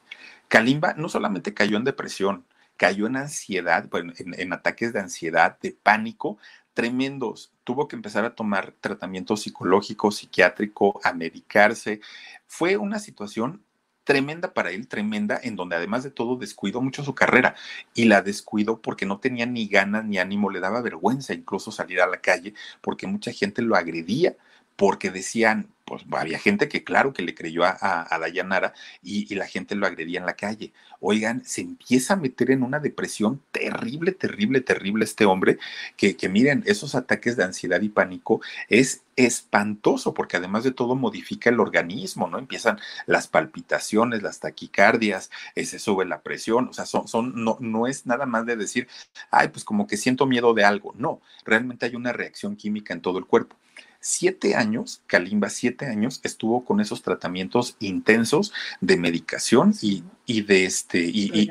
Kalimba 0.48 0.94
no 0.94 1.08
solamente 1.08 1.54
cayó 1.54 1.76
en 1.76 1.84
depresión, 1.84 2.44
cayó 2.76 3.06
en 3.06 3.16
ansiedad, 3.16 3.88
en, 3.94 4.34
en, 4.36 4.52
ataques 4.52 4.92
de 4.92 5.00
ansiedad, 5.00 5.58
de 5.60 5.72
pánico 5.72 6.38
tremendos. 6.74 7.52
Tuvo 7.64 7.88
que 7.88 7.96
empezar 7.96 8.24
a 8.24 8.34
tomar 8.34 8.72
tratamiento 8.80 9.36
psicológico, 9.36 10.10
psiquiátrico, 10.10 11.00
a 11.04 11.12
medicarse. 11.12 12.00
Fue 12.46 12.76
una 12.76 12.98
situación 12.98 13.62
tremenda 14.04 14.52
para 14.52 14.70
él, 14.70 14.88
tremenda, 14.88 15.38
en 15.42 15.56
donde 15.56 15.76
además 15.76 16.02
de 16.02 16.10
todo 16.10 16.36
descuidó 16.36 16.80
mucho 16.80 17.04
su 17.04 17.14
carrera 17.14 17.54
y 17.94 18.06
la 18.06 18.22
descuidó 18.22 18.80
porque 18.80 19.06
no 19.06 19.20
tenía 19.20 19.46
ni 19.46 19.68
ganas 19.68 20.04
ni 20.04 20.18
ánimo, 20.18 20.50
le 20.50 20.60
daba 20.60 20.82
vergüenza 20.82 21.34
incluso 21.34 21.70
salir 21.70 22.00
a 22.00 22.06
la 22.06 22.20
calle 22.20 22.54
porque 22.80 23.06
mucha 23.06 23.32
gente 23.32 23.62
lo 23.62 23.76
agredía 23.76 24.36
porque 24.82 25.12
decían, 25.12 25.68
pues 25.84 26.02
había 26.10 26.40
gente 26.40 26.68
que 26.68 26.82
claro 26.82 27.12
que 27.12 27.22
le 27.22 27.36
creyó 27.36 27.62
a, 27.62 27.76
a, 27.80 28.18
Dayanara 28.18 28.74
y, 29.00 29.32
la 29.36 29.46
gente 29.46 29.76
lo 29.76 29.86
agredía 29.86 30.18
en 30.18 30.26
la 30.26 30.34
calle. 30.34 30.72
Oigan, 30.98 31.44
se 31.44 31.60
empieza 31.60 32.14
a 32.14 32.16
meter 32.16 32.50
en 32.50 32.64
una 32.64 32.80
depresión 32.80 33.40
terrible, 33.52 34.10
terrible, 34.10 34.60
terrible 34.60 35.04
este 35.04 35.24
hombre, 35.24 35.58
que, 35.96 36.16
que 36.16 36.28
miren, 36.28 36.64
esos 36.66 36.96
ataques 36.96 37.36
de 37.36 37.44
ansiedad 37.44 37.80
y 37.80 37.90
pánico 37.90 38.40
es 38.68 39.02
espantoso 39.14 40.14
porque 40.14 40.38
además 40.38 40.64
de 40.64 40.72
todo 40.72 40.96
modifica 40.96 41.48
el 41.48 41.60
organismo, 41.60 42.26
¿no? 42.26 42.40
Empiezan 42.40 42.80
las 43.06 43.28
palpitaciones, 43.28 44.20
las 44.20 44.40
taquicardias, 44.40 45.30
eh, 45.54 45.64
se 45.64 45.78
sube 45.78 46.06
la 46.06 46.22
presión, 46.22 46.66
o 46.66 46.72
sea, 46.72 46.86
son, 46.86 47.06
son, 47.06 47.44
no, 47.44 47.56
no 47.60 47.86
es 47.86 48.04
nada 48.04 48.26
más 48.26 48.46
de 48.46 48.56
decir, 48.56 48.88
ay, 49.30 49.46
pues 49.46 49.62
como 49.62 49.86
que 49.86 49.96
siento 49.96 50.26
miedo 50.26 50.54
de 50.54 50.64
algo, 50.64 50.92
no, 50.98 51.20
realmente 51.44 51.86
hay 51.86 51.94
una 51.94 52.12
reacción 52.12 52.56
química 52.56 52.92
en 52.94 53.00
todo 53.00 53.18
el 53.18 53.26
cuerpo 53.26 53.54
siete 54.02 54.56
años, 54.56 55.00
Kalimba, 55.06 55.48
siete 55.48 55.86
años, 55.86 56.20
estuvo 56.24 56.64
con 56.64 56.80
esos 56.80 57.02
tratamientos 57.02 57.76
intensos 57.78 58.52
de 58.80 58.96
medicación 58.96 59.72
y, 59.80 60.02
y 60.26 60.42
de 60.42 60.64
este 60.66 60.98
y, 61.00 61.48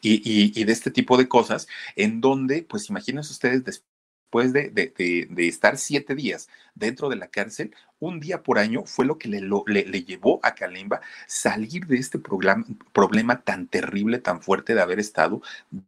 y, 0.00 0.60
y, 0.60 0.64
de 0.64 0.72
este 0.72 0.90
tipo 0.90 1.18
de 1.18 1.28
cosas, 1.28 1.66
en 1.96 2.20
donde, 2.20 2.62
pues 2.62 2.88
imagínense 2.88 3.32
ustedes 3.32 3.64
después 3.64 3.93
después 4.42 4.52
de, 4.52 5.28
de, 5.30 5.48
estar 5.48 5.78
siete 5.78 6.14
días 6.16 6.48
dentro 6.74 7.08
de 7.08 7.16
la 7.16 7.28
cárcel, 7.28 7.74
un 8.00 8.18
día 8.18 8.42
por 8.42 8.58
año 8.58 8.82
fue 8.84 9.06
lo 9.06 9.16
que 9.16 9.28
le, 9.28 9.40
le, 9.40 9.84
le 9.86 10.02
llevó 10.02 10.40
a 10.42 10.56
Kalimba 10.56 11.00
salir 11.28 11.86
de 11.86 11.98
este 11.98 12.18
problema, 12.18 12.64
problema 12.92 13.42
tan 13.42 13.68
terrible, 13.68 14.18
tan 14.18 14.42
fuerte 14.42 14.74
de 14.74 14.82
haber 14.82 14.98
estado 14.98 15.40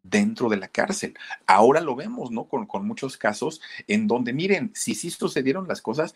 dentro 0.05 0.49
de 0.49 0.59
la 0.59 0.69
cárcel. 0.69 1.15
Ahora 1.47 1.81
lo 1.81 1.97
vemos, 1.97 2.31
¿no? 2.31 2.45
Con, 2.45 2.67
con 2.67 2.87
muchos 2.87 3.17
casos 3.17 3.61
en 3.89 4.07
donde, 4.07 4.33
miren, 4.33 4.71
si 4.75 4.95
sí 4.95 5.11
sucedieron 5.11 5.67
las 5.67 5.83
cosas, 5.83 6.15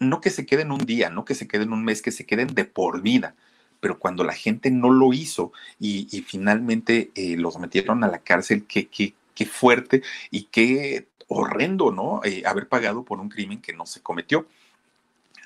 no 0.00 0.20
que 0.20 0.30
se 0.30 0.46
queden 0.46 0.72
un 0.72 0.84
día, 0.84 1.08
no 1.08 1.24
que 1.24 1.36
se 1.36 1.46
queden 1.46 1.72
un 1.72 1.84
mes, 1.84 2.02
que 2.02 2.10
se 2.10 2.26
queden 2.26 2.48
de 2.48 2.64
por 2.64 3.02
vida 3.02 3.36
pero 3.82 3.98
cuando 3.98 4.24
la 4.24 4.34
gente 4.34 4.70
no 4.70 4.90
lo 4.90 5.14
hizo 5.14 5.52
y, 5.78 6.06
y 6.14 6.20
finalmente 6.20 7.12
eh, 7.14 7.38
los 7.38 7.58
metieron 7.58 8.04
a 8.04 8.08
la 8.08 8.18
cárcel, 8.18 8.66
qué, 8.68 8.88
qué, 8.88 9.14
qué 9.34 9.46
fuerte 9.46 10.02
y 10.30 10.42
qué 10.50 11.08
horrendo, 11.30 11.92
¿no? 11.92 12.20
Eh, 12.24 12.42
haber 12.44 12.68
pagado 12.68 13.04
por 13.04 13.20
un 13.20 13.28
crimen 13.28 13.62
que 13.62 13.72
no 13.72 13.86
se 13.86 14.02
cometió. 14.02 14.48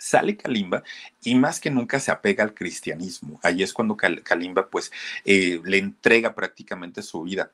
Sale 0.01 0.37
Kalimba 0.37 0.83
y 1.23 1.35
más 1.35 1.61
que 1.61 1.71
nunca 1.71 2.01
se 2.01 2.11
apega 2.11 2.43
al 2.43 2.55
cristianismo. 2.55 3.39
Ahí 3.43 3.63
es 3.63 3.73
cuando 3.73 3.97
Kalimba 3.97 4.69
pues 4.69 4.91
eh, 5.25 5.61
le 5.63 5.79
entrega 5.79 6.35
prácticamente 6.35 7.03
su 7.03 7.23
vida. 7.23 7.53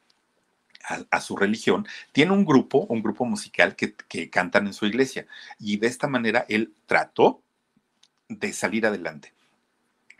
A, 0.89 1.05
a, 1.11 1.21
su 1.21 1.37
religión, 1.37 1.87
tiene 2.11 2.33
un 2.33 2.45
grupo, 2.45 2.87
un 2.89 3.03
grupo 3.03 3.27
musical 3.27 3.77
que, 3.77 3.95
que 3.95 4.31
cantan 4.31 4.67
en 4.67 4.73
su 4.73 4.87
iglesia 4.87 5.27
y 5.59 5.77
de 5.77 5.87
esta 5.87 6.09
manera 6.09 6.47
él 6.49 6.73
trató 6.87 7.43
de 8.29 8.53
salir 8.55 8.87
adelante. 8.87 9.35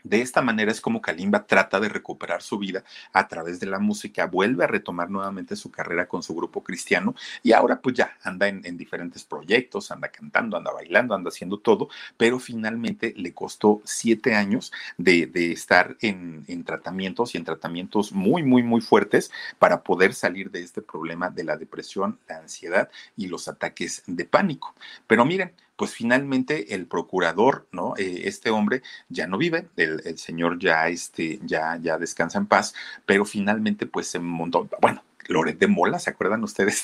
De 0.03 0.21
esta 0.21 0.41
manera 0.41 0.71
es 0.71 0.81
como 0.81 1.01
Kalimba 1.01 1.45
trata 1.45 1.79
de 1.79 1.89
recuperar 1.89 2.41
su 2.41 2.57
vida 2.57 2.83
a 3.13 3.27
través 3.27 3.59
de 3.59 3.67
la 3.67 3.79
música, 3.79 4.25
vuelve 4.25 4.63
a 4.63 4.67
retomar 4.67 5.09
nuevamente 5.09 5.55
su 5.55 5.71
carrera 5.71 6.07
con 6.07 6.23
su 6.23 6.35
grupo 6.35 6.63
cristiano 6.63 7.15
y 7.43 7.51
ahora 7.51 7.81
pues 7.81 7.95
ya 7.95 8.17
anda 8.23 8.47
en, 8.47 8.65
en 8.65 8.77
diferentes 8.77 9.23
proyectos, 9.23 9.91
anda 9.91 10.09
cantando, 10.09 10.57
anda 10.57 10.71
bailando, 10.71 11.13
anda 11.13 11.29
haciendo 11.29 11.59
todo, 11.59 11.89
pero 12.17 12.39
finalmente 12.39 13.13
le 13.17 13.33
costó 13.33 13.81
siete 13.83 14.35
años 14.35 14.71
de, 14.97 15.29
estar 15.51 15.97
en, 16.01 16.63
tratamientos 16.63 17.33
y 17.33 17.37
en 17.37 17.45
tratamientos 17.45 18.11
muy, 18.11 18.43
muy, 18.43 18.63
muy 18.63 18.81
fuertes 18.81 19.31
para 19.59 19.83
poder 19.83 20.13
salir 20.13 20.51
de 20.51 20.61
este 20.61 20.81
problema 20.81 21.29
de 21.29 21.43
la 21.43 21.57
depresión, 21.57 22.19
la 22.27 22.37
ansiedad 22.37 22.89
y 23.17 23.27
los 23.27 23.47
ataques 23.47 24.03
de 24.07 24.25
pánico. 24.25 24.75
Pero 25.07 25.25
miren, 25.25 25.53
pues 25.81 25.95
finalmente 25.95 26.75
el 26.75 26.85
procurador, 26.85 27.67
¿no? 27.71 27.95
Eh, 27.97 28.21
este 28.25 28.51
hombre 28.51 28.83
ya 29.09 29.25
no 29.25 29.39
vive, 29.39 29.67
el, 29.77 30.15
señor 30.19 30.59
ya, 30.59 30.87
este, 30.89 31.39
ya, 31.41 31.79
ya 31.81 31.97
descansa 31.97 32.37
en 32.37 32.45
paz, 32.45 32.75
pero 33.07 33.25
finalmente 33.25 33.87
pues 33.87 34.05
se 34.05 34.19
montó, 34.19 34.69
bueno, 34.79 35.03
Loret 35.27 35.57
de 35.57 35.65
Mola, 35.65 35.97
¿se 35.97 36.11
acuerdan 36.11 36.43
ustedes 36.43 36.83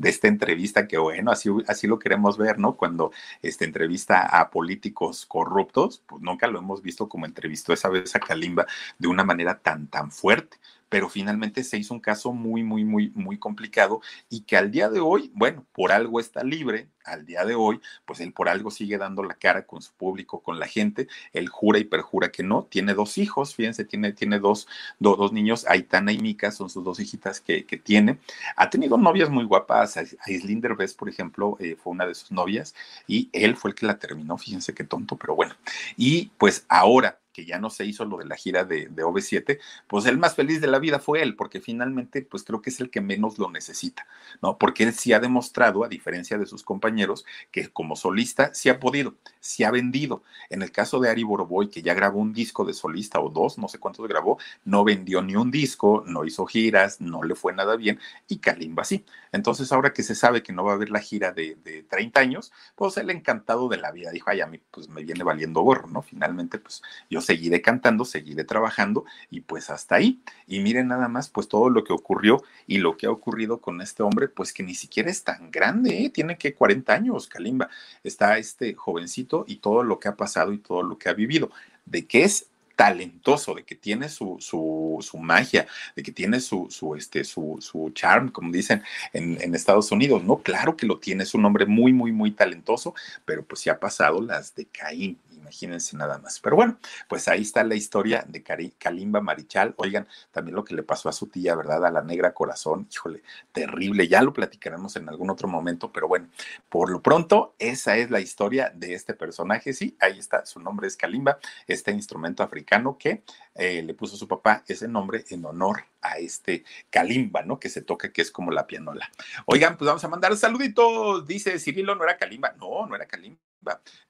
de 0.00 0.10
esta 0.10 0.26
entrevista? 0.26 0.88
Que 0.88 0.98
bueno, 0.98 1.30
así, 1.30 1.50
así 1.68 1.86
lo 1.86 2.00
queremos 2.00 2.36
ver, 2.36 2.58
¿no? 2.58 2.74
Cuando 2.74 3.12
este, 3.42 3.64
entrevista 3.64 4.22
a 4.26 4.50
políticos 4.50 5.24
corruptos, 5.24 6.02
pues 6.04 6.20
nunca 6.20 6.48
lo 6.48 6.58
hemos 6.58 6.82
visto 6.82 7.08
como 7.08 7.26
entrevistó 7.26 7.72
esa 7.72 7.90
vez 7.90 8.16
a 8.16 8.18
Kalimba 8.18 8.66
de 8.98 9.06
una 9.06 9.22
manera 9.22 9.60
tan, 9.60 9.86
tan 9.86 10.10
fuerte 10.10 10.58
pero 10.92 11.08
finalmente 11.08 11.64
se 11.64 11.78
hizo 11.78 11.94
un 11.94 12.00
caso 12.00 12.34
muy, 12.34 12.62
muy, 12.62 12.84
muy, 12.84 13.10
muy 13.14 13.38
complicado 13.38 14.02
y 14.28 14.42
que 14.42 14.58
al 14.58 14.70
día 14.70 14.90
de 14.90 15.00
hoy, 15.00 15.32
bueno, 15.34 15.64
por 15.72 15.90
algo 15.90 16.20
está 16.20 16.44
libre, 16.44 16.90
al 17.06 17.24
día 17.24 17.46
de 17.46 17.54
hoy, 17.54 17.80
pues 18.04 18.20
él 18.20 18.34
por 18.34 18.50
algo 18.50 18.70
sigue 18.70 18.98
dando 18.98 19.22
la 19.22 19.32
cara 19.32 19.64
con 19.64 19.80
su 19.80 19.90
público, 19.94 20.42
con 20.42 20.58
la 20.58 20.66
gente, 20.66 21.08
él 21.32 21.48
jura 21.48 21.78
y 21.78 21.84
perjura 21.84 22.30
que 22.30 22.42
no, 22.42 22.64
tiene 22.64 22.92
dos 22.92 23.16
hijos, 23.16 23.54
fíjense, 23.54 23.86
tiene, 23.86 24.12
tiene 24.12 24.38
dos, 24.38 24.68
do, 24.98 25.16
dos 25.16 25.32
niños, 25.32 25.64
Aitana 25.66 26.12
y 26.12 26.18
Mika 26.18 26.50
son 26.50 26.68
sus 26.68 26.84
dos 26.84 27.00
hijitas 27.00 27.40
que, 27.40 27.64
que 27.64 27.78
tiene, 27.78 28.18
ha 28.56 28.68
tenido 28.68 28.98
novias 28.98 29.30
muy 29.30 29.44
guapas, 29.44 29.96
Aislinder 30.26 30.74
Bess, 30.76 30.92
por 30.92 31.08
ejemplo, 31.08 31.56
eh, 31.58 31.74
fue 31.82 31.94
una 31.94 32.06
de 32.06 32.14
sus 32.14 32.30
novias 32.30 32.74
y 33.06 33.30
él 33.32 33.56
fue 33.56 33.70
el 33.70 33.74
que 33.74 33.86
la 33.86 33.98
terminó, 33.98 34.36
fíjense 34.36 34.74
qué 34.74 34.84
tonto, 34.84 35.16
pero 35.16 35.34
bueno, 35.34 35.54
y 35.96 36.26
pues 36.36 36.66
ahora 36.68 37.21
que 37.32 37.44
ya 37.44 37.58
no 37.58 37.70
se 37.70 37.84
hizo 37.84 38.04
lo 38.04 38.18
de 38.18 38.26
la 38.26 38.36
gira 38.36 38.64
de, 38.64 38.88
de 38.88 39.04
OV7, 39.04 39.58
pues 39.86 40.06
el 40.06 40.18
más 40.18 40.34
feliz 40.34 40.60
de 40.60 40.66
la 40.66 40.78
vida 40.78 40.98
fue 40.98 41.22
él, 41.22 41.34
porque 41.36 41.60
finalmente, 41.60 42.22
pues 42.22 42.44
creo 42.44 42.60
que 42.60 42.70
es 42.70 42.80
el 42.80 42.90
que 42.90 43.00
menos 43.00 43.38
lo 43.38 43.50
necesita, 43.50 44.06
¿no? 44.42 44.58
Porque 44.58 44.84
él 44.84 44.92
sí 44.92 45.12
ha 45.12 45.20
demostrado, 45.20 45.84
a 45.84 45.88
diferencia 45.88 46.38
de 46.38 46.46
sus 46.46 46.62
compañeros, 46.62 47.24
que 47.50 47.68
como 47.68 47.96
solista 47.96 48.52
sí 48.54 48.68
ha 48.68 48.78
podido, 48.78 49.14
sí 49.40 49.64
ha 49.64 49.70
vendido. 49.70 50.22
En 50.50 50.62
el 50.62 50.72
caso 50.72 51.00
de 51.00 51.10
Ari 51.10 51.22
Boroboy, 51.22 51.68
que 51.68 51.82
ya 51.82 51.94
grabó 51.94 52.20
un 52.20 52.32
disco 52.32 52.64
de 52.64 52.74
solista 52.74 53.20
o 53.20 53.28
dos, 53.30 53.58
no 53.58 53.68
sé 53.68 53.78
cuántos 53.78 54.06
grabó, 54.06 54.38
no 54.64 54.84
vendió 54.84 55.22
ni 55.22 55.36
un 55.36 55.50
disco, 55.50 56.04
no 56.06 56.24
hizo 56.24 56.46
giras, 56.46 57.00
no 57.00 57.22
le 57.22 57.34
fue 57.34 57.52
nada 57.52 57.76
bien, 57.76 57.98
y 58.28 58.38
Kalimba 58.38 58.84
sí. 58.84 59.04
Entonces, 59.32 59.72
ahora 59.72 59.92
que 59.92 60.02
se 60.02 60.14
sabe 60.14 60.42
que 60.42 60.52
no 60.52 60.64
va 60.64 60.72
a 60.72 60.74
haber 60.74 60.90
la 60.90 61.00
gira 61.00 61.32
de, 61.32 61.56
de 61.64 61.82
30 61.84 62.20
años, 62.20 62.52
pues 62.74 62.96
él 62.98 63.10
encantado 63.10 63.68
de 63.68 63.78
la 63.78 63.90
vida 63.90 64.10
dijo, 64.10 64.30
ay, 64.30 64.40
a 64.40 64.46
mí 64.46 64.60
pues 64.70 64.88
me 64.88 65.02
viene 65.02 65.24
valiendo 65.24 65.62
gorro, 65.62 65.88
¿no? 65.88 66.02
Finalmente, 66.02 66.58
pues 66.58 66.82
yo 67.10 67.20
seguiré 67.22 67.62
cantando, 67.62 68.04
seguiré 68.04 68.44
trabajando 68.44 69.04
y 69.30 69.40
pues 69.40 69.70
hasta 69.70 69.94
ahí. 69.94 70.20
Y 70.46 70.60
miren 70.60 70.88
nada 70.88 71.08
más, 71.08 71.30
pues 71.30 71.48
todo 71.48 71.70
lo 71.70 71.84
que 71.84 71.94
ocurrió 71.94 72.42
y 72.66 72.78
lo 72.78 72.96
que 72.98 73.06
ha 73.06 73.10
ocurrido 73.10 73.60
con 73.60 73.80
este 73.80 74.02
hombre, 74.02 74.28
pues 74.28 74.52
que 74.52 74.62
ni 74.62 74.74
siquiera 74.74 75.10
es 75.10 75.24
tan 75.24 75.50
grande, 75.50 76.04
¿eh? 76.04 76.10
tiene 76.10 76.36
que 76.36 76.54
40 76.54 76.92
años, 76.92 77.26
Kalimba. 77.26 77.70
Está 78.04 78.36
este 78.36 78.74
jovencito 78.74 79.44
y 79.48 79.56
todo 79.56 79.82
lo 79.82 79.98
que 79.98 80.08
ha 80.08 80.16
pasado 80.16 80.52
y 80.52 80.58
todo 80.58 80.82
lo 80.82 80.98
que 80.98 81.08
ha 81.08 81.14
vivido. 81.14 81.50
De 81.86 82.06
que 82.06 82.24
es 82.24 82.46
talentoso, 82.76 83.54
de 83.54 83.64
que 83.64 83.74
tiene 83.74 84.08
su, 84.08 84.38
su, 84.40 84.98
su 85.00 85.18
magia, 85.18 85.66
de 85.94 86.02
que 86.02 86.12
tiene 86.12 86.40
su, 86.40 86.68
su, 86.70 86.94
este, 86.96 87.24
su, 87.24 87.58
su 87.60 87.90
charm, 87.94 88.30
como 88.30 88.50
dicen 88.50 88.82
en, 89.12 89.40
en, 89.40 89.54
Estados 89.54 89.92
Unidos, 89.92 90.24
¿no? 90.24 90.38
Claro 90.38 90.76
que 90.76 90.86
lo 90.86 90.98
tiene, 90.98 91.22
es 91.22 91.34
un 91.34 91.44
hombre 91.44 91.66
muy, 91.66 91.92
muy, 91.92 92.12
muy 92.12 92.32
talentoso, 92.32 92.94
pero 93.24 93.44
pues 93.44 93.60
se 93.60 93.70
ha 93.70 93.78
pasado 93.78 94.20
las 94.20 94.54
de 94.54 94.66
Caín, 94.66 95.18
imagínense 95.52 95.96
nada 95.96 96.18
más. 96.18 96.40
Pero 96.40 96.56
bueno, 96.56 96.78
pues 97.08 97.28
ahí 97.28 97.42
está 97.42 97.62
la 97.62 97.74
historia 97.74 98.24
de 98.26 98.42
Kalimba 98.78 99.20
Marichal. 99.20 99.74
Oigan, 99.76 100.08
también 100.30 100.56
lo 100.56 100.64
que 100.64 100.74
le 100.74 100.82
pasó 100.82 101.08
a 101.08 101.12
su 101.12 101.26
tía, 101.26 101.54
¿verdad? 101.54 101.84
A 101.84 101.90
la 101.90 102.02
negra 102.02 102.32
corazón, 102.32 102.88
híjole, 102.90 103.22
terrible. 103.52 104.08
Ya 104.08 104.22
lo 104.22 104.32
platicaremos 104.32 104.96
en 104.96 105.08
algún 105.08 105.30
otro 105.30 105.48
momento, 105.48 105.92
pero 105.92 106.08
bueno, 106.08 106.28
por 106.68 106.90
lo 106.90 107.02
pronto, 107.02 107.54
esa 107.58 107.96
es 107.98 108.10
la 108.10 108.20
historia 108.20 108.72
de 108.74 108.94
este 108.94 109.12
personaje. 109.14 109.74
Sí, 109.74 109.96
ahí 110.00 110.18
está, 110.18 110.46
su 110.46 110.58
nombre 110.58 110.88
es 110.88 110.96
Kalimba, 110.96 111.38
este 111.66 111.92
instrumento 111.92 112.42
africano 112.42 112.96
que 112.98 113.22
eh, 113.54 113.82
le 113.82 113.94
puso 113.94 114.16
su 114.16 114.26
papá 114.26 114.64
ese 114.66 114.88
nombre 114.88 115.24
en 115.28 115.44
honor 115.44 115.84
a 116.00 116.16
este 116.16 116.64
Kalimba, 116.90 117.42
¿no? 117.42 117.60
Que 117.60 117.68
se 117.68 117.82
toca, 117.82 118.10
que 118.10 118.22
es 118.22 118.30
como 118.30 118.50
la 118.50 118.66
pianola. 118.66 119.10
Oigan, 119.46 119.76
pues 119.76 119.86
vamos 119.86 120.04
a 120.04 120.08
mandar 120.08 120.34
saluditos. 120.36 121.26
Dice 121.26 121.58
Cirilo, 121.58 121.94
no 121.94 122.04
era 122.04 122.16
Kalimba. 122.16 122.54
No, 122.58 122.86
no 122.86 122.96
era 122.96 123.06
Kalimba. 123.06 123.38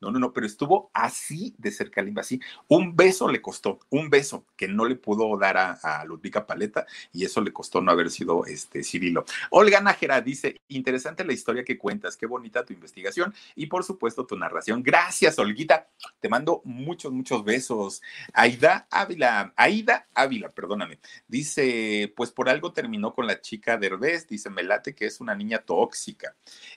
No, 0.00 0.10
no, 0.10 0.18
no, 0.18 0.32
pero 0.32 0.46
estuvo 0.46 0.90
así 0.92 1.54
de 1.58 1.70
ser 1.70 1.90
Kalimba, 1.90 2.22
así. 2.22 2.40
Un 2.68 2.96
beso 2.96 3.28
le 3.28 3.40
costó, 3.42 3.80
un 3.90 4.10
beso 4.10 4.46
que 4.56 4.68
no 4.68 4.84
le 4.84 4.96
pudo 4.96 5.36
dar 5.38 5.56
a, 5.56 5.78
a 5.82 6.46
Paleta 6.46 6.86
y 7.12 7.24
eso 7.24 7.40
le 7.40 7.52
costó 7.52 7.80
no 7.80 7.90
haber 7.90 8.10
sido 8.10 8.46
este 8.46 8.82
Cirilo. 8.82 9.24
Olga 9.50 9.80
Nájera 9.80 10.20
dice, 10.20 10.60
interesante 10.68 11.24
la 11.24 11.32
historia 11.32 11.64
que 11.64 11.78
cuentas, 11.78 12.16
qué 12.16 12.26
bonita 12.26 12.64
tu 12.64 12.72
investigación 12.72 13.34
y 13.54 13.66
por 13.66 13.84
supuesto 13.84 14.26
tu 14.26 14.36
narración. 14.36 14.82
Gracias, 14.82 15.38
Olguita. 15.38 15.88
Te 16.20 16.28
mando 16.28 16.62
muchos, 16.64 17.12
muchos 17.12 17.44
besos. 17.44 18.02
Aida 18.32 18.86
Ávila, 18.90 19.52
Aida 19.56 20.08
Ávila, 20.14 20.50
perdóname. 20.50 20.98
Dice, 21.28 22.12
pues 22.16 22.30
por 22.30 22.48
algo 22.48 22.72
terminó 22.72 23.14
con 23.14 23.26
la 23.26 23.40
chica 23.40 23.76
de 23.76 23.88
Herbés, 23.88 24.26
dice 24.26 24.50
Melate 24.50 24.94
que 24.94 25.06
es 25.06 25.20
una 25.20 25.34
niña 25.34 25.58
tóxica. 25.58 26.34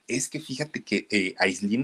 Es 0.08 0.30
que 0.30 0.40
fíjate 0.40 0.84
que 0.84 1.08
eh, 1.10 1.36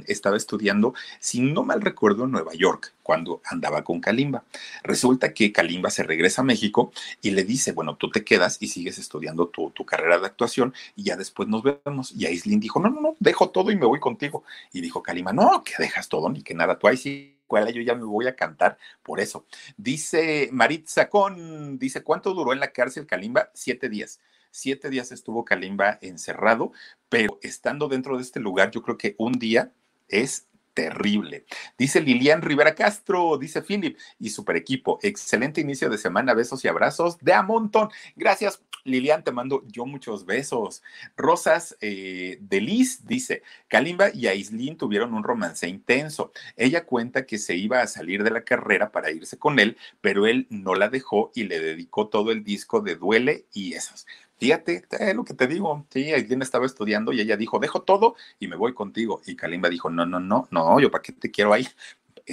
estaba 0.07 0.37
estudiando 0.37 0.80
si 1.19 1.41
no 1.41 1.63
mal 1.63 1.81
recuerdo, 1.81 2.25
en 2.25 2.31
Nueva 2.31 2.53
York, 2.53 2.93
cuando 3.03 3.41
andaba 3.45 3.83
con 3.83 3.99
Kalimba. 3.99 4.43
Resulta 4.83 5.33
que 5.33 5.51
Kalimba 5.51 5.89
se 5.89 6.03
regresa 6.03 6.41
a 6.41 6.45
México 6.45 6.91
y 7.21 7.31
le 7.31 7.43
dice, 7.43 7.71
bueno, 7.71 7.95
tú 7.95 8.09
te 8.09 8.23
quedas 8.23 8.57
y 8.59 8.67
sigues 8.67 8.97
estudiando 8.97 9.47
tu, 9.47 9.71
tu 9.71 9.85
carrera 9.85 10.19
de 10.19 10.27
actuación 10.27 10.73
y 10.95 11.03
ya 11.03 11.17
después 11.17 11.47
nos 11.49 11.63
vemos. 11.63 12.11
Y 12.11 12.25
Aislinn 12.25 12.59
dijo, 12.59 12.79
no, 12.79 12.89
no, 12.89 13.01
no, 13.01 13.15
dejo 13.19 13.49
todo 13.49 13.71
y 13.71 13.75
me 13.75 13.85
voy 13.85 13.99
contigo. 13.99 14.43
Y 14.73 14.81
dijo 14.81 15.01
Kalimba, 15.01 15.33
no, 15.33 15.63
que 15.63 15.73
dejas 15.77 16.09
todo 16.09 16.29
ni 16.29 16.41
que 16.43 16.53
nada, 16.53 16.77
tú 16.77 16.87
ahí 16.87 16.97
sí 16.97 17.37
yo 17.73 17.81
ya 17.81 17.95
me 17.95 18.03
voy 18.03 18.27
a 18.27 18.35
cantar 18.35 18.77
por 19.03 19.19
eso. 19.19 19.45
Dice 19.77 20.49
Marit 20.51 20.87
Sacón, 20.87 21.77
dice, 21.77 22.03
¿cuánto 22.03 22.33
duró 22.33 22.53
en 22.53 22.59
la 22.59 22.71
cárcel 22.71 23.05
Kalimba? 23.05 23.49
Siete 23.53 23.89
días. 23.89 24.19
Siete 24.51 24.89
días 24.89 25.11
estuvo 25.11 25.45
Kalimba 25.45 25.97
encerrado, 26.01 26.71
pero 27.09 27.39
estando 27.41 27.87
dentro 27.87 28.17
de 28.17 28.23
este 28.23 28.39
lugar, 28.39 28.71
yo 28.71 28.81
creo 28.81 28.97
que 28.97 29.15
un 29.17 29.33
día 29.33 29.71
es 30.07 30.47
terrible. 30.73 31.45
Dice 31.77 32.01
Lilian 32.01 32.41
Rivera 32.41 32.75
Castro, 32.75 33.37
dice 33.37 33.61
Philip 33.61 33.97
y 34.19 34.29
super 34.29 34.55
equipo. 34.55 34.99
Excelente 35.01 35.61
inicio 35.61 35.89
de 35.89 35.97
semana, 35.97 36.33
besos 36.33 36.63
y 36.63 36.67
abrazos 36.67 37.17
de 37.19 37.33
a 37.33 37.41
montón. 37.41 37.89
Gracias, 38.15 38.61
Lilian, 38.83 39.23
te 39.23 39.31
mando 39.31 39.63
yo 39.67 39.85
muchos 39.85 40.25
besos. 40.25 40.81
Rosas 41.15 41.77
eh, 41.81 42.37
de 42.41 42.61
Liz 42.61 43.05
dice: 43.05 43.43
Kalimba 43.67 44.09
y 44.13 44.27
Aislin 44.27 44.77
tuvieron 44.77 45.13
un 45.13 45.23
romance 45.23 45.67
intenso. 45.67 46.31
Ella 46.55 46.85
cuenta 46.85 47.25
que 47.25 47.37
se 47.37 47.55
iba 47.55 47.81
a 47.81 47.87
salir 47.87 48.23
de 48.23 48.31
la 48.31 48.43
carrera 48.43 48.91
para 48.91 49.11
irse 49.11 49.37
con 49.37 49.59
él, 49.59 49.77
pero 50.01 50.25
él 50.25 50.47
no 50.49 50.75
la 50.75 50.89
dejó 50.89 51.31
y 51.35 51.43
le 51.43 51.59
dedicó 51.59 52.07
todo 52.07 52.31
el 52.31 52.43
disco 52.43 52.81
de 52.81 52.95
Duele 52.95 53.45
y 53.53 53.73
esas. 53.73 54.05
Fíjate, 54.41 54.85
eh, 54.99 55.13
lo 55.13 55.23
que 55.23 55.35
te 55.35 55.45
digo, 55.45 55.85
sí, 55.91 56.11
Aislinn 56.11 56.41
estaba 56.41 56.65
estudiando 56.65 57.13
y 57.13 57.21
ella 57.21 57.37
dijo, 57.37 57.59
dejo 57.59 57.83
todo 57.83 58.15
y 58.39 58.47
me 58.47 58.55
voy 58.55 58.73
contigo. 58.73 59.21
Y 59.27 59.35
Kalimba 59.35 59.69
dijo, 59.69 59.91
no, 59.91 60.03
no, 60.07 60.19
no, 60.19 60.47
no, 60.49 60.79
yo 60.79 60.89
para 60.89 61.03
qué 61.03 61.11
te 61.11 61.29
quiero 61.29 61.53
ahí 61.53 61.67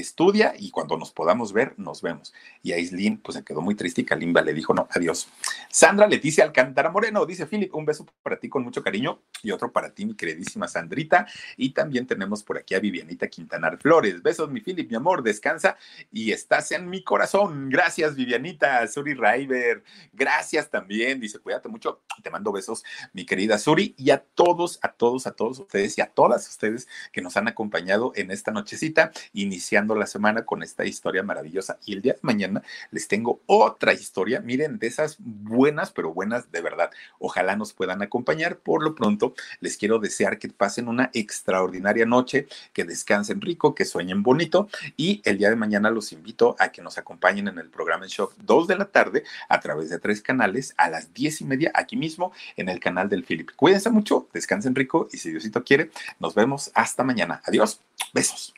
estudia 0.01 0.55
y 0.59 0.71
cuando 0.71 0.97
nos 0.97 1.13
podamos 1.13 1.53
ver, 1.53 1.75
nos 1.79 2.03
vemos. 2.03 2.33
Y 2.63 2.73
Aislinn, 2.73 3.19
pues 3.19 3.37
se 3.37 3.45
quedó 3.45 3.61
muy 3.61 3.75
triste 3.75 4.03
y 4.03 4.05
Kalimba 4.05 4.43
le 4.43 4.55
dijo, 4.55 4.75
no, 4.75 4.89
adiós. 4.91 5.29
Sandra 5.71 6.07
Leticia 6.07 6.45
Alcántara 6.45 6.91
Moreno, 6.91 7.25
dice 7.27 7.47
Philip, 7.47 7.75
un 7.75 7.85
beso 7.85 8.07
para 8.23 8.39
ti 8.39 8.49
con 8.49 8.63
mucho 8.63 8.83
cariño 8.83 9.21
y 9.43 9.51
otro 9.51 9.73
para 9.73 9.91
ti, 9.91 10.07
mi 10.07 10.15
queridísima 10.15 10.69
Sandrita. 10.69 11.27
Y 11.57 11.71
también 11.71 12.07
tenemos 12.07 12.43
por 12.43 12.59
aquí 12.59 12.75
a 12.75 12.81
Vivianita 12.81 13.29
Quintanar 13.29 13.79
Flores. 13.79 14.23
Besos, 14.23 14.51
mi 14.51 14.61
Philip, 14.61 14.91
mi 14.91 14.97
amor, 14.97 15.23
descansa 15.23 15.77
y 16.11 16.33
estás 16.33 16.73
en 16.73 16.89
mi 16.89 17.03
corazón. 17.03 17.69
Gracias, 17.71 18.15
Vivianita, 18.15 18.87
Suri 18.87 19.15
Raiber. 19.15 19.83
Gracias 20.13 20.71
también, 20.71 21.21
dice, 21.21 21.39
cuídate 21.39 21.69
mucho. 21.69 22.03
Te 22.23 22.31
mando 22.31 22.53
besos, 22.53 22.85
mi 23.13 23.25
querida 23.25 23.59
Suri, 23.59 23.95
y 23.97 24.11
a 24.11 24.19
todos, 24.19 24.79
a 24.83 24.93
todos, 24.93 25.27
a 25.27 25.33
todos 25.33 25.59
ustedes 25.59 25.97
y 25.99 26.01
a 26.01 26.07
todas 26.07 26.49
ustedes 26.49 26.89
que 27.13 27.21
nos 27.21 27.37
han 27.37 27.49
acompañado 27.49 28.13
en 28.17 28.31
esta 28.31 28.51
nochecita, 28.51 29.13
iniciando 29.33 29.88
la 29.95 30.07
semana 30.07 30.45
con 30.45 30.63
esta 30.63 30.85
historia 30.85 31.23
maravillosa. 31.23 31.79
Y 31.85 31.95
el 31.95 32.03
día 32.03 32.15
de 32.15 32.21
mañana 32.23 32.63
les 32.91 33.09
tengo 33.09 33.41
otra 33.47 33.93
historia, 33.93 34.41
miren, 34.41 34.79
de 34.79 34.87
esas 34.87 35.17
buenas, 35.19 35.91
pero 35.91 36.13
buenas 36.13 36.51
de 36.51 36.61
verdad. 36.61 36.91
Ojalá 37.19 37.57
nos 37.57 37.73
puedan 37.73 38.03
acompañar. 38.03 38.59
Por 38.59 38.83
lo 38.83 38.95
pronto, 38.95 39.35
les 39.61 39.77
quiero 39.77 39.99
desear 39.99 40.39
que 40.39 40.49
pasen 40.49 40.89
una 40.89 41.11
extraordinaria 41.13 42.07
noche, 42.07 42.49
que 42.73 42.85
descansen 42.85 43.41
rico, 43.41 43.75
que 43.75 43.85
sueñen 43.85 44.23
bonito. 44.23 44.69
Y 44.97 45.23
el 45.25 45.39
día 45.39 45.51
de 45.51 45.57
mañana 45.57 45.91
los 45.91 46.13
invito 46.13 46.57
a 46.59 46.71
que 46.71 46.83
nos 46.83 46.99
acompañen 46.99 47.49
en 47.49 47.59
el 47.59 47.71
programa 47.71 48.05
en 48.05 48.11
Shock 48.11 48.35
2 48.39 48.69
de 48.69 48.77
la 48.77 48.87
tarde 48.87 49.25
a 49.49 49.61
través 49.61 49.91
de 49.91 49.99
tres 49.99 50.23
canales 50.23 50.75
a 50.77 50.91
las 50.91 51.13
diez 51.15 51.41
y 51.41 51.45
media 51.45 51.71
aquí 51.75 51.97
mismo 51.97 52.33
en 52.57 52.69
el 52.69 52.81
canal 52.81 53.09
del 53.09 53.25
Philip. 53.25 53.51
Cuídense 53.57 53.91
mucho, 53.91 54.29
descansen 54.33 54.75
rico 54.75 55.09
y 55.13 55.19
si 55.19 55.31
Diosito 55.31 55.65
quiere, 55.65 55.91
nos 56.19 56.35
vemos 56.35 56.71
hasta 56.75 57.05
mañana. 57.05 57.43
Adiós, 57.45 57.81
besos. 58.13 58.58